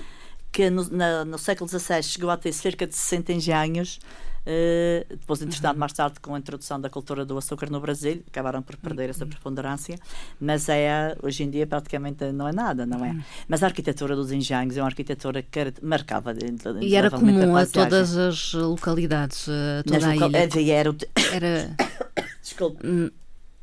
que 0.50 0.70
no, 0.70 0.88
na, 0.88 1.24
no 1.26 1.36
século 1.36 1.68
XVI 1.68 2.02
chegou 2.02 2.30
a 2.30 2.36
ter 2.38 2.52
cerca 2.52 2.86
de 2.86 2.96
60 2.96 3.34
engenhos, 3.34 4.00
Uh, 4.46 5.04
depois, 5.10 5.42
entretanto, 5.42 5.74
uhum. 5.74 5.80
mais 5.80 5.92
tarde, 5.92 6.20
com 6.20 6.34
a 6.34 6.38
introdução 6.38 6.80
da 6.80 6.88
cultura 6.88 7.24
do 7.24 7.36
açúcar 7.36 7.70
no 7.70 7.80
Brasil, 7.80 8.22
acabaram 8.26 8.62
por 8.62 8.76
perder 8.76 9.10
essa 9.10 9.24
uhum. 9.24 9.30
preponderância, 9.30 9.98
mas 10.40 10.68
é, 10.68 11.16
hoje 11.22 11.42
em 11.42 11.50
dia 11.50 11.66
praticamente 11.66 12.32
não 12.32 12.48
é 12.48 12.52
nada, 12.52 12.86
não 12.86 13.04
é? 13.04 13.10
Uhum. 13.10 13.22
Mas 13.46 13.62
a 13.62 13.66
arquitetura 13.66 14.16
dos 14.16 14.32
engenhos 14.32 14.76
é 14.76 14.80
uma 14.80 14.88
arquitetura 14.88 15.42
que 15.42 15.74
marcava. 15.82 16.34
E 16.80 16.94
era 16.94 17.10
comum 17.10 17.56
a, 17.56 17.62
a 17.62 17.66
todas 17.66 18.16
as 18.16 18.54
localidades, 18.54 19.48
a 19.48 19.82
toda 19.84 19.98
Nas 19.98 20.08
a 20.08 20.16
ilha. 20.16 20.44
Havia, 20.44 20.74
era, 20.74 20.96
era... 21.32 21.76
Desculpe. 22.42 23.12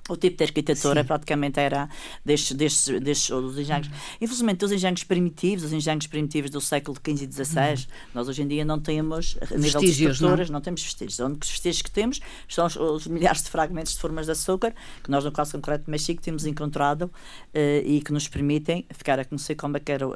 O 0.07 0.15
tipo 0.15 0.37
de 0.37 0.43
arquitetura 0.43 1.01
Sim. 1.01 1.07
praticamente 1.07 1.59
era 1.59 1.89
destes, 2.23 2.55
destes, 2.55 3.01
destes 3.01 3.29
dos 3.29 3.57
engenhos. 3.57 3.87
Uhum. 3.87 3.93
Infelizmente, 4.21 4.63
os 4.63 4.71
engenhos 4.71 5.03
primitivos, 5.03 5.63
os 5.63 5.73
engenhos 5.73 6.05
primitivos 6.05 6.51
do 6.51 6.61
século 6.61 6.95
XV 6.95 7.23
e 7.23 7.31
XVI, 7.31 7.59
uhum. 7.59 7.75
nós 8.13 8.29
hoje 8.29 8.43
em 8.43 8.47
dia 8.47 8.63
não 8.63 8.79
temos, 8.79 9.35
a 9.41 9.57
nível 9.57 9.81
de 9.81 9.87
estruturas, 9.87 10.49
não? 10.49 10.55
não 10.55 10.61
temos 10.61 10.83
vestígios. 10.83 11.17
Os 11.17 11.25
únicos 11.25 11.49
vestígios 11.49 11.81
que 11.81 11.89
temos 11.89 12.21
são 12.47 12.67
os, 12.67 12.75
os, 12.75 13.07
milhares 13.07 13.41
de 13.41 13.49
fragmentos 13.49 13.93
de 13.93 13.99
formas 13.99 14.27
de 14.27 14.33
açúcar, 14.33 14.75
que 15.03 15.09
nós, 15.09 15.23
no 15.23 15.31
caso 15.31 15.53
concreto 15.53 15.85
de 15.85 15.91
México, 15.91 16.21
temos 16.21 16.45
encontrado 16.45 17.03
uh, 17.03 17.11
e 17.83 17.99
que 17.99 18.13
nos 18.13 18.27
permitem 18.27 18.85
ficar 18.91 19.19
a 19.19 19.25
conhecer 19.25 19.55
como 19.55 19.75
é 19.77 19.79
que 19.79 19.91
era, 19.91 20.07
uh, 20.07 20.13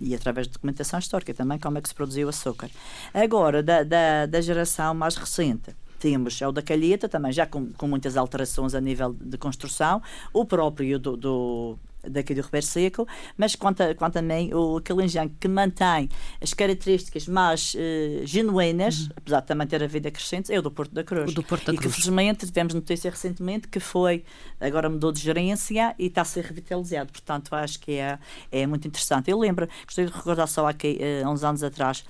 e 0.00 0.12
através 0.12 0.48
de 0.48 0.54
documentação 0.54 0.98
histórica 0.98 1.32
também, 1.32 1.56
como 1.60 1.78
é 1.78 1.80
que 1.80 1.88
se 1.88 1.94
produziu 1.94 2.26
o 2.26 2.30
açúcar. 2.30 2.68
Agora, 3.12 3.62
da, 3.62 3.84
da, 3.84 4.26
da 4.26 4.40
geração 4.40 4.92
mais 4.92 5.14
recente, 5.14 5.70
temos 6.04 6.42
é 6.42 6.46
o 6.46 6.52
da 6.52 6.60
Calheta, 6.60 7.08
também 7.08 7.32
já 7.32 7.46
com, 7.46 7.72
com 7.72 7.88
muitas 7.88 8.14
alterações 8.14 8.74
a 8.74 8.80
nível 8.80 9.14
de 9.18 9.38
construção, 9.38 10.02
o 10.34 10.44
próprio 10.44 10.98
do, 10.98 11.16
do 11.16 11.78
daqui 12.06 12.34
do 12.34 12.42
Ribeiro 12.42 12.66
Seco, 12.66 13.08
mas 13.38 13.56
quanto, 13.56 13.82
a, 13.82 13.94
quanto 13.94 14.12
também 14.12 14.52
o 14.52 14.78
Calinjang 14.82 15.34
que 15.40 15.48
mantém 15.48 16.10
as 16.42 16.52
características 16.52 17.26
mais 17.26 17.74
uh, 17.74 18.26
genuínas, 18.26 19.04
uhum. 19.06 19.08
apesar 19.16 19.40
de 19.40 19.46
também 19.46 19.66
ter 19.66 19.82
a 19.82 19.86
vida 19.86 20.10
crescente, 20.10 20.52
é 20.52 20.58
o 20.58 20.62
do 20.62 20.70
Porto 20.70 20.92
da 20.92 21.02
Cruz. 21.02 21.30
O 21.30 21.34
do 21.34 21.42
Porto 21.42 21.64
da 21.64 21.72
e 21.72 21.76
Cruz. 21.78 21.94
que 21.94 22.02
felizmente 22.02 22.44
tivemos 22.46 22.74
notícia 22.74 23.10
recentemente 23.10 23.66
que 23.66 23.80
foi, 23.80 24.24
agora 24.60 24.90
mudou 24.90 25.10
de 25.10 25.20
gerência 25.20 25.94
e 25.98 26.08
está 26.08 26.20
a 26.20 26.26
ser 26.26 26.44
revitalizado. 26.44 27.10
Portanto, 27.10 27.54
acho 27.54 27.80
que 27.80 27.92
é, 27.92 28.18
é 28.52 28.66
muito 28.66 28.86
interessante. 28.86 29.30
Eu 29.30 29.38
lembro, 29.38 29.66
gostaria 29.86 30.10
de 30.10 30.14
recordar 30.14 30.46
só 30.48 30.68
aqui, 30.68 31.00
uh, 31.00 31.30
uns 31.30 31.42
anos 31.42 31.62
atrás, 31.62 32.04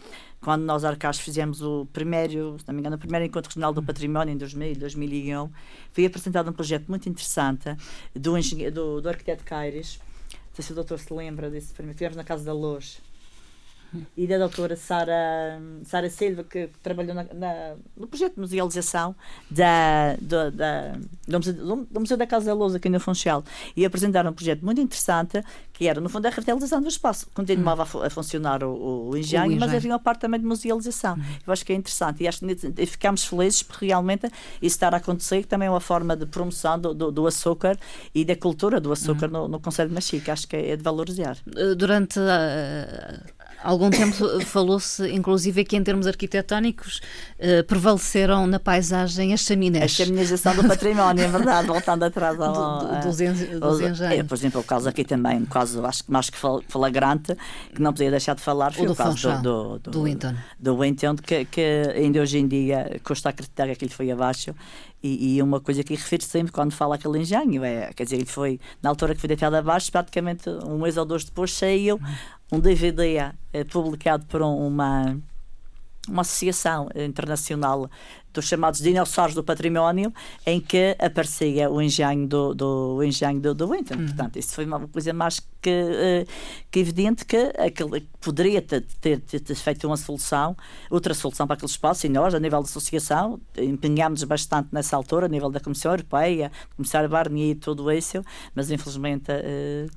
quando 0.44 0.62
nós, 0.62 0.84
Arcás, 0.84 1.18
fizemos 1.18 1.62
o 1.62 1.86
primeiro, 1.90 2.58
se 2.58 2.68
não 2.68 2.74
me 2.74 2.80
engano, 2.80 2.96
o 2.96 2.98
primeiro 2.98 3.24
Encontro 3.24 3.48
Regional 3.48 3.72
do 3.72 3.82
Património 3.82 4.34
em 4.34 4.36
2000, 4.36 4.76
2001, 4.76 5.50
foi 5.90 6.04
apresentado 6.04 6.50
um 6.50 6.52
projeto 6.52 6.86
muito 6.86 7.08
interessante 7.08 7.74
do, 8.14 8.34
do, 8.70 9.00
do 9.00 9.08
arquiteto 9.08 9.42
Caires. 9.42 9.98
Não 10.30 10.54
sei 10.54 10.64
se 10.66 10.72
o 10.72 10.74
doutor 10.74 10.98
se 10.98 11.12
lembra 11.14 11.48
desse 11.48 11.72
primeiro. 11.72 11.96
Tivemos 11.96 12.16
na 12.16 12.24
Casa 12.24 12.44
da 12.44 12.52
Luz 12.52 13.00
e 14.16 14.26
da 14.26 14.38
doutora 14.38 14.76
Sara, 14.76 15.60
Sara 15.84 16.08
Silva, 16.10 16.44
que 16.44 16.68
trabalhou 16.82 17.14
na, 17.14 17.24
na, 17.24 17.74
no 17.96 18.06
projeto 18.06 18.34
de 18.34 18.40
musealização 18.40 19.14
da, 19.50 20.16
do, 20.20 20.50
da, 20.50 20.92
do, 21.26 21.38
Museu, 21.38 21.54
do 21.90 22.00
Museu 22.00 22.16
da 22.16 22.26
Casa 22.26 22.46
da 22.46 22.54
Lousa, 22.54 22.76
aqui 22.76 22.88
no 22.88 23.00
Funchal, 23.00 23.44
e 23.76 23.84
apresentaram 23.84 24.30
um 24.30 24.34
projeto 24.34 24.64
muito 24.64 24.80
interessante, 24.80 25.42
que 25.72 25.88
era, 25.88 26.00
no 26.00 26.08
fundo, 26.08 26.26
a 26.26 26.30
revitalização 26.30 26.80
do 26.80 26.88
espaço. 26.88 27.26
Continuava 27.34 27.82
hum. 27.82 28.02
a, 28.02 28.06
a, 28.06 28.10
funcionar 28.10 28.62
o, 28.62 29.10
o, 29.10 29.16
engenho, 29.16 29.56
o 29.56 29.60
mas 29.60 29.72
havia 29.74 29.90
uma 29.90 29.98
parte 29.98 30.20
também 30.20 30.40
de 30.40 30.46
musealização. 30.46 31.16
Hum. 31.16 31.22
Eu 31.46 31.52
acho 31.52 31.64
que 31.64 31.72
é 31.72 31.76
interessante 31.76 32.22
e 32.22 32.28
acho 32.28 32.40
que 32.40 32.86
ficámos 32.86 33.24
felizes 33.24 33.62
porque 33.62 33.86
realmente 33.86 34.26
isso 34.62 34.74
estar 34.76 34.94
a 34.94 34.98
acontecer, 34.98 35.42
que 35.42 35.48
também 35.48 35.68
é 35.68 35.70
uma 35.70 35.80
forma 35.80 36.16
de 36.16 36.26
promoção 36.26 36.78
do, 36.78 36.94
do, 36.94 37.10
do 37.10 37.26
açúcar 37.26 37.78
e 38.14 38.24
da 38.24 38.36
cultura 38.36 38.80
do 38.80 38.92
açúcar 38.92 39.26
hum. 39.26 39.32
no, 39.32 39.48
no 39.48 39.60
Conselho 39.60 39.88
de 39.88 39.94
Machique. 39.94 40.30
Acho 40.30 40.46
que 40.46 40.56
é 40.56 40.76
de 40.76 40.82
valorizar. 40.82 41.36
Durante 41.76 42.18
a 42.18 43.20
algum 43.64 43.90
tempo 43.90 44.40
falou-se, 44.46 45.10
inclusive, 45.10 45.62
aqui 45.62 45.76
em 45.76 45.82
termos 45.82 46.06
arquitetónicos, 46.06 47.00
uh, 47.38 47.64
prevaleceram 47.64 48.46
na 48.46 48.60
paisagem 48.60 49.32
as 49.32 49.40
chaminés. 49.40 49.84
A 49.84 49.88
chaminização 49.88 50.54
do 50.54 50.64
património, 50.68 51.24
é 51.24 51.28
verdade, 51.28 51.66
voltando 51.66 52.04
atrás 52.04 52.40
ao, 52.40 52.52
do, 52.52 52.86
do, 52.86 53.00
dos, 53.00 53.20
en, 53.20 53.32
dos 53.32 53.80
engenhos. 53.80 54.00
É, 54.00 54.22
por 54.22 54.34
exemplo, 54.34 54.60
o 54.60 54.64
caso 54.64 54.88
aqui 54.88 55.04
também, 55.04 55.38
um 55.38 55.46
caso 55.46 55.84
acho 55.84 56.04
que 56.04 56.12
mais 56.12 56.30
que 56.30 56.38
flagrante, 56.68 57.36
que 57.74 57.80
não 57.80 57.92
podia 57.92 58.10
deixar 58.10 58.34
de 58.34 58.42
falar, 58.42 58.72
foi 58.72 58.86
o, 58.86 58.92
o 58.92 58.94
caso 58.94 59.16
do, 59.16 59.42
do, 59.42 59.78
do, 59.78 59.90
do 59.90 60.02
Winton. 60.04 60.34
Do 60.60 60.78
Winton, 60.78 61.16
que, 61.16 61.44
que 61.46 61.82
ainda 61.94 62.20
hoje 62.20 62.38
em 62.38 62.46
dia 62.46 63.00
custa 63.02 63.30
acreditar 63.30 63.66
que 63.66 63.72
aquilo 63.72 63.90
foi 63.90 64.10
abaixo 64.10 64.54
e, 65.04 65.36
e, 65.36 65.42
uma 65.42 65.60
coisa 65.60 65.84
que 65.84 65.94
refiro 65.94 66.24
sempre 66.24 66.50
quando 66.50 66.72
fala 66.72 66.94
aquele 66.94 67.18
engenho 67.18 67.62
é, 67.62 67.92
quer 67.92 68.04
dizer, 68.04 68.16
ele 68.16 68.24
foi, 68.24 68.58
na 68.82 68.88
altura 68.88 69.14
que 69.14 69.20
foi 69.20 69.28
deitado 69.28 69.54
abaixo, 69.54 69.92
praticamente 69.92 70.48
um 70.48 70.78
mês 70.78 70.96
ou 70.96 71.04
dois 71.04 71.24
depois 71.24 71.52
saiu 71.52 72.00
um 72.50 72.60
DVD 72.60 73.32
eh, 73.52 73.64
publicado 73.64 74.26
por 74.26 74.42
uma, 74.42 75.18
uma 76.08 76.22
associação 76.22 76.88
internacional 76.94 77.90
dos 78.34 78.46
chamados 78.46 78.80
dinossauros 78.80 79.34
do 79.34 79.42
património, 79.42 80.12
em 80.44 80.60
que 80.60 80.96
aparecia 80.98 81.70
o 81.70 81.80
engenho 81.80 82.26
do, 82.26 82.54
do, 82.54 82.96
o 82.96 83.02
engenho 83.02 83.40
do, 83.40 83.54
do 83.54 83.68
Winton. 83.68 83.94
Uhum. 83.94 84.06
Portanto, 84.06 84.38
isso 84.38 84.54
foi 84.54 84.66
uma 84.66 84.80
coisa 84.88 85.12
mais 85.12 85.40
que, 85.62 85.70
uh, 85.70 86.30
que 86.70 86.80
evidente 86.80 87.24
que 87.24 87.52
aquele 87.56 88.06
poderia 88.20 88.62
ter, 88.62 88.82
ter, 89.00 89.20
ter, 89.20 89.54
feito 89.54 89.86
uma 89.86 89.96
solução, 89.98 90.56
outra 90.90 91.12
solução 91.12 91.46
para 91.46 91.54
aquele 91.54 91.70
espaço, 91.70 92.06
e 92.06 92.08
nós, 92.08 92.34
a 92.34 92.40
nível 92.40 92.60
da 92.60 92.68
associação, 92.68 93.38
empenhámos 93.56 94.24
bastante 94.24 94.68
nessa 94.72 94.96
altura, 94.96 95.26
a 95.26 95.28
nível 95.28 95.50
da 95.50 95.60
Comissão 95.60 95.92
Europeia, 95.92 96.50
Comissário 96.74 97.08
Barnier 97.08 97.50
e 97.50 97.54
tudo 97.54 97.92
isso, 97.92 98.22
mas 98.54 98.70
infelizmente 98.70 99.30
uh, 99.30 99.90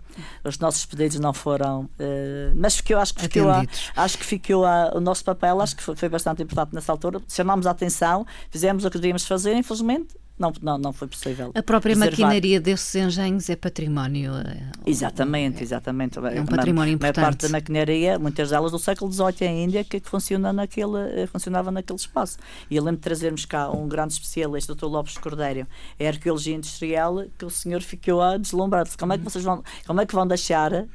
os 0.44 0.60
nossos 0.60 0.86
pedidos 0.86 1.20
não 1.20 1.34
foram. 1.34 1.84
Uh, 2.00 2.54
mas 2.54 2.76
ficou, 2.76 2.98
acho 2.98 3.14
que 3.14 3.22
ficou, 3.22 3.50
a, 3.50 3.64
acho 3.96 4.18
que 4.18 4.26
ficou 4.26 4.66
a, 4.66 4.92
o 4.94 5.00
nosso 5.00 5.24
papel, 5.24 5.62
acho 5.62 5.76
que 5.78 5.84
foi, 5.84 5.96
foi 5.96 6.10
bastante 6.10 6.44
importante 6.44 6.76
nessa 6.76 6.92
altura. 6.92 7.22
Chamámos 7.30 7.66
a 7.66 7.72
atenção 7.72 8.27
fizemos 8.50 8.86
o 8.86 8.90
que 8.90 8.98
devíamos 8.98 9.26
fazer, 9.26 9.56
infelizmente 9.56 10.16
não, 10.40 10.54
não, 10.62 10.78
não 10.78 10.94
foi 10.94 11.08
possível. 11.08 11.52
A 11.56 11.64
própria 11.64 11.96
preservar. 11.96 12.12
maquinaria 12.12 12.62
desses 12.62 12.94
engenhos 12.96 13.50
é 13.50 13.56
património. 13.56 14.34
É, 14.36 14.70
exatamente, 14.86 15.64
exatamente. 15.64 16.20
É 16.20 16.42
um 16.42 16.46
património 16.46 16.94
importante. 16.94 17.20
A 17.20 17.28
parte 17.28 17.48
da 17.48 17.50
maquinaria, 17.50 18.20
muitas 18.20 18.52
delas 18.52 18.72
do 18.72 18.78
século 18.78 19.12
XVIII 19.12 19.48
ainda, 19.48 19.84
que 19.84 20.00
funciona 20.00 20.54
naquele, 20.54 21.24
eh, 21.24 21.28
funcionava 21.28 21.72
naquele 21.72 21.98
espaço. 21.98 22.38
E 22.70 22.76
eu 22.76 22.84
lembro 22.84 22.98
de 22.98 23.04
trazermos 23.04 23.46
cá 23.46 23.72
um 23.72 23.88
grande 23.88 24.14
especialista, 24.14 24.74
o 24.74 24.76
Dr. 24.76 24.86
Lopes 24.86 25.18
Cordeiro, 25.18 25.66
é 26.00 26.08
arqueologia 26.08 26.56
industrial, 26.56 27.24
que 27.38 27.46
o 27.46 27.50
senhor 27.50 27.82
ficou 27.82 28.22
a 28.22 28.38
deslumbrado. 28.38 28.90
Como 28.98 29.14
é 29.14 29.18
que 29.18 29.24
vocês 29.24 29.44
vão, 29.44 29.64
como 29.88 30.02
é 30.02 30.06
que 30.06 30.14
vão 30.14 30.28
deixar 30.28 30.72
uh, 30.72 30.86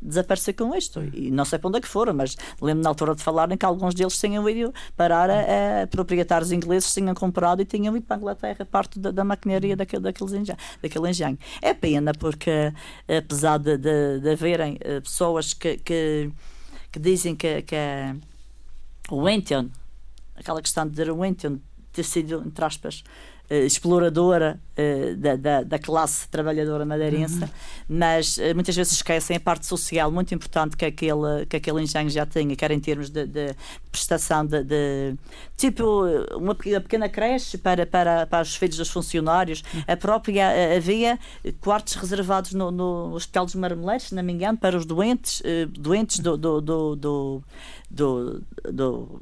desaparecer 0.00 0.54
com 0.54 0.74
isto? 0.74 1.02
E 1.14 1.30
não 1.30 1.44
sei 1.44 1.58
para 1.58 1.68
onde 1.68 1.78
é 1.78 1.80
que 1.80 1.88
foram, 1.88 2.14
mas 2.14 2.36
lembro 2.60 2.82
na 2.82 2.90
altura 2.90 3.14
de 3.14 3.22
falarem 3.22 3.56
que 3.56 3.64
alguns 3.64 3.94
deles 3.94 4.18
tinham 4.18 4.48
ido 4.48 4.74
parar 4.96 5.30
a, 5.30 5.82
a 5.82 5.86
proprietários 5.86 6.50
ingleses, 6.50 6.92
tinham 6.92 7.14
comprado 7.14 7.62
e 7.62 7.64
tinham 7.64 7.96
ido 7.96 8.04
para 8.04 8.16
a 8.16 8.18
Inglaterra 8.18 8.66
parte 8.72 8.98
da, 8.98 9.10
da 9.10 9.22
maquinaria 9.22 9.76
daquele, 9.76 10.02
daqueles 10.02 10.32
engenho, 10.32 10.58
daquele 10.82 11.10
engenho. 11.10 11.38
É 11.60 11.74
pena 11.74 12.12
porque, 12.12 12.72
apesar 13.06 13.58
de, 13.58 13.76
de, 13.76 14.20
de 14.20 14.30
haverem 14.30 14.78
eh, 14.80 15.00
pessoas 15.00 15.52
que, 15.52 15.76
que, 15.76 16.32
que 16.90 16.98
dizem 16.98 17.36
que, 17.36 17.62
que 17.62 17.76
o 19.10 19.26
Winton, 19.26 19.68
aquela 20.34 20.62
questão 20.62 20.88
de 20.88 21.10
o 21.10 21.20
Winton 21.20 21.60
ter 21.92 22.02
sido, 22.02 22.42
entre 22.46 22.64
aspas, 22.64 23.04
exploradora 23.50 24.58
uh, 24.72 25.16
da, 25.16 25.36
da, 25.36 25.62
da, 25.62 25.78
classe 25.78 26.26
trabalhadora 26.28 26.86
madeirense, 26.86 27.42
uhum. 27.42 27.48
mas 27.88 28.38
uh, 28.38 28.54
muitas 28.54 28.74
vezes 28.74 28.94
esquecem 28.94 29.36
a 29.36 29.40
parte 29.40 29.66
social 29.66 30.10
muito 30.10 30.34
importante 30.34 30.76
que 30.76 30.84
aquele, 30.84 31.44
que 31.48 31.56
aquele 31.56 31.82
engenho 31.82 32.08
já 32.08 32.24
tinha, 32.24 32.56
quer 32.56 32.70
em 32.70 32.80
termos 32.80 33.10
de, 33.10 33.26
de 33.26 33.54
prestação 33.90 34.46
de, 34.46 34.64
de, 34.64 35.14
tipo 35.56 36.04
uma 36.34 36.54
pequena 36.54 37.08
creche 37.08 37.58
para, 37.58 37.84
para, 37.84 38.26
para 38.26 38.42
os 38.42 38.56
filhos 38.56 38.76
dos 38.78 38.88
funcionários, 38.88 39.62
uhum. 39.74 39.82
a 39.86 39.96
própria 39.96 40.76
havia 40.76 41.18
quartos 41.60 41.94
reservados 41.94 42.54
no, 42.54 42.70
no 42.70 43.12
Hospital 43.14 43.44
dos 43.44 43.54
Marmeleiros, 43.54 44.08
se 44.08 44.14
não 44.14 44.22
me 44.22 44.32
engano, 44.32 44.56
para 44.56 44.76
os 44.76 44.86
doentes, 44.86 45.42
doentes 45.70 46.20
do, 46.20 46.36
do, 46.36 46.60
do, 46.60 46.96
do, 46.96 47.42
do, 47.90 48.42
do 48.72 49.20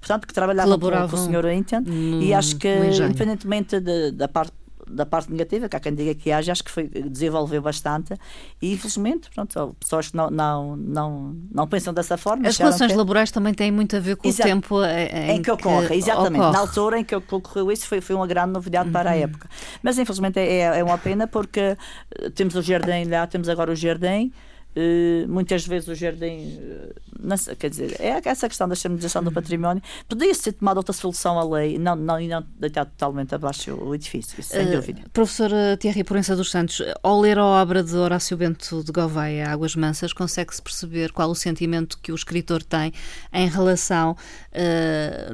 portanto, 0.00 0.26
que 0.26 0.34
trabalhavam 0.34 0.78
com, 0.78 1.08
com 1.08 1.16
o 1.16 1.18
senhor 1.18 1.44
Intent 1.50 1.86
e 2.20 2.34
acho 2.34 2.56
que, 2.56 2.68
independentemente 2.68 3.78
de, 3.80 4.10
da 4.12 4.26
parte 4.26 4.52
da 4.90 5.06
parte 5.06 5.30
negativa, 5.30 5.68
que 5.68 5.76
há 5.76 5.80
quem 5.80 5.94
diga 5.94 6.14
que 6.14 6.32
haja, 6.32 6.52
acho 6.52 6.64
que 6.64 6.70
foi, 6.70 6.88
desenvolveu 6.88 7.62
bastante 7.62 8.14
e 8.60 8.72
infelizmente, 8.72 9.30
pronto, 9.30 9.76
pessoas 9.78 10.08
que 10.08 10.16
não, 10.16 10.30
não, 10.30 10.76
não, 10.76 11.36
não 11.50 11.66
pensam 11.68 11.94
dessa 11.94 12.16
forma. 12.16 12.48
As 12.48 12.58
relações 12.58 12.90
que... 12.90 12.98
laborais 12.98 13.30
também 13.30 13.54
têm 13.54 13.70
muito 13.70 13.96
a 13.96 14.00
ver 14.00 14.16
com 14.16 14.28
o 14.28 14.34
tempo 14.34 14.84
em, 14.84 15.36
em 15.36 15.42
que 15.42 15.50
ocorre, 15.50 15.96
exatamente. 15.96 16.40
Ocorre. 16.40 16.52
Na 16.52 16.58
altura 16.58 16.98
em 16.98 17.04
que 17.04 17.14
ocorreu 17.14 17.70
isso 17.70 17.86
foi, 17.86 18.00
foi 18.00 18.16
uma 18.16 18.26
grande 18.26 18.52
novidade 18.52 18.88
uhum. 18.88 18.92
para 18.92 19.10
a 19.10 19.16
época. 19.16 19.48
Mas 19.82 19.98
infelizmente 19.98 20.38
é, 20.38 20.78
é 20.78 20.84
uma 20.84 20.98
pena 20.98 21.26
porque 21.26 21.60
eh, 21.60 22.30
temos 22.34 22.54
o 22.56 22.62
jardim 22.62 23.04
lá, 23.08 23.26
temos 23.26 23.48
agora 23.48 23.70
o 23.70 23.76
jardim 23.76 24.32
Uh, 24.76 25.26
muitas 25.28 25.66
vezes 25.66 25.88
o 25.88 25.96
jardim, 25.96 26.56
uh, 26.56 26.94
não, 27.18 27.36
quer 27.58 27.68
dizer, 27.68 27.96
é 27.98 28.20
essa 28.24 28.48
questão 28.48 28.68
da 28.68 28.76
chamização 28.76 29.22
do 29.22 29.32
património. 29.32 29.82
Podia 30.08 30.32
ser 30.32 30.52
tomada 30.52 30.78
outra 30.78 30.92
solução 30.92 31.40
à 31.40 31.44
lei 31.44 31.76
não, 31.76 31.96
não, 31.96 32.20
e 32.20 32.28
não 32.28 32.46
deitar 32.56 32.84
totalmente 32.84 33.34
abaixo 33.34 33.74
o 33.74 33.92
edifício, 33.96 34.40
sem 34.44 34.68
uh, 34.68 34.70
dúvida. 34.70 35.02
Professor 35.12 35.50
Thierry 35.80 36.04
Porença 36.04 36.36
dos 36.36 36.52
Santos, 36.52 36.80
ao 37.02 37.20
ler 37.20 37.36
a 37.38 37.44
obra 37.44 37.82
de 37.82 37.96
Horácio 37.96 38.36
Bento 38.36 38.84
de 38.84 38.92
Gouveia, 38.92 39.48
Águas 39.48 39.74
Mansas, 39.74 40.12
consegue-se 40.12 40.62
perceber 40.62 41.10
qual 41.10 41.30
o 41.30 41.34
sentimento 41.34 41.98
que 42.00 42.12
o 42.12 42.14
escritor 42.14 42.62
tem 42.62 42.92
em 43.32 43.48
relação, 43.48 44.16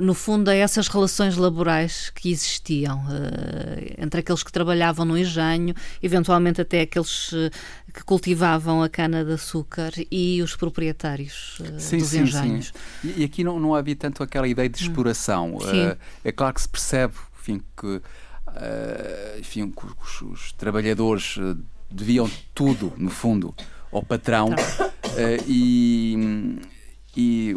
no 0.00 0.14
fundo, 0.14 0.48
a 0.48 0.54
essas 0.54 0.88
relações 0.88 1.36
laborais 1.36 2.10
que 2.10 2.30
existiam 2.30 3.02
entre 3.98 4.20
aqueles 4.20 4.42
que 4.42 4.50
trabalhavam 4.50 5.04
no 5.04 5.18
engenho, 5.18 5.74
eventualmente 6.02 6.60
até 6.60 6.82
aqueles 6.82 7.32
que 7.92 8.04
cultivavam 8.04 8.82
a 8.82 8.88
cana-de-açúcar 9.26 9.92
e 10.10 10.40
os 10.40 10.54
proprietários 10.54 11.58
uh, 11.60 11.80
sim, 11.80 11.98
dos 11.98 12.08
sim, 12.08 12.20
engenhos. 12.20 12.72
Sim. 13.02 13.14
E 13.16 13.24
aqui 13.24 13.42
não, 13.42 13.58
não 13.58 13.74
havia 13.74 13.96
tanto 13.96 14.22
aquela 14.22 14.46
ideia 14.46 14.68
de 14.68 14.82
hum. 14.82 14.86
exploração. 14.86 15.56
Uh, 15.56 15.96
é 16.24 16.32
claro 16.32 16.54
que 16.54 16.62
se 16.62 16.68
percebe 16.68 17.14
enfim, 17.40 17.60
que 17.76 17.86
uh, 17.86 18.02
enfim, 19.38 19.72
os, 20.02 20.22
os, 20.22 20.52
trabalhadores 20.52 21.36
deviam 21.90 22.30
tudo, 22.54 22.92
no 22.96 23.10
fundo, 23.10 23.54
ao 23.92 24.02
patrão 24.02 24.50
tá. 24.50 24.92
e, 25.46 26.58
e 27.16 27.56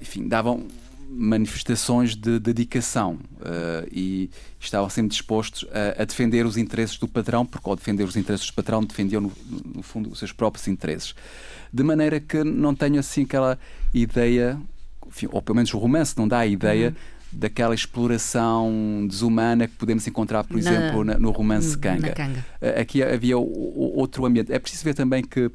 enfim, 0.00 0.28
davam 0.28 0.66
manifestações 1.14 2.16
de 2.16 2.38
dedicação 2.38 3.18
uh, 3.40 3.86
e 3.90 4.30
estavam 4.58 4.88
sempre 4.88 5.10
dispostos 5.10 5.66
a, 5.70 6.02
a, 6.02 6.04
defender 6.04 6.46
os 6.46 6.56
interesses 6.56 6.96
do 6.96 7.06
patrão, 7.06 7.44
porque 7.44 7.68
ao 7.68 7.76
defender 7.76 8.04
os 8.04 8.16
interesses 8.16 8.46
do 8.46 8.54
patrão 8.54 8.82
defendiam, 8.82 9.20
no, 9.20 9.32
no, 9.74 9.82
fundo, 9.82 10.10
os 10.10 10.18
seus 10.18 10.32
próprios 10.32 10.66
interesses. 10.68 11.14
De 11.72 11.82
maneira 11.82 12.18
que 12.18 12.42
não 12.42 12.74
tenho 12.74 12.98
assim 12.98 13.24
aquela 13.24 13.58
ideia, 13.92 14.58
enfim, 15.06 15.28
ou 15.30 15.42
pelo 15.42 15.56
menos 15.56 15.72
o 15.74 15.78
romance 15.78 16.16
não 16.16 16.26
dá 16.26 16.38
a 16.38 16.46
ideia 16.46 16.88
uhum. 16.88 17.38
daquela 17.38 17.74
exploração 17.74 19.06
desumana 19.08 19.68
que 19.68 19.74
podemos 19.74 20.06
encontrar, 20.06 20.44
por 20.44 20.54
na, 20.54 20.60
exemplo, 20.60 21.04
na, 21.04 21.18
no 21.18 21.30
romance 21.30 21.76
Kanga. 21.76 22.12
Kanga. 22.12 22.44
Aqui 22.80 23.02
havia 23.02 23.36
outro 23.36 24.24
ambiente. 24.24 24.50
É 24.52 24.58
preciso 24.58 24.84
ver 24.84 24.94
também 24.94 25.22
que 25.22 25.50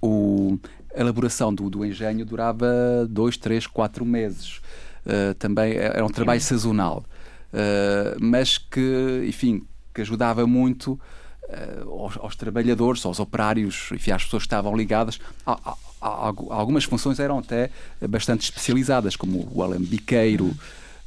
o, 0.00 0.58
a 0.94 1.00
elaboração 1.00 1.54
do, 1.54 1.68
do 1.70 1.84
engenho 1.84 2.24
durava 2.24 2.66
dois, 3.08 3.36
três, 3.36 3.66
quatro 3.66 4.04
meses. 4.04 4.60
Uh, 5.06 5.34
também 5.34 5.74
era 5.76 6.04
um 6.04 6.10
trabalho 6.10 6.40
sazonal, 6.40 7.04
uh, 7.52 8.16
mas 8.20 8.58
que, 8.58 9.24
enfim, 9.26 9.62
que 9.94 10.02
ajudava 10.02 10.46
muito 10.46 11.00
uh, 11.44 12.00
aos, 12.02 12.18
aos, 12.18 12.36
trabalhadores, 12.36 13.04
aos 13.06 13.18
operários, 13.18 13.88
enfim, 13.92 14.10
às 14.10 14.24
pessoas 14.24 14.42
que 14.42 14.46
estavam 14.46 14.76
ligadas. 14.76 15.18
A, 15.46 15.52
a, 15.52 15.76
a, 16.02 16.32
algumas 16.50 16.84
funções 16.84 17.18
eram 17.18 17.38
até 17.38 17.70
bastante 18.08 18.42
especializadas, 18.42 19.16
como 19.16 19.48
o 19.54 19.62
alambiqueiro, 19.62 20.54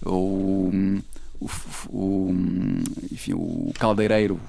ou 0.04 0.72
o, 1.40 1.50
o, 1.90 2.36
enfim, 3.12 3.34
o 3.34 3.72
caldeireiro. 3.78 4.40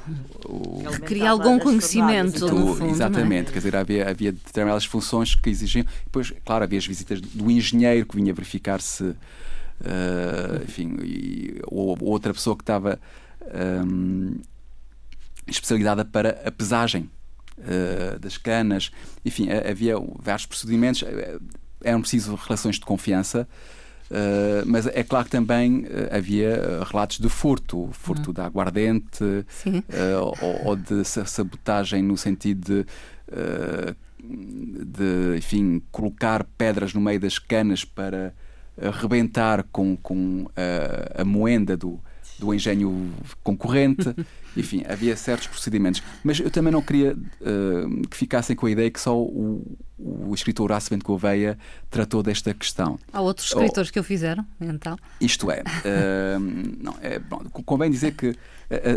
O... 0.87 0.92
Requeria 0.92 1.31
algum 1.31 1.59
conhecimento, 1.59 2.47
no 2.47 2.75
fundo, 2.75 2.88
é? 2.88 2.90
Exatamente, 2.90 3.51
é? 3.51 3.53
quer 3.53 3.59
dizer, 3.59 3.77
havia, 3.77 4.09
havia 4.09 4.33
determinadas 4.33 4.85
funções 4.85 5.35
que 5.35 5.51
exigiam. 5.51 5.87
Depois, 6.05 6.33
claro, 6.44 6.64
havia 6.64 6.79
as 6.79 6.87
visitas 6.87 7.20
do 7.20 7.51
engenheiro 7.51 8.07
que 8.07 8.16
vinha 8.16 8.33
verificar 8.33 8.81
se. 8.81 9.05
Uh, 9.05 10.62
enfim, 10.64 10.97
e, 11.03 11.61
ou, 11.66 11.97
outra 12.01 12.33
pessoa 12.33 12.57
que 12.57 12.62
estava 12.62 12.99
um, 13.87 14.37
especializada 15.47 16.05
para 16.05 16.40
a 16.44 16.51
pesagem 16.51 17.11
uh, 17.59 18.18
das 18.18 18.37
canas. 18.37 18.90
Enfim, 19.25 19.49
havia 19.51 19.97
vários 20.18 20.47
procedimentos, 20.47 21.03
eh, 21.03 21.38
eram 21.83 22.01
preciso 22.01 22.35
relações 22.35 22.77
de 22.77 22.83
confiança. 22.83 23.49
Uh, 24.11 24.62
mas 24.67 24.87
é 24.87 25.03
claro 25.03 25.25
que 25.25 25.31
também 25.31 25.85
uh, 25.85 26.14
havia 26.14 26.83
relatos 26.85 27.19
de 27.19 27.29
furto, 27.29 27.88
furto 27.93 28.29
uhum. 28.29 28.35
de 28.35 28.40
aguardente 28.43 29.25
uh, 29.25 30.35
ou, 30.43 30.67
ou, 30.67 30.77
de 30.77 31.03
sabotagem 31.05 32.03
no 32.03 32.17
sentido 32.17 32.85
de, 32.85 32.87
de, 34.85 35.37
enfim, 35.38 35.83
colocar 35.90 36.45
pedras 36.59 36.93
no 36.93 37.01
meio 37.01 37.19
das 37.19 37.38
canas 37.38 37.85
para 37.85 38.35
arrebentar 38.81 39.64
com, 39.73 39.97
com 39.97 40.47
a 41.17 41.25
moenda 41.25 41.77
do, 41.77 41.99
do 42.38 42.53
engenho 42.53 43.12
concorrente. 43.42 44.14
Enfim, 44.57 44.85
havia 44.88 45.16
certos 45.16 45.49
procedimentos. 45.49 46.01
Mas 46.23 46.38
eu 46.38 46.49
também 46.49 46.73
não 46.73 46.81
queria 46.81 47.12
uh, 47.14 48.09
que 48.09 48.16
ficassem 48.16 48.55
com 48.55 48.66
a 48.66 48.70
ideia 48.70 48.88
que 48.88 49.01
só 49.01 49.18
o, 49.18 49.77
o 49.99 50.33
escritor 50.33 50.70
Bento 50.88 51.05
Gouveia 51.05 51.59
tratou 51.90 52.23
desta 52.23 52.55
questão. 52.55 52.99
Há 53.12 53.20
outros 53.20 53.49
escritores 53.49 53.90
oh, 53.90 53.92
que 53.92 53.99
o 53.99 54.05
fizeram, 54.05 54.47
então? 54.61 54.97
Isto 55.20 55.51
é, 55.51 55.62
uh, 55.62 56.38
não, 56.81 56.97
é 57.03 57.18
bom, 57.18 57.38
convém 57.64 57.90
dizer 57.90 58.12
que 58.12 58.37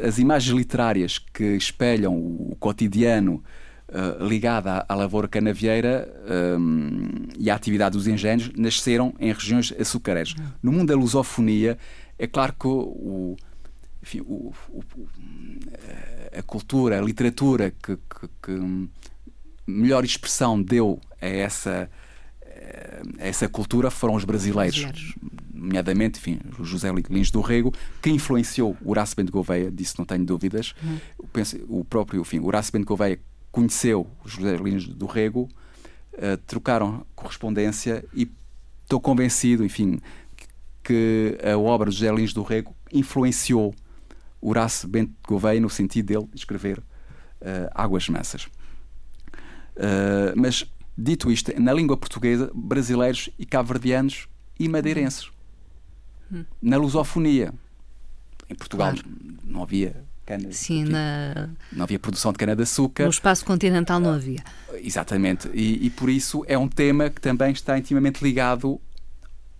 as 0.05 0.17
imagens 0.17 0.55
literárias 0.55 1.17
que 1.17 1.55
espelham 1.55 2.15
o 2.15 2.55
cotidiano 2.59 3.43
uh, 3.89 4.25
ligado 4.25 4.67
à, 4.67 4.85
à 4.87 4.95
lavoura 4.95 5.27
canavieira 5.27 6.07
um, 6.59 7.27
e 7.37 7.49
à 7.49 7.55
atividade 7.55 7.97
dos 7.97 8.07
engenhos 8.07 8.51
nasceram 8.55 9.13
em 9.19 9.31
regiões 9.31 9.73
açucareiras. 9.79 10.35
No 10.61 10.71
mundo 10.71 10.87
da 10.87 10.95
lusofonia, 10.95 11.77
é 12.19 12.27
claro 12.27 12.53
que 12.53 12.67
o, 12.67 13.35
enfim, 14.01 14.21
o, 14.21 14.53
o, 14.69 14.83
a 16.37 16.41
cultura, 16.41 16.99
a 16.99 17.01
literatura 17.01 17.71
que, 17.71 17.97
que, 17.97 18.27
que, 18.41 18.89
melhor 19.65 20.05
expressão 20.05 20.61
deu 20.61 20.99
a 21.21 21.27
essa, 21.27 21.89
a 23.19 23.27
essa 23.27 23.49
cultura 23.49 23.91
foram 23.91 24.15
os 24.15 24.23
brasileiros. 24.23 24.79
brasileiros. 24.79 25.15
Nomeadamente, 25.53 26.19
enfim, 26.19 26.39
o 26.57 26.63
José 26.63 26.91
Lins 27.09 27.31
do 27.31 27.41
Rego, 27.41 27.73
que 28.01 28.09
influenciou 28.09 28.77
o 28.81 28.91
Horácio 28.91 29.15
Bento 29.15 29.31
Gouveia, 29.31 29.69
disso 29.69 29.95
não 29.97 30.05
tenho 30.05 30.23
dúvidas. 30.23 30.73
Uhum. 30.81 30.99
Penso, 31.33 31.57
o 31.67 31.83
próprio, 31.83 32.21
enfim, 32.21 32.39
Horácio 32.39 32.71
Bento 32.71 32.85
Gouveia 32.85 33.19
conheceu 33.51 34.07
o 34.23 34.29
José 34.29 34.55
Lins 34.55 34.87
do 34.87 35.05
Rego, 35.05 35.49
uh, 36.13 36.37
trocaram 36.45 37.05
correspondência 37.15 38.05
e 38.13 38.29
estou 38.83 39.01
convencido, 39.01 39.65
enfim, 39.65 39.99
que 40.87 41.37
a 41.43 41.57
obra 41.57 41.89
de 41.89 41.97
José 41.97 42.09
Lins 42.15 42.31
do 42.31 42.43
Rego 42.43 42.73
influenciou 42.93 43.75
Horácio 44.39 44.87
Bento 44.87 45.11
Gouveia 45.27 45.59
no 45.59 45.69
sentido 45.69 46.05
dele 46.05 46.29
escrever 46.33 46.79
uh, 46.79 47.69
Águas 47.75 48.07
Mansas. 48.07 48.45
Uh, 49.75 50.31
mas, 50.37 50.63
dito 50.97 51.29
isto, 51.29 51.51
na 51.59 51.73
língua 51.73 51.97
portuguesa, 51.97 52.49
brasileiros 52.55 53.29
e 53.37 53.45
cabo-verdianos 53.45 54.29
e 54.57 54.69
madeirenses. 54.69 55.29
Hum. 56.31 56.45
Na 56.61 56.77
lusofonia. 56.77 57.53
Em 58.49 58.55
Portugal 58.55 58.93
claro. 58.93 59.09
não 59.43 59.63
havia 59.63 60.05
cana. 60.25 60.53
Sim, 60.53 60.85
na... 60.85 61.49
não 61.69 61.83
havia 61.83 61.99
produção 61.99 62.31
de 62.31 62.37
cana-de-açúcar. 62.37 63.03
No 63.03 63.09
espaço 63.09 63.43
continental 63.43 63.99
não 63.99 64.13
havia. 64.13 64.41
Exatamente. 64.75 65.49
E, 65.53 65.85
e, 65.85 65.89
por 65.89 66.09
isso 66.09 66.45
é 66.47 66.57
um 66.57 66.69
tema 66.69 67.09
que 67.09 67.19
também 67.19 67.51
está 67.51 67.77
intimamente 67.77 68.23
ligado 68.23 68.79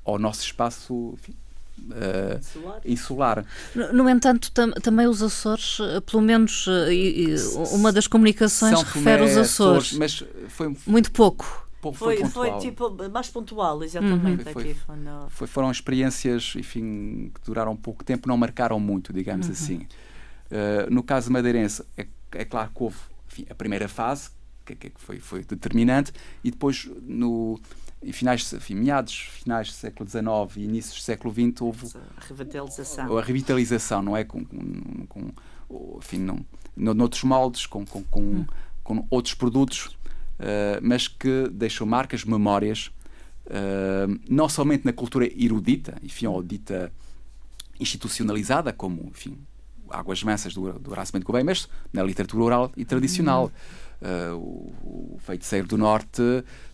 ao 0.07 0.17
nosso 0.17 0.41
espaço 0.41 1.13
enfim, 1.13 1.35
Uh, 1.77 2.39
insular. 2.39 2.81
insular. 2.83 3.45
No, 3.75 3.93
no 3.93 4.09
entanto, 4.09 4.51
tam, 4.51 4.71
também 4.71 5.05
os 5.05 5.21
Açores, 5.21 5.77
eh, 5.79 6.01
pelo 6.01 6.23
menos 6.23 6.65
uh, 6.65 7.75
uma 7.75 7.93
das 7.93 8.07
comunicações 8.07 8.73
São 8.73 8.81
refere 8.81 9.21
os 9.21 9.37
Açores, 9.37 9.93
mas 9.93 10.23
foi 10.49 10.75
muito 10.87 11.11
pouco. 11.11 11.67
Foi, 11.79 12.17
foi, 12.17 12.25
foi, 12.25 12.57
tipo 12.57 13.09
mais 13.09 13.29
pontual, 13.29 13.83
exatamente. 13.83 14.45
Uhum. 14.47 14.53
Foi, 14.53 14.75
foi, 15.29 15.47
foram 15.47 15.71
experiências, 15.71 16.53
enfim, 16.57 17.31
que 17.33 17.41
duraram 17.45 17.75
pouco 17.75 18.03
tempo, 18.03 18.27
não 18.27 18.35
marcaram 18.35 18.79
muito, 18.79 19.13
digamos 19.13 19.45
uhum. 19.45 19.53
assim. 19.53 19.87
Uh, 20.47 20.89
no 20.89 21.03
caso 21.03 21.31
madeirense, 21.31 21.83
é, 21.95 22.07
é 22.31 22.43
claro 22.43 22.71
que 22.75 22.83
houve 22.83 22.97
enfim, 23.29 23.45
a 23.49 23.55
primeira 23.55 23.87
fase, 23.87 24.31
que, 24.65 24.75
que 24.75 24.91
foi, 24.95 25.19
foi 25.19 25.43
determinante, 25.43 26.11
e 26.43 26.49
depois 26.51 26.89
no 27.03 27.59
finais, 28.11 28.53
meados 28.69 29.15
finais 29.15 29.67
do 29.67 29.73
século 29.73 30.09
XIX 30.09 30.57
e 30.57 30.63
inícios 30.63 30.95
do 30.95 31.01
século 31.01 31.33
XX 31.33 31.61
houve 31.61 31.87
a 32.17 32.25
revitalização, 32.27 33.17
a 33.17 33.21
revitalização 33.21 34.01
não 34.01 34.17
é 34.17 34.23
com, 34.23 34.43
com, 34.45 35.05
com 35.07 35.97
enfim, 35.97 36.19
não, 36.19 36.45
noutros 36.93 37.23
moldes, 37.23 37.65
com, 37.65 37.85
com, 37.85 38.03
com, 38.03 38.21
hum. 38.21 38.45
com 38.83 39.05
outros 39.09 39.33
produtos, 39.33 39.85
uh, 40.39 40.79
mas 40.81 41.07
que 41.07 41.49
deixam 41.51 41.85
marcas, 41.85 42.23
memórias, 42.23 42.91
uh, 43.45 44.19
não 44.29 44.47
somente 44.47 44.85
na 44.85 44.93
cultura 44.93 45.25
erudita, 45.25 45.97
enfim, 46.01 46.27
ou 46.27 46.41
dita 46.41 46.91
institucionalizada, 47.79 48.71
como 48.71 49.03
enfim, 49.07 49.37
Águas 49.89 50.23
Mansas 50.23 50.53
do, 50.53 50.73
do 50.79 50.91
Horácio 50.91 51.13
Bento 51.13 51.25
Gouveia, 51.25 51.43
mas 51.43 51.67
na 51.91 52.03
literatura 52.03 52.43
oral 52.43 52.71
e 52.75 52.85
tradicional. 52.85 53.47
Hum 53.47 53.87
Uh, 53.99 54.36
o, 54.36 55.15
o, 55.15 55.19
Feiticeiro 55.19 55.67
do 55.67 55.77
Norte 55.77 56.21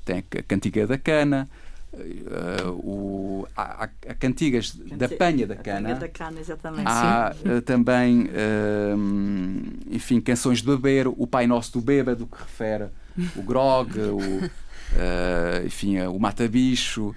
tem 0.03 0.17
a 0.17 0.43
Cantiga 0.43 0.85
da 0.85 0.97
Cana, 0.97 1.49
uh, 1.93 2.69
o, 2.71 3.47
há, 3.55 3.85
há, 3.85 4.13
cantigas 4.15 4.75
da 4.75 5.07
Panha 5.07 5.47
da 5.47 5.55
Cana. 5.55 5.95
Da 5.95 6.09
cana 6.09 6.41
exatamente. 6.41 6.85
Há 6.85 7.33
uh, 7.45 7.61
também, 7.61 8.29
enfim, 9.89 10.19
canções 10.19 10.59
de 10.59 10.67
beber, 10.67 11.07
o 11.07 11.25
Pai 11.25 11.47
Nosso 11.47 11.71
do 11.71 11.81
Bêbado, 11.81 12.27
que 12.27 12.37
refere 12.37 12.89
o 13.37 13.41
grog, 13.41 13.97
o, 13.97 14.19
enfim, 15.65 16.01
o 16.01 16.19
mata-bicho. 16.19 17.15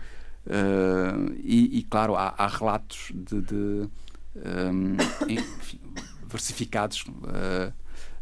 E, 1.42 1.78
e, 1.78 1.82
claro, 1.82 2.14
há, 2.14 2.32
há 2.38 2.46
relatos 2.46 3.10
de, 3.12 3.40
de 3.40 3.88
um, 4.36 4.96
enfim, 5.28 5.80
versificados 6.28 7.04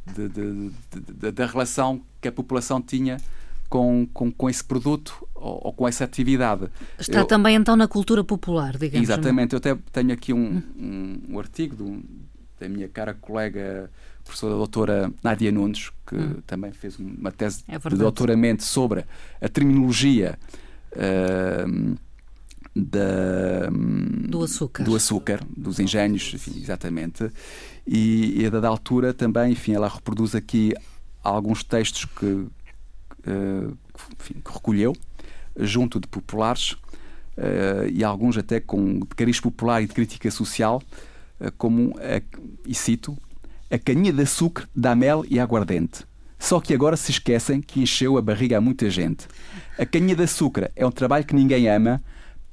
de, 0.06 0.28
de, 0.28 1.32
da 1.32 1.46
relação 1.46 2.02
que 2.20 2.28
a 2.28 2.32
população 2.32 2.80
tinha 2.80 3.18
com, 3.68 4.06
com, 4.12 4.30
com 4.30 4.50
esse 4.50 4.62
produto 4.62 5.26
ou, 5.34 5.60
ou, 5.64 5.72
com 5.72 5.88
essa 5.88 6.04
atividade. 6.04 6.68
Está 6.98 7.20
eu, 7.20 7.24
também 7.24 7.56
então 7.56 7.76
na 7.76 7.88
cultura 7.88 8.22
popular, 8.22 8.76
digamos. 8.76 9.08
Exatamente. 9.08 9.54
Eu 9.54 9.58
até 9.58 9.76
tenho 9.92 10.12
aqui 10.12 10.32
um, 10.32 10.62
um, 10.76 11.20
um 11.30 11.38
artigo 11.38 11.74
do, 11.76 12.02
da 12.60 12.68
minha 12.68 12.88
cara 12.88 13.14
colega 13.14 13.90
professora 14.24 14.54
doutora 14.54 15.12
Nádia 15.22 15.52
Nunes, 15.52 15.90
que 16.06 16.16
hum. 16.16 16.42
também 16.46 16.72
fez 16.72 16.98
uma 16.98 17.30
tese 17.30 17.62
é 17.68 17.78
de 17.78 17.96
doutoramento 17.96 18.64
sobre 18.64 19.04
a 19.40 19.48
terminologia 19.48 20.38
uh, 20.92 21.96
da, 22.74 23.70
do 23.70 24.42
açúcar, 24.42 24.82
do 24.82 24.96
açúcar 24.96 25.40
dos 25.56 25.78
engenhos, 25.78 26.32
enfim, 26.34 26.58
exatamente. 26.60 27.30
E, 27.86 28.40
e 28.42 28.46
a 28.46 28.50
dada 28.50 28.68
altura 28.68 29.14
também, 29.14 29.52
enfim, 29.52 29.74
ela 29.74 29.88
reproduz 29.88 30.34
aqui 30.34 30.74
alguns 31.22 31.62
textos 31.62 32.04
que, 32.04 32.26
uh, 32.26 33.78
enfim, 34.20 34.34
que 34.44 34.52
recolheu 34.52 34.94
junto 35.56 36.00
de 36.00 36.08
populares 36.08 36.72
uh, 36.72 37.86
e 37.92 38.02
alguns 38.02 38.36
até 38.36 38.58
com 38.58 39.00
de 39.00 39.06
cariz 39.14 39.38
popular 39.38 39.82
e 39.82 39.86
de 39.86 39.94
crítica 39.94 40.30
social, 40.30 40.82
uh, 41.40 41.52
como, 41.56 41.94
a, 41.98 42.20
e 42.66 42.74
cito, 42.74 43.16
a 43.70 43.78
caninha 43.78 44.12
de 44.12 44.22
açúcar 44.22 44.68
dá 44.74 44.96
mel 44.96 45.24
e 45.28 45.38
aguardente. 45.38 46.04
Só 46.38 46.60
que 46.60 46.74
agora 46.74 46.96
se 46.96 47.10
esquecem 47.10 47.62
que 47.62 47.80
encheu 47.80 48.18
a 48.18 48.22
barriga 48.22 48.58
a 48.58 48.60
muita 48.60 48.90
gente. 48.90 49.26
A 49.78 49.86
caninha 49.86 50.14
de 50.14 50.24
açúcar 50.24 50.70
é 50.76 50.84
um 50.84 50.90
trabalho 50.90 51.24
que 51.24 51.34
ninguém 51.34 51.68
ama. 51.68 52.02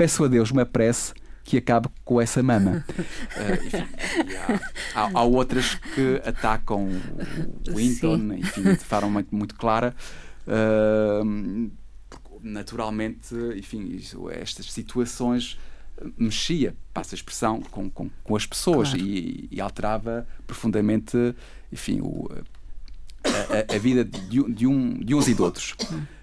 Peço 0.02 0.24
a 0.24 0.28
Deus 0.28 0.50
uma 0.50 0.66
prece 0.66 1.14
que 1.44 1.58
acabe 1.58 1.88
com 2.04 2.20
essa 2.20 2.42
mama. 2.42 2.84
uh, 2.90 3.54
enfim, 3.68 3.88
há, 4.96 5.00
há, 5.00 5.12
há, 5.14 5.22
outras 5.22 5.76
que 5.76 6.20
atacam 6.26 6.88
o 7.70 7.76
Winton, 7.76 8.34
enfim, 8.34 8.64
de 8.64 8.78
forma 8.78 9.12
muito, 9.12 9.36
muito 9.36 9.54
clara. 9.54 9.96
Uh, 10.48 11.70
naturalmente, 12.42 13.36
enfim, 13.56 14.02
estas 14.32 14.72
situações 14.74 15.60
mexia, 16.18 16.76
passa 16.92 17.14
a 17.14 17.18
expressão, 17.18 17.62
com, 17.62 17.88
com, 17.88 18.10
com 18.24 18.36
as 18.36 18.48
pessoas 18.48 18.90
claro. 18.90 19.06
e, 19.06 19.50
e, 19.52 19.62
alterava 19.62 20.28
profundamente, 20.48 21.16
enfim, 21.72 22.02
o, 22.02 22.28
a, 23.24 23.76
a, 23.76 23.78
vida 23.78 24.04
de, 24.04 24.52
de, 24.52 24.66
um, 24.66 24.96
de 24.96 25.14
uns 25.14 25.28
e 25.28 25.36
de 25.36 25.42
outros. 25.44 25.76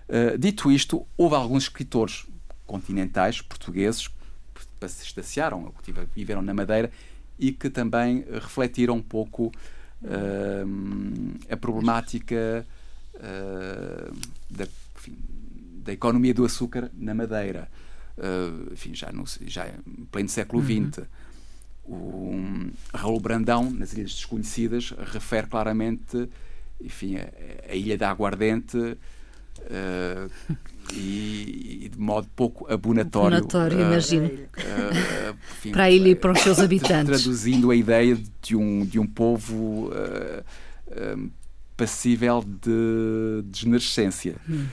Uh, 0.08 0.36
dito 0.36 0.68
isto, 0.68 1.06
houve 1.16 1.36
alguns 1.36 1.62
escritores 1.62 2.26
continentais, 2.68 3.40
portugueses, 3.40 4.06
que 4.06 4.88
se 4.88 5.04
estaciaram, 5.04 5.72
viveram 6.14 6.42
na 6.42 6.54
Madeira 6.54 6.92
e 7.38 7.50
que 7.50 7.68
também 7.68 8.24
refletiram 8.30 8.94
um 8.94 9.02
pouco 9.02 9.46
uh, 10.02 11.36
a 11.50 11.56
problemática 11.56 12.64
uh, 13.14 14.16
da, 14.48 14.68
enfim, 14.96 15.16
da 15.84 15.92
economia 15.92 16.34
do 16.34 16.44
açúcar 16.44 16.90
na 16.94 17.14
Madeira 17.14 17.68
uh, 18.18 18.72
enfim, 18.72 18.94
já, 18.94 19.10
no, 19.10 19.24
já 19.46 19.68
em 19.68 20.04
pleno 20.06 20.28
século 20.28 20.62
XX. 20.62 20.98
Uhum. 20.98 21.06
O 21.84 22.34
um, 22.34 22.70
Raul 22.92 23.18
Brandão, 23.18 23.70
nas 23.70 23.94
Ilhas 23.94 24.12
Desconhecidas, 24.12 24.90
refere 24.90 25.46
claramente 25.46 26.28
enfim, 26.80 27.16
a, 27.16 27.72
a 27.72 27.74
Ilha 27.74 27.96
da 27.96 28.10
Aguardente 28.10 28.96
e, 30.92 31.84
e, 31.84 31.88
de 31.88 31.98
modo 31.98 32.28
pouco 32.34 32.70
abonatório. 32.72 33.36
Abonatório, 33.36 33.78
uh, 33.78 33.80
imagino. 33.82 34.26
Uh, 34.26 35.36
enfim, 35.52 35.72
para 35.72 35.84
a 35.84 35.90
ilha 35.90 36.08
e 36.08 36.14
para 36.14 36.32
os 36.32 36.40
seus 36.40 36.58
habitantes. 36.58 37.22
Traduzindo 37.22 37.70
a 37.70 37.76
ideia 37.76 38.18
de 38.42 38.56
um, 38.56 38.84
de 38.84 38.98
um 38.98 39.06
povo 39.06 39.90
passível 41.76 42.44
de 42.44 43.42
desmerecência. 43.44 44.34
Hum. 44.48 44.66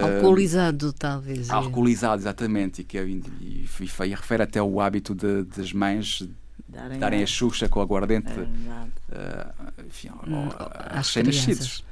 Alcoolizado, 0.00 0.88
uh, 0.88 0.92
talvez. 0.92 1.48
É. 1.50 1.52
Alcoolizado, 1.52 2.22
exatamente. 2.22 2.82
E, 2.82 2.84
que, 2.84 2.98
e, 2.98 3.22
e, 3.40 3.66
e 3.80 4.08
refere 4.14 4.42
até 4.42 4.62
o 4.62 4.80
hábito 4.80 5.14
de, 5.14 5.42
das 5.44 5.72
mães 5.72 6.28
darem, 6.68 6.98
darem 6.98 7.22
a 7.22 7.26
Xuxa 7.26 7.68
com 7.68 7.80
aguardente 7.80 8.30
é 8.30 8.42
uh, 8.42 9.86
enfim, 9.86 10.10
hum, 10.26 10.48
aos 10.90 11.14
recém-nascidos. 11.14 11.84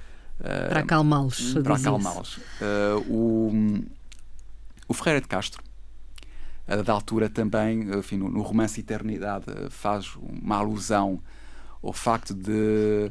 Para 0.43 0.81
acalmá-los. 0.81 1.55
Para 1.63 1.77
acalmá-los. 1.77 2.37
Uh, 2.37 3.05
o, 3.09 3.85
o 4.89 4.95
Ferreira 4.95 5.21
de 5.21 5.29
Castro, 5.29 5.63
a 6.67 6.77
da 6.77 6.93
altura 6.93 7.29
também, 7.29 7.91
enfim, 7.99 8.17
no, 8.17 8.29
no 8.29 8.43
romance 8.43 8.81
Eternidade, 8.81 9.47
faz 9.71 10.17
uma 10.17 10.57
alusão 10.57 11.21
ao 11.83 11.93
facto 11.93 12.35
de 12.35 13.11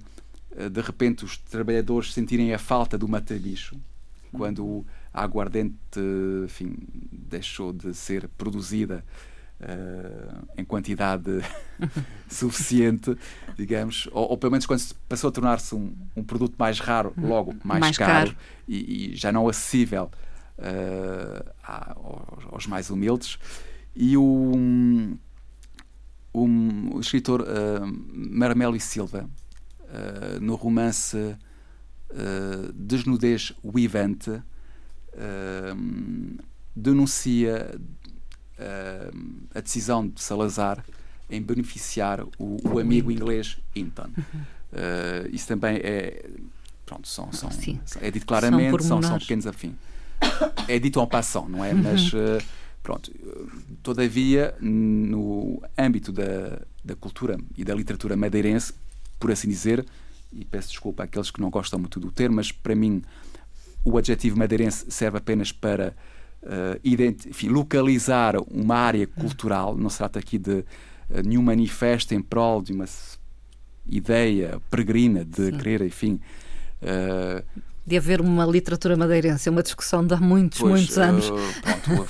de 0.72 0.82
repente 0.82 1.24
os 1.24 1.38
trabalhadores 1.38 2.12
sentirem 2.12 2.54
a 2.54 2.58
falta 2.58 2.98
do 2.98 3.08
matabicho 3.08 3.80
quando 4.32 4.86
a 5.14 5.24
aguardente 5.24 5.76
enfim, 6.44 6.76
deixou 7.12 7.74
de 7.74 7.94
ser 7.94 8.28
produzida 8.30 9.04
uh, 9.62 10.48
em 10.58 10.64
quantidade 10.64 11.42
suficiente, 12.30 13.16
digamos, 13.58 14.08
ou, 14.12 14.32
ou, 14.32 14.38
pelo 14.38 14.52
menos 14.52 14.66
quando 14.66 14.82
passou 15.08 15.30
a 15.30 15.32
tornar-se 15.32 15.76
um, 15.76 15.94
um, 16.16 16.24
produto 16.24 16.56
mais 16.58 16.80
raro, 16.80 17.14
logo 17.18 17.56
mais, 17.64 17.80
mais 17.80 17.98
caro, 17.98 18.30
caro. 18.30 18.38
E, 18.68 19.14
e, 19.14 19.16
já 19.16 19.32
não 19.32 19.48
acessível 19.48 20.10
uh, 20.58 21.52
aos, 21.64 22.54
aos, 22.54 22.68
mais 22.68 22.90
humildes. 22.90 23.38
E 23.96 24.16
o, 24.16 24.52
um, 24.56 25.18
o 26.34 27.00
escritor 27.00 27.42
uh, 27.42 27.46
Marmelo 28.14 28.76
e 28.76 28.80
Silva, 28.80 29.30
uh, 29.84 30.40
no 30.40 30.56
romance 30.56 31.18
uh, 31.18 32.74
desnudez 32.74 33.54
Wivente 33.64 34.32
uh, 34.32 34.44
denuncia 36.76 37.80
uh, 38.60 39.18
a 39.56 39.62
decisão 39.62 40.08
de 40.08 40.22
Salazar 40.22 40.84
em 41.30 41.42
beneficiar 41.42 42.24
o, 42.38 42.58
o 42.64 42.80
amigo 42.80 43.12
inglês 43.12 43.58
Hinton. 43.76 44.10
Uh, 44.18 45.30
isso 45.32 45.48
também 45.48 45.78
é. 45.78 46.26
Pronto, 46.86 47.08
são, 47.08 47.32
são, 47.32 47.50
é 48.02 48.10
dito 48.10 48.26
claramente, 48.26 48.84
são, 48.84 49.02
são, 49.02 49.20
pequenos 49.20 49.46
afins. 49.46 49.74
É 50.68 50.80
dito 50.80 51.00
en 51.00 51.06
passant, 51.06 51.48
não 51.48 51.64
é? 51.64 51.72
Uhum. 51.72 51.84
Mas, 51.84 52.12
uh, 52.14 52.44
pronto, 52.82 53.12
todavia, 53.84 54.56
no 54.60 55.62
âmbito 55.78 56.12
da, 56.12 56.62
da 56.84 56.96
cultura 56.96 57.38
e 57.56 57.64
da 57.64 57.76
literatura 57.76 58.16
madeirense, 58.16 58.74
por 59.20 59.32
assim 59.32 59.48
dizer, 59.48 59.86
e 60.34 60.44
peço 60.46 60.70
desculpa 60.70 61.04
àqueles 61.04 61.30
que 61.30 61.40
não 61.40 61.52
gostam 61.52 61.80
muito 61.80 62.00
do 62.00 62.12
termo, 62.12 62.38
mas 62.38 62.52
para 62.52 62.76
mim 62.76 63.04
o 63.84 63.98
adjetivo 63.98 64.38
madeirense 64.38 64.86
serve 64.90 65.18
apenas 65.18 65.52
para 65.52 65.94
enfim, 66.84 67.50
localizar 67.50 68.36
uma 68.50 68.76
área 68.76 69.06
cultural. 69.06 69.76
Não 69.76 69.90
se 69.90 69.98
trata 69.98 70.20
aqui 70.20 70.38
de 70.38 70.60
uh, 70.60 70.66
nenhum 71.26 71.42
manifesto 71.42 72.14
em 72.14 72.22
prol 72.22 72.62
de 72.62 72.74
uma 72.74 72.86
ideia 73.88 74.62
peregrina 74.70 75.26
de 75.26 75.48
Sim. 75.48 75.58
querer, 75.58 75.82
enfim. 75.82 76.20
Uh, 76.82 77.44
de 77.86 77.98
haver 77.98 78.22
uma 78.22 78.46
literatura 78.46 78.96
madeirense, 78.96 79.50
é 79.50 79.52
uma 79.52 79.64
discussão 79.64 80.06
de 80.06 80.14
há 80.14 80.18
muitos, 80.18 80.60
pois, 80.60 80.72
muitos 80.72 80.98
anos. 80.98 81.30
Pronto, 81.30 82.08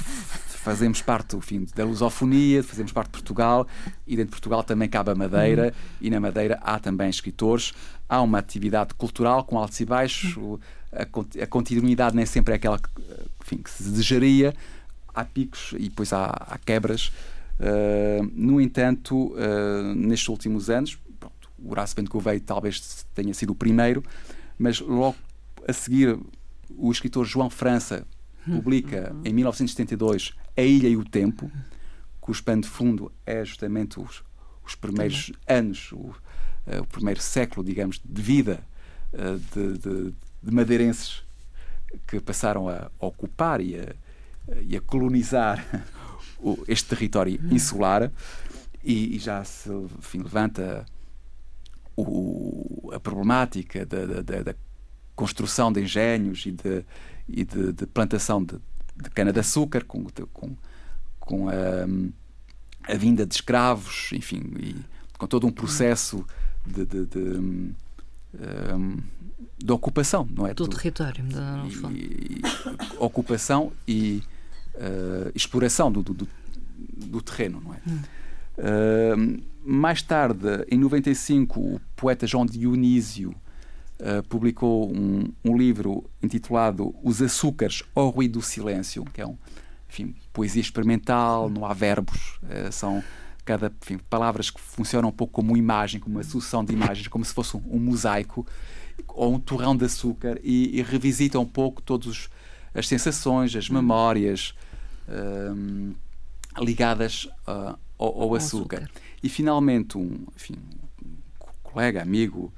fazemos 0.59 1.01
parte 1.01 1.37
enfim, 1.37 1.65
da 1.73 1.85
lusofonia, 1.85 2.61
fazemos 2.61 2.91
parte 2.91 3.07
de 3.07 3.11
Portugal 3.13 3.65
e 4.05 4.15
dentro 4.15 4.31
de 4.31 4.31
Portugal 4.31 4.61
também 4.61 4.89
cabe 4.89 5.09
a 5.09 5.15
Madeira 5.15 5.67
uhum. 5.67 5.71
e 6.01 6.09
na 6.09 6.19
Madeira 6.19 6.59
há 6.61 6.77
também 6.79 7.09
escritores. 7.09 7.73
Há 8.07 8.21
uma 8.21 8.39
atividade 8.39 8.93
cultural 8.93 9.43
com 9.45 9.57
altos 9.57 9.79
e 9.79 9.85
baixos, 9.85 10.35
uhum. 10.35 10.59
a, 10.91 11.03
a, 11.43 11.47
continuidade 11.47 12.15
nem 12.15 12.25
sempre 12.25 12.53
é 12.53 12.57
aquela 12.57 12.77
que, 12.77 12.89
enfim, 13.49 13.57
que 13.57 13.69
se 13.69 13.83
desejaria. 13.83 14.53
Há 15.13 15.25
picos 15.25 15.73
e 15.77 15.89
depois 15.89 16.13
há, 16.13 16.25
há 16.25 16.57
quebras. 16.57 17.11
Uh, 17.59 18.23
no 18.33 18.61
entanto, 18.61 19.33
uh, 19.33 19.95
nestes 19.95 20.29
últimos 20.29 20.69
anos, 20.69 20.97
pronto, 21.19 21.49
o 21.57 21.71
Horácio 21.71 21.95
Bento 21.95 22.21
talvez 22.45 23.05
tenha 23.13 23.33
sido 23.33 23.51
o 23.51 23.55
primeiro, 23.55 24.03
mas 24.57 24.79
logo 24.79 25.17
a 25.67 25.73
seguir 25.73 26.17
o 26.77 26.91
escritor 26.91 27.25
João 27.25 27.49
França 27.49 28.05
publica 28.45 29.11
uhum. 29.13 29.21
em 29.25 29.33
1972 29.33 30.33
A 30.55 30.61
Ilha 30.61 30.87
e 30.87 30.95
o 30.95 31.03
Tempo, 31.03 31.51
cujo 32.21 32.43
pano 32.43 32.61
de 32.61 32.67
fundo 32.67 33.11
é 33.25 33.43
justamente 33.43 33.99
os, 33.99 34.23
os 34.65 34.75
primeiros 34.75 35.31
Também. 35.45 35.65
anos, 35.65 35.91
o, 35.91 35.97
uh, 35.97 36.15
o, 36.81 36.87
primeiro 36.87 37.21
século, 37.21 37.65
digamos, 37.65 37.99
de 38.03 38.21
vida 38.21 38.63
uh, 39.13 39.39
de, 39.53 39.77
de, 39.77 40.13
de, 40.43 40.53
madeirenses 40.53 41.23
que 42.07 42.19
passaram 42.19 42.69
a 42.69 42.89
ocupar 42.99 43.61
e 43.61 43.75
a, 43.75 43.95
e 44.61 44.75
a 44.75 44.81
colonizar 44.81 45.65
este 46.67 46.89
território 46.89 47.39
insular 47.51 48.11
e, 48.83 49.15
e, 49.15 49.19
já 49.19 49.43
se 49.43 49.69
enfim, 49.69 50.19
levanta 50.19 50.85
o, 51.95 52.91
a 52.93 52.99
problemática 52.99 53.85
da, 53.85 54.21
da, 54.21 54.43
da 54.43 54.55
construção 55.15 55.71
de 55.71 55.81
engenhos 55.81 56.45
e 56.45 56.51
de, 56.51 56.85
e 57.27 57.43
de, 57.43 57.73
de 57.73 57.85
plantação 57.85 58.43
de, 58.43 58.55
de 58.95 59.09
cana-de-açúcar, 59.09 59.83
com, 59.83 60.05
com, 60.31 60.55
com 61.19 61.49
a, 61.49 62.93
a, 62.93 62.95
vinda 62.95 63.25
de 63.25 63.35
escravos, 63.35 64.11
enfim, 64.13 64.41
e 64.57 64.75
com 65.17 65.27
todo 65.27 65.45
um 65.45 65.51
processo 65.51 66.25
de, 66.65 66.85
de, 66.85 67.05
um, 68.33 68.97
de 69.57 69.71
ocupação, 69.71 70.27
não 70.33 70.47
é? 70.47 70.53
Do, 70.53 70.65
do 70.65 70.75
território, 70.75 71.23
e, 71.91 72.39
e, 72.39 72.41
ocupação 72.97 73.71
e 73.87 74.23
uh, 74.75 75.31
exploração 75.35 75.91
do, 75.91 76.01
do, 76.01 76.27
do, 76.77 77.21
terreno, 77.21 77.61
não 77.61 77.73
é? 77.73 77.79
Hum. 77.87 77.99
Uh, 78.57 79.43
mais 79.63 80.01
tarde, 80.01 80.65
em 80.69 80.77
95, 80.77 81.59
o 81.59 81.81
poeta 81.95 82.25
João 82.25 82.45
Dionísio 82.45 83.31
uh, 83.99 84.23
publicou 84.27 84.91
um, 84.91 85.31
um, 85.43 85.57
livro 85.57 86.09
intitulado 86.23 86.95
Os 87.03 87.21
Açúcares 87.21 87.83
ao 87.93 88.09
Ruído 88.09 88.39
do 88.39 88.41
Silêncio, 88.41 89.03
que 89.13 89.21
é 89.21 89.27
um, 89.27 89.37
enfim, 89.89 90.15
poesia 90.31 90.61
experimental, 90.61 91.49
não 91.49 91.65
há 91.65 91.73
verbos, 91.73 92.39
uh, 92.43 92.71
são 92.71 93.03
cada 93.49 93.73
enfim, 93.81 93.97
palavras 94.07 94.51
que 94.51 94.61
funcionam 94.61 95.09
um 95.09 95.11
pouco 95.11 95.33
como 95.33 95.53
uma 95.53 95.57
imagem, 95.57 95.99
como 95.99 96.17
uma 96.17 96.23
sucessão 96.23 96.63
de 96.63 96.71
imagens, 96.71 97.07
como 97.07 97.25
se 97.25 97.33
fosse 97.33 97.57
um, 97.57 97.63
um 97.71 97.79
mosaico 97.79 98.45
ou 99.07 99.33
um 99.33 99.39
torrão 99.39 99.75
de 99.75 99.85
açúcar 99.85 100.39
e, 100.43 100.77
e 100.77 100.83
revisita 100.83 101.39
um 101.39 101.47
pouco 101.47 101.81
todas 101.81 102.29
as 102.75 102.87
sensações, 102.87 103.55
as 103.55 103.67
memórias 103.67 104.53
um, 105.07 105.95
ligadas 106.59 107.25
uh, 107.47 107.75
ao, 107.97 108.21
ao 108.21 108.35
açúcar. 108.35 108.83
açúcar. 108.83 108.91
E 109.23 109.27
finalmente 109.29 109.97
um, 109.97 110.27
enfim, 110.35 110.55
um 111.03 111.47
colega, 111.63 112.03
amigo, 112.03 112.53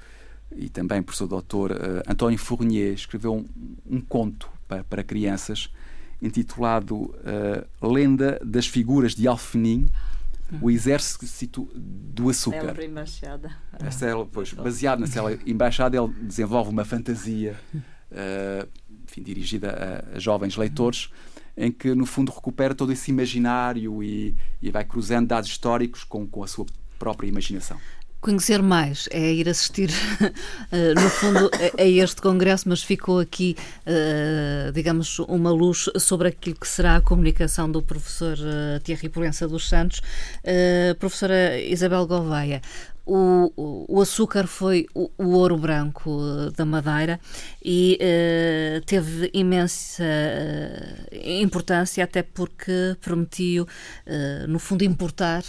e 0.54 0.68
também 0.68 1.02
professor 1.02 1.28
doutor 1.28 1.72
uh, 1.72 2.04
António 2.06 2.38
Fournier 2.38 2.94
escreveu 2.94 3.34
um, 3.34 3.46
um 3.90 4.02
conto 4.02 4.50
para, 4.68 4.84
para, 4.84 5.04
crianças 5.06 5.70
intitulado 6.22 6.96
uh, 6.96 7.88
Lenda 7.88 8.42
das 8.44 8.68
Figuras 8.68 9.16
de 9.16 9.26
Alfenim, 9.26 9.86
o 10.60 10.70
exército 10.70 11.70
do 11.76 12.30
açúcar. 12.30 12.62
Célebre 12.62 12.86
embaixada. 12.86 13.52
A 13.72 13.92
célula, 13.92 14.28
pois, 14.32 14.54
baseado 14.54 15.00
na 15.00 15.08
célula 15.08 15.38
embaixada, 15.46 15.98
ele 15.98 16.14
desenvolve 16.22 16.70
uma 16.70 16.84
fantasia, 16.84 17.56
uh, 17.74 18.68
enfim, 19.04 19.22
dirigida 19.22 20.04
a, 20.12 20.18
a, 20.18 20.20
jovens 20.20 20.58
leitores, 20.58 21.10
em 21.56 21.72
que, 21.72 21.94
no 21.94 22.06
fundo, 22.06 22.32
recupera 22.32 22.74
todo 22.74 22.92
esse 22.92 23.12
imaginário 23.12 24.04
e, 24.04 24.36
e 24.62 24.72
vai 24.72 24.84
cruzando 24.84 25.28
dados 25.28 25.50
históricos 25.50 26.04
com, 26.04 26.28
com 26.28 26.44
a 26.44 26.48
sua 26.48 26.66
própria 26.98 27.28
imaginação. 27.28 27.78
Conhecer 28.22 28.62
mais 28.62 29.10
é 29.10 29.34
ir 29.34 29.50
assistir, 29.50 29.90
eh, 30.72 30.94
no 30.94 31.10
fundo, 31.10 31.50
a 31.76 31.84
este 31.84 32.22
congresso, 32.22 32.70
mas 32.70 32.84
ficou 32.84 33.20
aqui, 33.20 33.58
eh, 33.84 34.70
digamos, 34.76 35.18
uma 35.18 35.50
luz 35.50 35.90
sobre 35.98 36.28
aquilo 36.28 36.56
que 36.56 36.68
será 36.68 36.98
a 36.98 37.02
comunicação 37.02 37.70
do 37.72 37.82
professor 37.82 38.38
eh, 38.38 38.80
Thierry 38.84 39.10
Proença 39.10 39.48
dos 39.48 39.68
Santos. 39.68 40.04
Professora 41.00 41.60
Isabel 41.60 42.06
Gouveia, 42.06 42.62
o, 43.06 43.86
o, 43.88 44.02
açúcar 44.02 44.46
foi 44.46 44.86
o, 44.94 45.10
o, 45.18 45.30
ouro 45.32 45.58
branco 45.58 46.20
eh, 46.22 46.52
da 46.56 46.64
Madeira 46.64 47.20
e 47.64 47.98
uh, 48.00 48.86
teve 48.86 49.30
imensa 49.34 50.04
uh, 50.04 51.16
importância, 51.42 52.04
até 52.04 52.22
porque 52.22 52.96
permitiu, 53.02 53.64
uh, 53.64 54.48
no 54.48 54.60
fundo, 54.60 54.84
importar, 54.84 55.44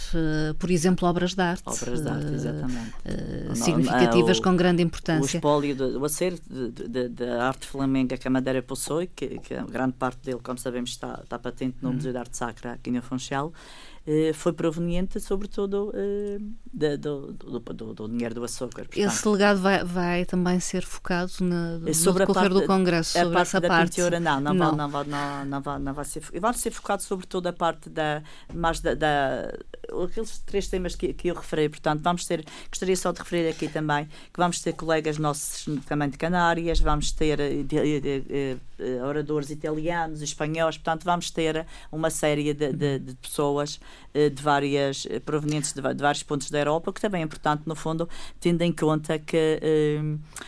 por 0.57 0.71
exemplo, 0.71 1.07
obras 1.07 1.35
de 1.35 1.41
arte. 1.41 1.63
Obras 1.65 2.01
de 2.01 2.09
arte, 2.09 2.33
exatamente. 2.33 2.93
significativas, 3.55 4.39
com 4.39 4.55
grande 4.55 4.81
importância. 4.81 5.37
O 5.37 5.37
espólio, 5.37 5.75
do, 5.75 5.99
o 5.99 6.05
acervo 6.05 6.41
da 7.09 7.47
arte 7.47 7.67
flamenga 7.67 8.17
que 8.17 8.27
a 8.27 8.31
Madeira 8.31 8.61
possui, 8.61 9.07
que, 9.07 9.39
que 9.39 9.55
grande 9.69 9.93
parte 9.93 10.25
dele, 10.25 10.39
como 10.41 10.57
sabemos, 10.57 10.91
está, 10.91 11.19
está 11.23 11.37
patente 11.37 11.77
no 11.81 11.89
hum. 11.89 11.93
Museu 11.93 12.11
de 12.11 12.17
Arte 12.17 12.35
Sacra 12.35 12.73
aqui 12.73 12.89
no 12.91 13.01
Funchal, 13.01 13.53
eh, 14.05 14.33
foi 14.33 14.51
proveniente, 14.51 15.17
sobretudo, 15.19 15.93
eh, 15.95 16.37
do, 16.97 17.31
do, 17.31 17.59
do, 17.59 17.93
do, 17.93 18.09
dinheiro 18.09 18.35
do 18.35 18.43
açúcar. 18.43 18.83
Portanto, 18.85 18.97
Esse 18.97 19.27
legado 19.29 19.61
vai, 19.61 19.83
vai, 19.83 20.25
também 20.25 20.59
ser 20.59 20.83
focado 20.83 21.31
na, 21.39 21.77
no 21.77 21.93
sobre 21.93 22.25
decorrer 22.25 22.49
do 22.49 22.65
Congresso, 22.65 23.13
sobre 23.13 23.33
parte 23.33 23.47
essa 23.47 23.61
parte? 23.61 23.95
Pintura, 23.95 24.19
não, 24.19 24.41
não, 24.41 24.53
não. 24.53 24.67
Vai, 24.67 24.77
não, 24.77 24.89
vai, 24.89 25.05
não, 25.05 25.45
não, 25.45 25.61
vai, 25.61 25.79
não 25.79 25.93
vai 25.93 26.05
ser 26.05 26.21
Vai 26.39 26.53
ser 26.53 26.71
focado, 26.71 27.01
sobretudo, 27.01 27.47
a 27.47 27.53
parte 27.53 27.89
da, 27.89 28.21
mais 28.53 28.81
da, 28.81 28.93
da 28.93 29.53
aqueles 30.03 30.39
três 30.39 30.67
temas 30.67 30.95
que, 30.95 31.13
que 31.13 31.27
eu 31.27 31.35
referi, 31.35 31.69
portanto, 31.69 32.01
vamos 32.01 32.25
ter, 32.25 32.43
gostaria 32.69 32.95
só 32.95 33.11
de 33.11 33.19
referir 33.19 33.49
aqui 33.49 33.67
também, 33.67 34.05
que 34.05 34.37
vamos 34.37 34.59
ter 34.61 34.73
colegas 34.73 35.17
nossos 35.17 35.65
também 35.85 36.09
de 36.09 36.17
Canárias, 36.17 36.79
vamos 36.79 37.11
ter 37.11 37.37
de, 37.37 37.63
de, 37.63 37.99
de, 37.99 38.57
oradores 39.03 39.49
italianos, 39.49 40.21
espanhóis, 40.21 40.77
portanto, 40.77 41.03
vamos 41.03 41.31
ter 41.31 41.65
uma 41.91 42.09
série 42.09 42.53
de, 42.53 42.73
de 42.73 43.15
pessoas 43.15 43.79
eh, 44.13 44.29
de 44.29 44.41
várias 44.41 45.07
eh, 45.09 45.19
provenientes 45.19 45.73
de, 45.73 45.81
de, 45.81 46.01
vários 46.01 46.23
pontos 46.23 46.49
da 46.49 46.59
Europa, 46.59 46.91
que 46.91 46.99
também 46.99 47.21
é 47.21 47.23
importante, 47.23 47.63
no 47.65 47.75
fundo, 47.75 48.09
tendo 48.39 48.61
em 48.61 48.71
conta 48.71 49.19
que 49.19 49.59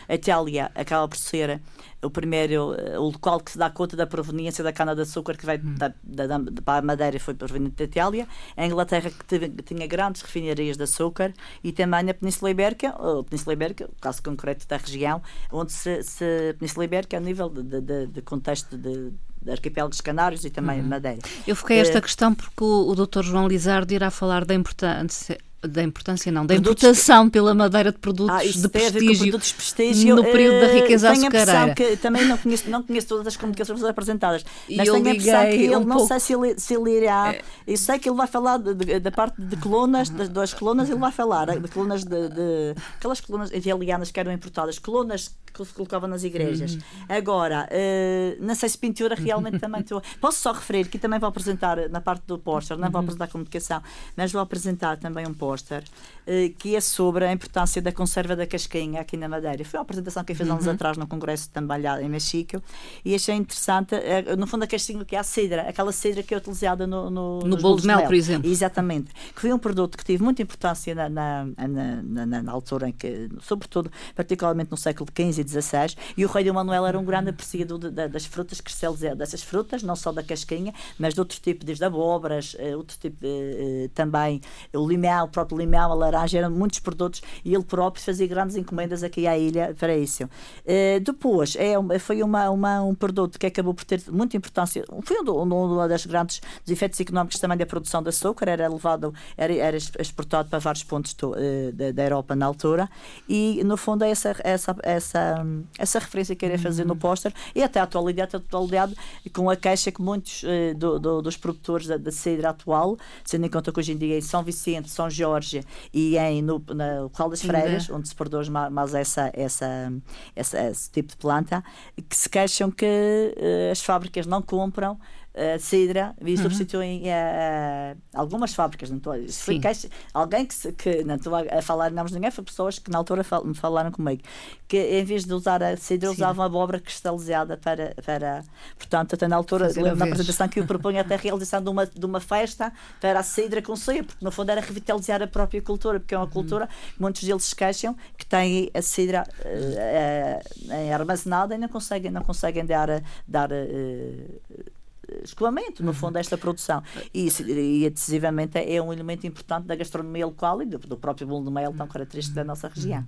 a 0.08 0.14
Itália 0.14 0.70
acaba 0.74 1.08
por 1.08 1.16
ser 1.16 1.60
o 2.02 2.10
primeiro, 2.10 2.74
o 2.98 3.10
local 3.10 3.40
que 3.40 3.52
se 3.52 3.58
dá 3.58 3.70
conta 3.70 3.96
da 3.96 4.06
proveniência 4.06 4.62
da 4.62 4.72
cana-de-açúcar 4.72 5.36
que 5.36 5.46
vai 5.46 5.58
hum. 5.58 5.74
da, 5.76 5.92
da, 6.02 6.26
da, 6.26 6.62
para 6.62 6.78
a 6.78 6.82
Madeira 6.82 7.18
foi 7.18 7.34
proveniente 7.34 7.76
da 7.76 7.84
Itália, 7.84 8.28
a 8.56 8.66
Inglaterra 8.66 9.10
que, 9.10 9.24
teve, 9.24 9.48
tinha 9.62 9.86
grandes 9.86 10.22
refinarias 10.22 10.76
de 10.76 10.82
açúcar 10.82 11.32
e 11.64 11.72
também 11.72 12.02
na 12.02 12.14
Península 12.14 12.50
Ibérica, 12.50 12.88
a 12.90 13.24
Península 13.24 13.52
Ibérica, 13.54 13.86
o 13.86 14.00
caso 14.00 14.22
concreto 14.22 14.66
da 14.68 14.76
região, 14.76 15.22
onde 15.50 15.72
se, 15.72 16.02
se 16.02 16.54
Península 16.58 16.84
Ibérica, 16.84 17.16
a 17.16 17.20
nível 17.20 17.48
de, 17.48 17.80
de, 17.80 18.06
de 18.06 18.22
contexto 18.22 18.76
de 18.76 19.12
arquipélagos 19.48 20.00
canários 20.00 20.44
e 20.44 20.50
também 20.50 20.80
uhum. 20.80 20.88
Madeira. 20.88 21.20
Eu 21.46 21.54
foquei 21.54 21.78
esta 21.78 21.98
uh, 21.98 22.02
questão 22.02 22.34
porque 22.34 22.62
o, 22.62 22.88
o 22.90 22.94
Dr. 22.94 23.22
João 23.22 23.46
Lizardo 23.46 23.92
irá 23.92 24.10
falar 24.10 24.44
da 24.44 24.54
importância 24.54 25.38
da 25.66 25.82
importância 25.82 26.30
não, 26.32 26.46
da 26.46 26.54
produtos... 26.54 26.84
importação 26.84 27.30
pela 27.30 27.54
Madeira 27.54 27.92
de 27.92 27.98
produtos 27.98 28.34
ah, 28.34 28.42
de 28.44 28.68
prestígio, 28.68 29.18
produtos 29.18 29.48
de 29.48 29.54
prestígio 29.54 30.16
no 30.16 30.24
período 30.24 30.60
da 30.60 30.72
riqueza 30.72 31.12
tenho 31.12 31.26
açucareira. 31.26 31.74
que 31.74 31.96
também 31.96 32.26
não 32.26 32.38
conheço, 32.38 32.70
não 32.70 32.82
conheço 32.82 33.06
todas 33.08 33.26
as 33.26 33.36
comunicações 33.36 33.82
apresentadas, 33.84 34.44
mas 34.76 34.88
tenho 34.88 34.94
a 34.94 34.98
impressão 34.98 35.42
que 35.46 35.56
ele, 35.56 35.76
um 35.76 35.80
não 35.80 35.96
pouco... 35.96 36.08
sei 36.08 36.20
se 36.20 36.32
ele, 36.34 36.58
se 36.58 36.74
ele 36.74 36.90
irá, 36.90 37.34
é... 37.34 37.42
eu 37.66 37.76
sei 37.76 37.98
que 37.98 38.08
ele 38.08 38.16
vai 38.16 38.26
falar 38.26 38.58
da 38.58 39.10
parte 39.10 39.40
de 39.40 39.56
colunas, 39.56 40.08
das 40.08 40.28
duas 40.28 40.52
colunas, 40.54 40.88
ele 40.88 40.98
vai 40.98 41.12
falar 41.12 41.46
de 41.58 41.68
colunas 41.68 42.04
de, 42.04 42.28
de 42.28 42.74
aquelas 42.96 43.20
colunas 43.20 43.50
italianas 43.52 44.10
que 44.10 44.20
eram 44.20 44.32
importadas, 44.32 44.78
colunas 44.78 45.34
que 45.56 45.64
se 45.64 45.72
colocava 45.72 46.06
nas 46.06 46.22
igrejas. 46.22 46.74
Uhum. 46.74 46.80
Agora, 47.08 47.68
uh, 47.70 48.44
não 48.44 48.54
sei 48.54 48.68
se 48.68 48.78
pintura 48.78 49.14
realmente 49.14 49.58
também 49.58 49.80
estou. 49.80 50.02
Posso 50.20 50.40
só 50.40 50.52
referir 50.52 50.88
que 50.88 50.98
também 50.98 51.18
vou 51.18 51.28
apresentar 51.28 51.88
na 51.88 52.00
parte 52.00 52.24
do 52.26 52.38
póster, 52.38 52.76
não 52.76 52.90
vou 52.90 53.00
uhum. 53.00 53.04
apresentar 53.04 53.28
comunicação, 53.28 53.82
mas 54.16 54.30
vou 54.30 54.42
apresentar 54.42 54.98
também 54.98 55.26
um 55.26 55.34
póster 55.34 55.55
uh, 55.62 56.54
que 56.58 56.74
é 56.74 56.80
sobre 56.80 57.24
a 57.24 57.32
importância 57.32 57.82
da 57.82 57.92
conserva 57.92 58.34
da 58.34 58.46
casquinha 58.46 59.00
aqui 59.00 59.16
na 59.16 59.28
Madeira. 59.28 59.64
Foi 59.64 59.78
uma 59.78 59.82
apresentação 59.82 60.24
que 60.24 60.32
eu 60.32 60.36
fiz 60.36 60.46
uhum. 60.46 60.54
anos 60.54 60.66
atrás 60.66 60.96
no 60.96 61.06
Congresso 61.06 61.50
também 61.50 61.82
lá 61.82 62.00
em 62.02 62.08
Mexico 62.08 62.62
e 63.04 63.14
achei 63.14 63.34
interessante, 63.34 63.94
uh, 63.94 64.36
no 64.36 64.46
fundo, 64.46 64.64
a 64.64 64.66
casquinha 64.66 65.04
que 65.04 65.14
é 65.14 65.18
a 65.18 65.22
cedra, 65.22 65.62
aquela 65.62 65.92
cedra 65.92 66.22
que 66.22 66.34
é 66.34 66.36
utilizada 66.36 66.86
no, 66.86 67.10
no, 67.10 67.40
no 67.40 67.56
bolo 67.58 67.80
de 67.80 67.86
mel, 67.86 67.98
mel, 67.98 68.06
por 68.06 68.14
exemplo. 68.14 68.50
Exatamente. 68.50 69.12
Que 69.34 69.40
foi 69.40 69.52
um 69.52 69.58
produto 69.58 69.96
que 69.96 70.04
teve 70.04 70.22
muita 70.22 70.42
importância 70.42 70.94
na, 70.94 71.08
na, 71.08 71.46
na, 71.56 72.26
na, 72.26 72.42
na 72.42 72.52
altura 72.52 72.88
em 72.88 72.92
que, 72.92 73.28
sobretudo, 73.40 73.90
particularmente 74.14 74.70
no 74.70 74.76
século 74.76 75.08
XV 75.14 75.46
XVI, 75.46 75.94
e 76.16 76.24
o 76.24 76.28
rei 76.28 76.44
de 76.44 76.50
Manuel 76.50 76.86
era 76.86 76.98
um 76.98 77.04
grande 77.04 77.30
apreciador 77.30 77.78
de, 77.78 77.90
de, 77.90 78.08
das 78.08 78.24
frutas 78.24 78.60
que 78.60 78.72
se 78.72 78.86
dessas 79.16 79.42
frutas, 79.42 79.82
não 79.82 79.96
só 79.96 80.12
da 80.12 80.22
casquinha, 80.22 80.72
mas 80.98 81.14
de 81.14 81.20
outro 81.20 81.38
tipo, 81.40 81.64
desde 81.64 81.84
abóboras, 81.84 82.56
eh, 82.58 82.76
outro 82.76 82.96
tipo 82.98 83.20
de, 83.20 83.26
eh, 83.26 83.90
também 83.94 84.40
o 84.72 84.86
limão, 84.86 85.28
próprio 85.36 85.58
limão, 85.58 85.92
a 85.92 85.94
laranja, 85.94 86.38
eram 86.38 86.50
muitos 86.50 86.78
produtos 86.78 87.20
e 87.44 87.54
ele 87.54 87.62
próprio 87.62 88.02
fazia 88.02 88.26
grandes 88.26 88.56
encomendas 88.56 89.02
aqui 89.02 89.26
à 89.26 89.36
ilha 89.36 89.74
para 89.78 89.94
isso. 89.94 90.24
Uh, 90.24 91.00
depois, 91.02 91.56
é, 91.56 91.74
foi 91.98 92.22
uma, 92.22 92.48
uma, 92.48 92.82
um 92.82 92.94
produto 92.94 93.38
que 93.38 93.46
acabou 93.46 93.74
por 93.74 93.84
ter 93.84 94.02
muita 94.10 94.36
importância, 94.36 94.82
foi 95.04 95.18
um, 95.20 95.30
um, 95.30 95.82
um 95.82 95.88
dos 95.88 96.06
grandes 96.06 96.40
efeitos 96.66 96.98
económicos 97.00 97.38
também 97.38 97.58
da 97.58 97.66
produção 97.66 98.02
de 98.02 98.08
açúcar, 98.08 98.48
era 98.48 98.66
levado, 98.66 99.12
era, 99.36 99.52
era 99.52 99.76
exportado 99.76 100.48
para 100.48 100.58
vários 100.58 100.84
pontos 100.84 101.12
do, 101.14 101.32
uh, 101.32 101.72
da, 101.74 101.92
da 101.92 102.02
Europa 102.02 102.34
na 102.34 102.46
altura 102.46 102.88
e 103.28 103.62
no 103.64 103.76
fundo 103.76 104.04
é 104.04 104.10
essa, 104.10 104.34
essa, 104.42 104.76
essa 104.82 105.46
essa 105.78 105.98
referência 105.98 106.34
que 106.34 106.40
queria 106.40 106.58
fazer 106.58 106.84
no 106.84 106.94
uhum. 106.94 106.98
póster 106.98 107.32
e 107.54 107.62
até 107.62 107.80
a 107.80 107.82
atualidade, 107.82 108.36
a 108.36 108.38
atualidade 108.38 108.94
com 109.32 109.50
a 109.50 109.56
queixa 109.56 109.90
que 109.92 110.00
muitos 110.00 110.42
uh, 110.42 110.74
do, 110.76 110.98
do, 110.98 111.22
dos 111.22 111.36
produtores 111.36 111.86
da, 111.86 111.96
da 111.96 112.10
cidra 112.10 112.50
atual, 112.50 112.96
tendo 113.28 113.46
em 113.46 113.50
conta 113.50 113.72
que 113.72 113.78
hoje 113.78 113.92
em 113.92 113.96
dia 113.96 114.16
em 114.16 114.20
São 114.20 114.42
Vicente, 114.42 114.88
São 114.90 115.10
Jorge 115.26 115.64
e 115.92 116.16
em 116.16 116.40
no, 116.40 116.62
na 116.74 117.02
local 117.02 117.28
das 117.28 117.42
Freiras, 117.42 117.90
onde 117.90 118.08
se 118.08 118.14
produz 118.14 118.48
mais, 118.48 118.72
mais 118.72 118.94
essa, 118.94 119.30
essa, 119.34 119.92
essa, 120.34 120.60
esse 120.68 120.90
tipo 120.90 121.10
de 121.10 121.16
planta, 121.16 121.62
que 122.08 122.16
se 122.16 122.28
queixam 122.28 122.70
que 122.70 122.84
uh, 122.86 123.72
as 123.72 123.82
fábricas 123.82 124.26
não 124.26 124.40
compram 124.40 124.98
uh, 125.36 125.58
cidra 125.60 126.14
e 126.20 126.32
uhum. 126.32 126.36
substituem 126.38 127.02
uh, 127.02 127.96
algumas 128.14 128.54
fábricas. 128.54 128.90
Não 128.90 128.96
estou, 128.98 129.14
queixa, 129.60 129.88
alguém 130.12 130.46
que, 130.46 130.54
se, 130.54 130.72
que 130.72 131.04
não 131.04 131.16
estou 131.16 131.34
a 131.34 131.62
falar 131.62 131.90
nomes 131.90 132.10
de 132.10 132.16
ninguém, 132.16 132.30
foi 132.30 132.44
pessoas 132.44 132.78
que 132.78 132.90
na 132.90 132.98
altura 132.98 133.22
fal, 133.22 133.44
me 133.44 133.54
falaram 133.54 133.90
comigo 133.90 134.22
que 134.68 134.78
em 134.78 135.04
vez 135.04 135.24
de 135.24 135.32
usar 135.32 135.62
a 135.62 135.76
cidra, 135.76 136.10
usavam 136.10 136.42
a 136.42 136.46
abóbora 136.46 136.80
cristalizada 136.80 137.56
para, 137.56 137.94
para. 138.04 138.44
Portanto, 138.76 139.14
até 139.14 139.28
na 139.28 139.36
altura, 139.36 139.68
lembro 139.68 139.96
na 139.96 140.06
apresentação 140.06 140.48
que 140.48 140.58
eu 140.58 140.66
proponho 140.66 141.00
até 141.00 141.14
a 141.14 141.18
realização 141.18 141.62
de 141.62 141.68
uma, 141.68 141.86
de 141.86 142.04
uma 142.04 142.20
festa 142.20 142.72
para 143.00 143.20
a 143.20 143.22
cidra 143.22 143.62
com 143.62 143.76
ceia, 143.76 144.02
porque 144.02 144.24
no 144.24 144.30
fundo 144.30 144.50
era 144.50 144.60
revitalizar 144.60 145.22
a 145.22 145.26
própria 145.26 145.62
cultura, 145.62 146.00
porque 146.00 146.14
é 146.14 146.18
uma 146.18 146.24
uhum. 146.24 146.30
cultura 146.30 146.66
que 146.66 147.00
muitos 147.00 147.22
deles 147.22 147.44
se 147.44 147.54
queixam 147.54 147.96
que 148.16 148.26
tem 148.26 148.70
a 148.74 148.82
cidra 148.82 149.24
uh, 149.44 150.68
uh, 150.68 150.94
armazenada 150.94 151.54
e 151.54 151.58
não 151.58 151.68
conseguem, 151.68 152.10
não 152.10 152.22
conseguem 152.22 152.64
dar, 152.64 153.02
dar 153.28 153.50
uh, 153.52 154.75
escoamento, 155.22 155.84
no 155.84 155.92
fundo, 155.92 156.14
desta 156.14 156.36
produção. 156.36 156.82
E, 157.12 157.28
e 157.28 157.90
decisivamente 157.90 158.58
é 158.58 158.80
um 158.80 158.92
elemento 158.92 159.26
importante 159.26 159.66
da 159.66 159.74
gastronomia 159.74 160.26
local 160.26 160.62
e 160.62 160.66
do, 160.66 160.78
do 160.78 160.96
próprio 160.96 161.26
bolo 161.26 161.44
de 161.44 161.50
mel 161.50 161.72
tão 161.76 161.86
característico 161.86 162.36
da 162.36 162.44
nossa 162.44 162.68
região. 162.68 163.06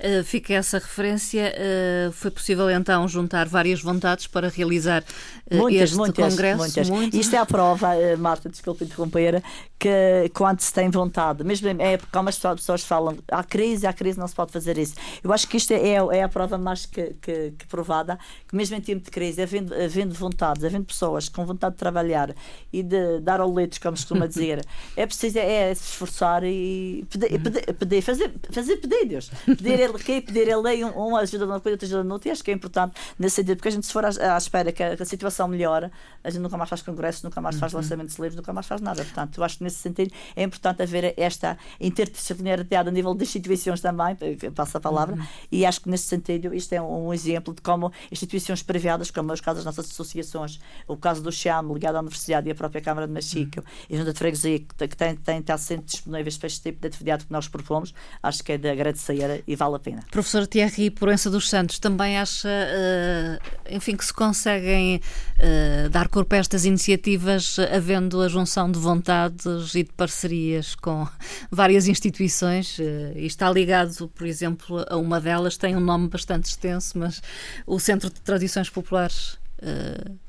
Uh, 0.00 0.24
fica 0.24 0.54
essa 0.54 0.78
referência. 0.78 1.52
Uh, 1.56 2.12
foi 2.12 2.30
possível 2.30 2.70
então 2.70 3.06
juntar 3.08 3.46
várias 3.46 3.80
vontades 3.80 4.26
para 4.26 4.48
realizar 4.48 5.02
uh, 5.50 5.56
muitas, 5.56 5.82
este 5.82 5.96
muitas, 5.96 6.32
congresso? 6.32 6.58
Muitas. 6.58 6.90
muitas. 6.90 7.20
Isto 7.20 7.36
é 7.36 7.38
a 7.38 7.46
prova, 7.46 7.88
Marta, 8.18 8.48
desculpe 8.48 8.84
interromper, 8.84 9.42
que 9.78 10.30
quando 10.34 10.60
se 10.60 10.72
tem 10.72 10.90
vontade, 10.90 11.44
mesmo 11.44 11.68
em 11.68 11.82
época, 11.82 12.08
como 12.12 12.28
as 12.28 12.38
pessoas 12.38 12.82
falam, 12.82 13.16
há 13.30 13.44
crise, 13.44 13.86
há 13.86 13.92
crise, 13.92 14.18
não 14.18 14.26
se 14.26 14.34
pode 14.34 14.52
fazer 14.52 14.78
isso. 14.78 14.94
Eu 15.22 15.32
acho 15.32 15.46
que 15.46 15.56
isto 15.56 15.72
é, 15.72 15.94
é 15.94 16.22
a 16.22 16.28
prova 16.28 16.56
mais 16.58 16.86
que, 16.86 17.14
que, 17.20 17.52
que 17.58 17.66
provada, 17.66 18.18
que 18.48 18.56
mesmo 18.56 18.76
em 18.76 18.80
tempo 18.80 19.04
de 19.04 19.10
crise, 19.10 19.42
havendo, 19.42 19.74
havendo 19.74 20.14
vontades, 20.14 20.64
havendo 20.64 20.84
pessoas 20.86 21.28
com 21.36 21.44
vontade 21.44 21.74
de 21.74 21.78
trabalhar 21.78 22.34
e 22.72 22.82
de 22.82 23.20
dar 23.20 23.40
ao 23.40 23.52
leite, 23.52 23.78
como 23.78 23.94
costuma 23.94 24.26
dizer, 24.26 24.64
é 24.96 25.06
preciso 25.06 25.38
é, 25.38 25.74
se 25.74 25.84
esforçar 25.84 26.42
e 26.44 27.06
pedir, 27.10 27.38
pedir, 27.38 27.74
pedir, 27.74 28.02
fazer, 28.02 28.32
fazer 28.50 28.76
pedidos. 28.78 29.30
Pedir 29.44 29.78
ele 29.78 29.92
que 29.98 30.22
pedir 30.22 30.48
ele 30.48 30.84
um, 30.84 31.10
um 31.10 31.16
ajuda 31.16 31.44
numa 31.44 31.60
coisa, 31.60 31.74
outra 31.74 31.86
ajuda 31.86 32.02
noutra, 32.02 32.30
e 32.30 32.32
acho 32.32 32.42
que 32.42 32.50
é 32.50 32.54
importante 32.54 32.94
nesse 33.18 33.36
sentido, 33.36 33.56
porque 33.56 33.68
a 33.68 33.72
gente 33.72 33.86
se 33.86 33.92
for 33.92 34.04
à, 34.06 34.08
à 34.34 34.38
espera 34.38 34.72
que 34.72 34.82
a, 34.82 34.96
que 34.96 35.02
a, 35.02 35.06
situação 35.06 35.46
melhore, 35.46 35.90
a 36.24 36.30
gente 36.30 36.40
nunca 36.40 36.56
mais 36.56 36.70
faz 36.70 36.80
congressos, 36.80 37.22
nunca 37.22 37.40
mais 37.40 37.58
faz 37.58 37.74
uhum. 37.74 37.80
lançamentos 37.80 38.16
de 38.16 38.22
livros, 38.22 38.36
nunca 38.36 38.52
mais 38.52 38.66
faz 38.66 38.80
nada. 38.80 39.04
Portanto, 39.04 39.38
eu 39.38 39.44
acho 39.44 39.58
que 39.58 39.64
nesse 39.64 39.76
sentido 39.76 40.12
é 40.34 40.42
importante 40.42 40.82
haver 40.82 41.12
esta 41.18 41.58
interdisciplinariedade 41.78 42.88
a 42.88 42.92
nível 42.92 43.14
de 43.14 43.24
instituições 43.24 43.80
também, 43.80 44.16
passo 44.54 44.78
a 44.78 44.80
palavra, 44.80 45.16
uhum. 45.16 45.26
e 45.52 45.66
acho 45.66 45.82
que 45.82 45.90
nesse 45.90 46.04
sentido 46.04 46.54
isto 46.54 46.72
é 46.72 46.80
um, 46.80 47.08
um 47.08 47.14
exemplo 47.14 47.52
de 47.52 47.60
como 47.60 47.92
instituições 48.10 48.62
privadas, 48.62 49.10
como 49.10 49.30
é 49.30 49.34
o 49.34 49.42
caso 49.42 49.56
das 49.56 49.64
nossas 49.64 49.90
associações, 49.90 50.58
o 50.86 50.96
caso 50.96 51.22
do 51.26 51.32
CHAM, 51.32 51.72
ligado 51.72 51.96
à 51.96 52.00
Universidade 52.00 52.48
e 52.48 52.52
a 52.52 52.54
própria 52.54 52.80
Câmara 52.80 53.06
de 53.06 53.12
Machico, 53.12 53.58
uhum. 53.58 53.64
e 53.90 53.94
a 53.94 53.98
Junta 53.98 54.12
de 54.12 54.18
Freguesia, 54.18 54.58
que, 54.58 54.88
que 54.88 54.96
tem, 54.96 55.16
tem 55.16 55.38
estado 55.40 55.58
sempre 55.58 55.86
disponíveis 55.86 56.38
para 56.38 56.46
este 56.46 56.62
tipo 56.62 56.80
de 56.80 56.88
atividade 56.88 57.26
que 57.26 57.32
nós 57.32 57.48
propomos, 57.48 57.94
acho 58.22 58.42
que 58.42 58.52
é 58.52 58.58
de 58.58 58.68
agradecer 58.68 59.42
e 59.46 59.56
vale 59.56 59.76
a 59.76 59.78
pena. 59.78 60.02
Professor 60.10 60.46
Thierry 60.46 60.90
Proença 60.90 61.30
dos 61.30 61.48
Santos, 61.48 61.78
também 61.78 62.18
acha, 62.18 62.48
uh, 62.48 63.74
enfim, 63.74 63.96
que 63.96 64.04
se 64.04 64.12
conseguem 64.12 64.96
uh, 64.96 65.88
dar 65.90 66.08
corpo 66.08 66.34
a 66.34 66.38
estas 66.38 66.64
iniciativas 66.64 67.58
havendo 67.58 68.20
a 68.20 68.28
junção 68.28 68.70
de 68.70 68.78
vontades 68.78 69.74
e 69.74 69.82
de 69.82 69.92
parcerias 69.92 70.74
com 70.74 71.06
várias 71.50 71.88
instituições, 71.88 72.78
uh, 72.78 72.82
e 73.16 73.26
está 73.26 73.50
ligado, 73.50 74.08
por 74.08 74.26
exemplo, 74.26 74.84
a 74.88 74.96
uma 74.96 75.20
delas, 75.20 75.56
tem 75.56 75.76
um 75.76 75.80
nome 75.80 76.08
bastante 76.08 76.44
extenso, 76.44 76.98
mas 76.98 77.20
o 77.66 77.78
Centro 77.78 78.10
de 78.10 78.20
Tradições 78.20 78.70
Populares. 78.70 79.38
Uh, 79.62 80.25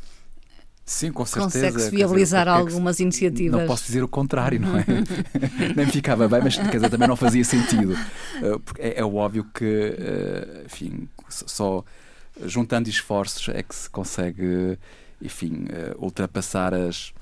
Sim, 0.87 1.11
com 1.11 1.25
certeza. 1.25 1.67
Consegue-se 1.67 1.91
viabilizar 1.91 2.45
dizer, 2.45 2.57
algumas 2.57 2.97
é 3.01 3.03
iniciativas. 3.03 3.59
Não 3.59 3.67
posso 3.67 3.83
dizer 3.83 4.01
o 4.05 4.07
contrário, 4.07 4.57
não 4.57 4.77
é? 4.77 4.85
Nem 5.75 5.85
ficava 5.85 6.29
bem, 6.29 6.39
mas 6.41 6.55
quer 6.55 6.77
dizer, 6.77 6.89
também 6.89 7.09
não 7.09 7.17
fazia 7.17 7.43
sentido. 7.43 7.91
Uh, 7.91 8.61
é, 8.79 9.01
é, 9.01 9.03
óbvio 9.03 9.45
que, 9.53 9.65
uh, 9.65 10.65
enfim, 10.65 11.09
só 11.27 11.83
juntando 12.45 12.87
esforços 12.87 13.49
é 13.49 13.61
que 13.61 13.75
se 13.75 13.89
consegue, 13.89 14.79
enfim, 15.21 15.65
uh, 15.65 16.01
ultrapassar 16.01 16.73
as, 16.73 17.13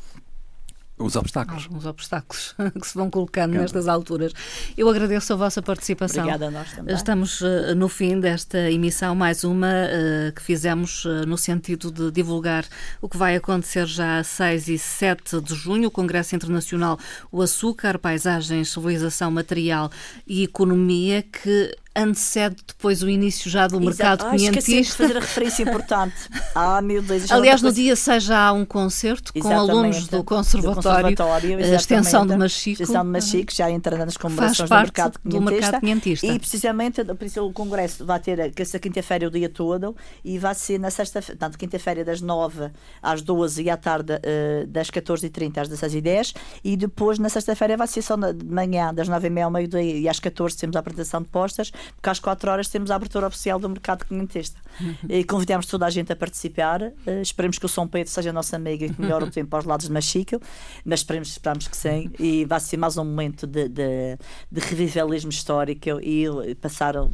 os 0.98 1.16
obstáculos. 1.16 1.66
Alguns 1.66 1.86
obstáculos 1.86 2.56
que 2.80 2.88
se 2.88 2.96
vão 2.96 3.10
colocando 3.10 3.54
nestas 3.54 3.88
alturas. 3.88 4.32
Eu 4.78 4.90
agradeço 4.90 5.34
a 5.34 5.36
vossa 5.36 5.62
participação. 5.62 6.24
Obrigada 6.24 6.48
a 6.48 6.52
nós 6.52 6.72
também. 6.72 6.96
Estamos 6.96 7.42
uh, 7.42 7.76
no 7.76 7.90
fim 7.90 8.20
desta 8.20 8.72
emissão, 8.72 9.14
mais 9.14 9.44
uma 9.44 9.68
uh, 9.68 10.32
que 10.34 10.42
fizemos 10.42 11.04
uh, 11.04 11.26
no 11.28 11.38
sentido 11.38 11.92
de 11.92 12.12
divulgar 12.12 12.66
o 13.02 13.10
que 13.10 13.18
vai 13.18 13.36
acontecer 13.36 13.86
já 13.86 14.20
a 14.20 14.24
6 14.24 14.70
e 14.70 14.78
7 14.78 15.42
de 15.42 15.54
junho, 15.54 15.90
o 15.90 15.92
Congresso 15.92 16.36
Internacional 16.36 16.98
O 17.32 17.42
Açúcar, 17.42 18.00
Paisagem, 18.00 18.64
Civilização, 18.64 19.30
Material 19.30 19.92
e 20.26 20.44
Economia, 20.44 21.22
que 21.24 21.76
antecede 21.96 22.58
depois 22.68 23.02
o 23.02 23.10
início 23.10 23.50
já 23.50 23.68
do 23.68 23.80
mercado 23.80 24.22
Exato. 24.22 24.38
quinhentista. 24.38 25.04
Ah, 25.04 25.08
fazer 25.08 25.18
a 25.18 25.22
referência 25.22 25.64
importante. 25.64 26.16
Ah, 26.58 26.82
meu 26.82 27.02
Deus. 27.02 27.30
Aliás, 27.32 27.62
no 27.62 27.72
dia 27.72 27.98
6 27.98 28.24
já 28.24 28.48
há 28.48 28.54
um 28.54 28.64
concerto 28.64 29.32
exatamente. 29.36 29.66
com 29.66 29.72
alunos 29.72 30.08
do 30.08 30.24
Conservatório, 30.24 31.16
do 31.16 31.18
conservatório 31.18 31.58
a 31.58 31.76
Extensão 31.76 32.26
de 32.26 32.38
Machico. 32.38 32.82
Extensão 32.82 33.04
de 33.04 33.10
Machico, 33.10 33.54
já 33.54 33.70
entrando 33.70 34.06
nas 34.06 34.16
comemorações 34.16 34.70
do 34.70 34.76
mercado, 34.76 35.20
do 35.24 35.42
mercado 35.42 35.80
quinhentista. 35.82 36.26
E 36.26 36.40
precisamente, 36.40 37.04
por 37.04 37.26
isso 37.26 37.46
o 37.46 37.52
congresso 37.52 38.06
vai 38.06 38.22
ter 38.22 38.54
essa 38.58 38.80
quinta-feira 38.80 39.28
o 39.28 39.32
dia 39.32 39.50
todo 39.50 39.96
e 40.24 40.40
vai 40.40 40.56
ser 40.56 40.80
na 40.80 40.90
sexta-feira, 40.90 41.38
tanto 41.38 41.58
quinta-feira 41.58 42.06
das 42.06 42.22
9 42.22 42.72
às 43.02 43.22
12 43.22 43.64
e 43.64 43.70
à 43.70 43.76
tarde 43.76 44.14
uh, 44.14 44.68
das 44.68 44.90
14h30 44.90 45.58
às 45.58 45.70
16h10 45.70 46.36
e 46.64 46.78
depois 46.78 47.20
na 47.20 47.28
sexta-feira 47.28 47.76
vai 47.76 47.88
ser 47.88 48.02
só 48.02 48.16
de 48.16 48.46
manhã 48.46 48.94
das 48.94 49.10
9h30 49.10 49.44
ao 49.44 49.52
meio-dia 49.52 49.82
e 49.82 50.08
às 50.08 50.22
14 50.22 50.58
temos 50.58 50.76
a 50.78 50.80
apresentação 50.80 51.22
de 51.22 51.28
postas 51.28 51.72
porque 51.96 52.10
às 52.10 52.20
4 52.20 52.52
horas 52.52 52.70
temos 52.70 52.92
a 52.92 52.96
abertura 52.96 53.28
oficial 53.28 53.60
do 53.60 53.70
mercado. 53.70 54.06
Uhum. 54.10 54.96
E 55.10 55.24
convidamos 55.24 55.66
toda 55.66 55.86
a 55.86 55.90
gente 55.90 56.12
a 56.12 56.16
participar. 56.16 56.82
Uh, 56.82 57.22
esperemos 57.22 57.58
que 57.58 57.66
o 57.66 57.70
São 57.70 57.88
Pedro 57.88 58.12
seja 58.12 58.30
a 58.30 58.34
nossa 58.34 58.56
amiga 58.56 58.86
e 58.86 58.94
que 58.94 59.02
melhore 59.02 59.26
o 59.26 59.32
tempo 59.32 59.56
aos 59.56 59.66
lados 59.66 59.88
de 59.88 59.92
Machico, 59.92 60.40
mas 60.84 61.00
esperemos, 61.02 61.30
esperamos 61.30 61.68
que 61.68 61.78
sim. 61.78 62.12
E 62.20 62.46
vai 62.46 62.60
ser 62.60 62.78
mais 62.78 62.98
um 62.98 63.06
momento 63.06 63.48
de, 63.48 63.68
de, 63.70 64.18
de 64.52 64.60
revivalismo 64.62 65.30
histórico 65.30 66.00
e 66.02 66.26
passaram 66.62 67.12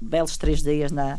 belos 0.00 0.36
três 0.36 0.62
dias 0.62 0.92
na 0.92 1.18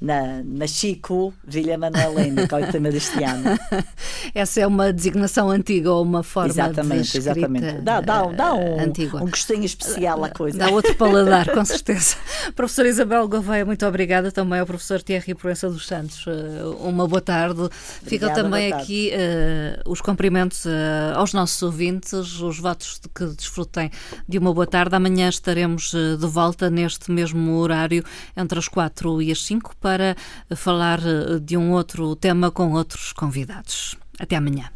na, 0.00 0.42
na 0.44 0.66
Chico 0.66 1.32
Vila 1.46 1.78
Manuelina, 1.78 2.46
que 2.46 2.54
é 2.54 2.58
o 2.58 2.72
tema 2.72 2.90
deste 2.90 3.22
ano. 3.22 3.58
Essa 4.34 4.60
é 4.60 4.66
uma 4.66 4.92
designação 4.92 5.50
antiga 5.50 5.90
ou 5.92 6.02
uma 6.02 6.22
forma 6.22 6.50
exatamente, 6.50 7.12
de 7.12 7.18
exatamente. 7.18 7.80
Dá, 7.80 8.00
dá, 8.00 8.22
dá 8.26 8.54
um, 8.54 8.82
um 8.82 9.30
gostinho 9.30 9.64
especial 9.64 10.22
à 10.24 10.28
coisa. 10.28 10.58
Dá 10.58 10.68
outro 10.68 10.94
paladar, 10.96 11.50
com 11.50 11.64
certeza. 11.64 12.16
Professora 12.54 12.88
Isabel 12.88 13.28
Gouveia, 13.28 13.64
muito 13.64 13.86
obrigada. 13.86 14.30
Também 14.30 14.60
ao 14.60 14.66
professor 14.66 15.02
Thierry 15.02 15.34
Proença 15.34 15.68
dos 15.70 15.86
Santos. 15.86 16.24
Eh, 16.26 16.64
uma 16.80 17.06
boa 17.06 17.20
tarde. 17.20 17.68
Ficam 18.02 18.32
também 18.32 18.72
aqui 18.72 19.12
uh, 19.12 19.90
os 19.90 20.00
cumprimentos 20.00 20.64
uh, 20.64 21.14
aos 21.14 21.32
nossos 21.32 21.62
ouvintes, 21.62 22.12
os 22.12 22.58
votos 22.58 23.00
de 23.02 23.08
que 23.08 23.34
desfrutem 23.34 23.90
de 24.28 24.38
uma 24.38 24.52
boa 24.52 24.66
tarde. 24.66 24.94
Amanhã 24.94 25.28
estaremos 25.28 25.92
de 25.92 26.26
volta 26.26 26.68
neste 26.68 27.10
mesmo 27.10 27.56
horário, 27.58 28.04
entre 28.36 28.58
as 28.58 28.68
quatro 28.68 29.22
e 29.22 29.30
as 29.30 29.42
cinco 29.42 29.74
para 29.84 30.16
falar 30.56 30.98
eh, 31.00 31.38
de 31.38 31.58
um 31.58 31.72
outro 31.72 32.16
tema 32.16 32.50
com 32.50 32.72
outros 32.72 33.12
convidados. 33.12 33.94
Até 34.18 34.36
amanhã. 34.36 34.70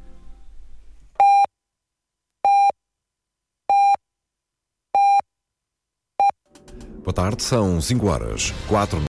Boa 7.03 7.15
tarde, 7.15 7.43
são 7.43 7.81
5 7.81 8.07
horas, 8.07 8.53
4 8.69 9.01